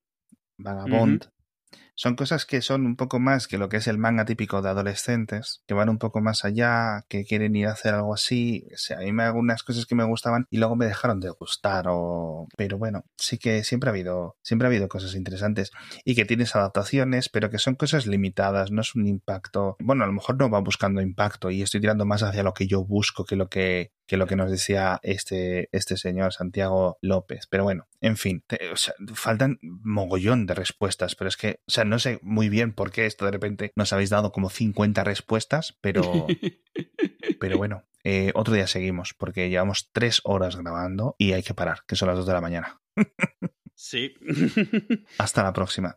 Vagabond, 0.59 1.28
son 1.97 2.14
cosas 2.14 2.44
que 2.44 2.61
son 2.61 2.84
un 2.84 2.94
poco 2.94 3.18
más 3.18 3.49
que 3.49 3.59
lo 3.59 3.68
que 3.68 3.78
es 3.78 3.88
el 3.88 3.99
manga 3.99 4.26
típico 4.26 4.61
de 4.61 4.68
adolescentes, 4.68 5.62
que 5.66 5.74
van 5.74 5.88
un 5.88 5.99
poco 5.99 6.20
más 6.20 6.44
allá, 6.44 7.05
que 7.09 7.24
quieren 7.24 7.57
ir 7.57 7.66
a 7.66 7.72
hacer 7.72 7.94
algo 7.94 8.14
así. 8.14 8.68
O 8.72 8.76
sea, 8.76 8.99
a 8.99 9.01
mí 9.01 9.12
me 9.12 9.22
hago 9.22 9.38
unas 9.38 9.62
cosas 9.62 9.86
que 9.86 9.94
me 9.94 10.05
gustaban 10.05 10.47
y 10.51 10.59
luego 10.59 10.76
me 10.76 10.86
dejaron 10.86 11.20
de 11.20 11.30
gustar. 11.30 11.86
O... 11.88 12.49
Pero 12.57 12.76
bueno, 12.78 13.05
sí 13.16 13.38
que 13.38 13.64
siempre 13.64 13.88
ha 13.88 13.92
habido, 13.92 14.36
siempre 14.42 14.66
ha 14.66 14.70
habido 14.70 14.88
cosas 14.88 15.14
interesantes 15.14 15.72
y 16.05 16.14
que 16.14 16.26
tienes 16.26 16.55
adaptaciones, 16.55 17.30
pero 17.30 17.51
que 17.51 17.59
son 17.59 17.74
cosas 17.74 18.07
limitadas, 18.07 18.70
no 18.70 18.82
es 18.82 18.94
un 18.94 19.07
impacto. 19.07 19.76
Bueno, 19.80 20.05
a 20.05 20.07
lo 20.07 20.12
mejor 20.12 20.36
no 20.36 20.51
va 20.51 20.61
buscando 20.61 21.01
impacto 21.01 21.51
y 21.51 21.62
estoy 21.62 21.80
tirando 21.80 22.05
más 22.05 22.22
hacia 22.22 22.42
lo 22.42 22.53
que 22.53 22.66
yo 22.66 22.84
busco 22.84 23.24
que 23.24 23.36
lo 23.36 23.49
que 23.49 23.92
que 24.07 24.16
lo 24.16 24.26
que 24.26 24.36
nos 24.36 24.51
decía 24.51 25.01
este, 25.03 25.68
este 25.72 25.97
señor 25.97 26.32
Santiago 26.32 26.99
López. 27.01 27.47
Pero 27.51 27.64
bueno, 27.64 27.88
en 28.01 28.16
fin, 28.16 28.44
faltan 29.14 29.59
mogollón 29.61 30.47
de 30.47 30.55
respuestas, 30.55 31.16
pero 31.16 31.28
es 31.28 31.36
que, 31.36 31.61
o 31.66 31.70
sea, 31.70 31.84
no 31.87 31.99
sé 31.99 32.18
muy 32.22 32.49
bien 32.49 32.72
por 32.72 32.91
qué 32.91 33.07
esto 33.07 33.24
de 33.24 33.30
repente 33.30 33.72
nos 33.76 33.93
habéis 33.93 34.11
dado 34.11 34.32
como 34.32 34.51
50 34.51 35.05
respuestas, 35.05 35.78
pero, 35.80 36.26
pero 37.41 37.59
bueno, 37.59 37.84
eh, 38.05 38.32
otro 38.34 38.55
día 38.55 38.66
seguimos, 38.66 39.14
porque 39.14 39.49
llevamos 39.49 39.91
tres 39.93 40.20
horas 40.24 40.57
grabando 40.57 41.16
y 41.18 41.32
hay 41.32 41.43
que 41.43 41.55
parar, 41.55 41.80
que 41.87 41.97
son 41.97 42.09
las 42.09 42.16
dos 42.16 42.26
de 42.26 42.32
la 42.32 42.41
mañana. 42.41 42.80
Sí. 43.74 44.14
Hasta 45.18 45.43
la 45.43 45.53
próxima. 45.53 45.97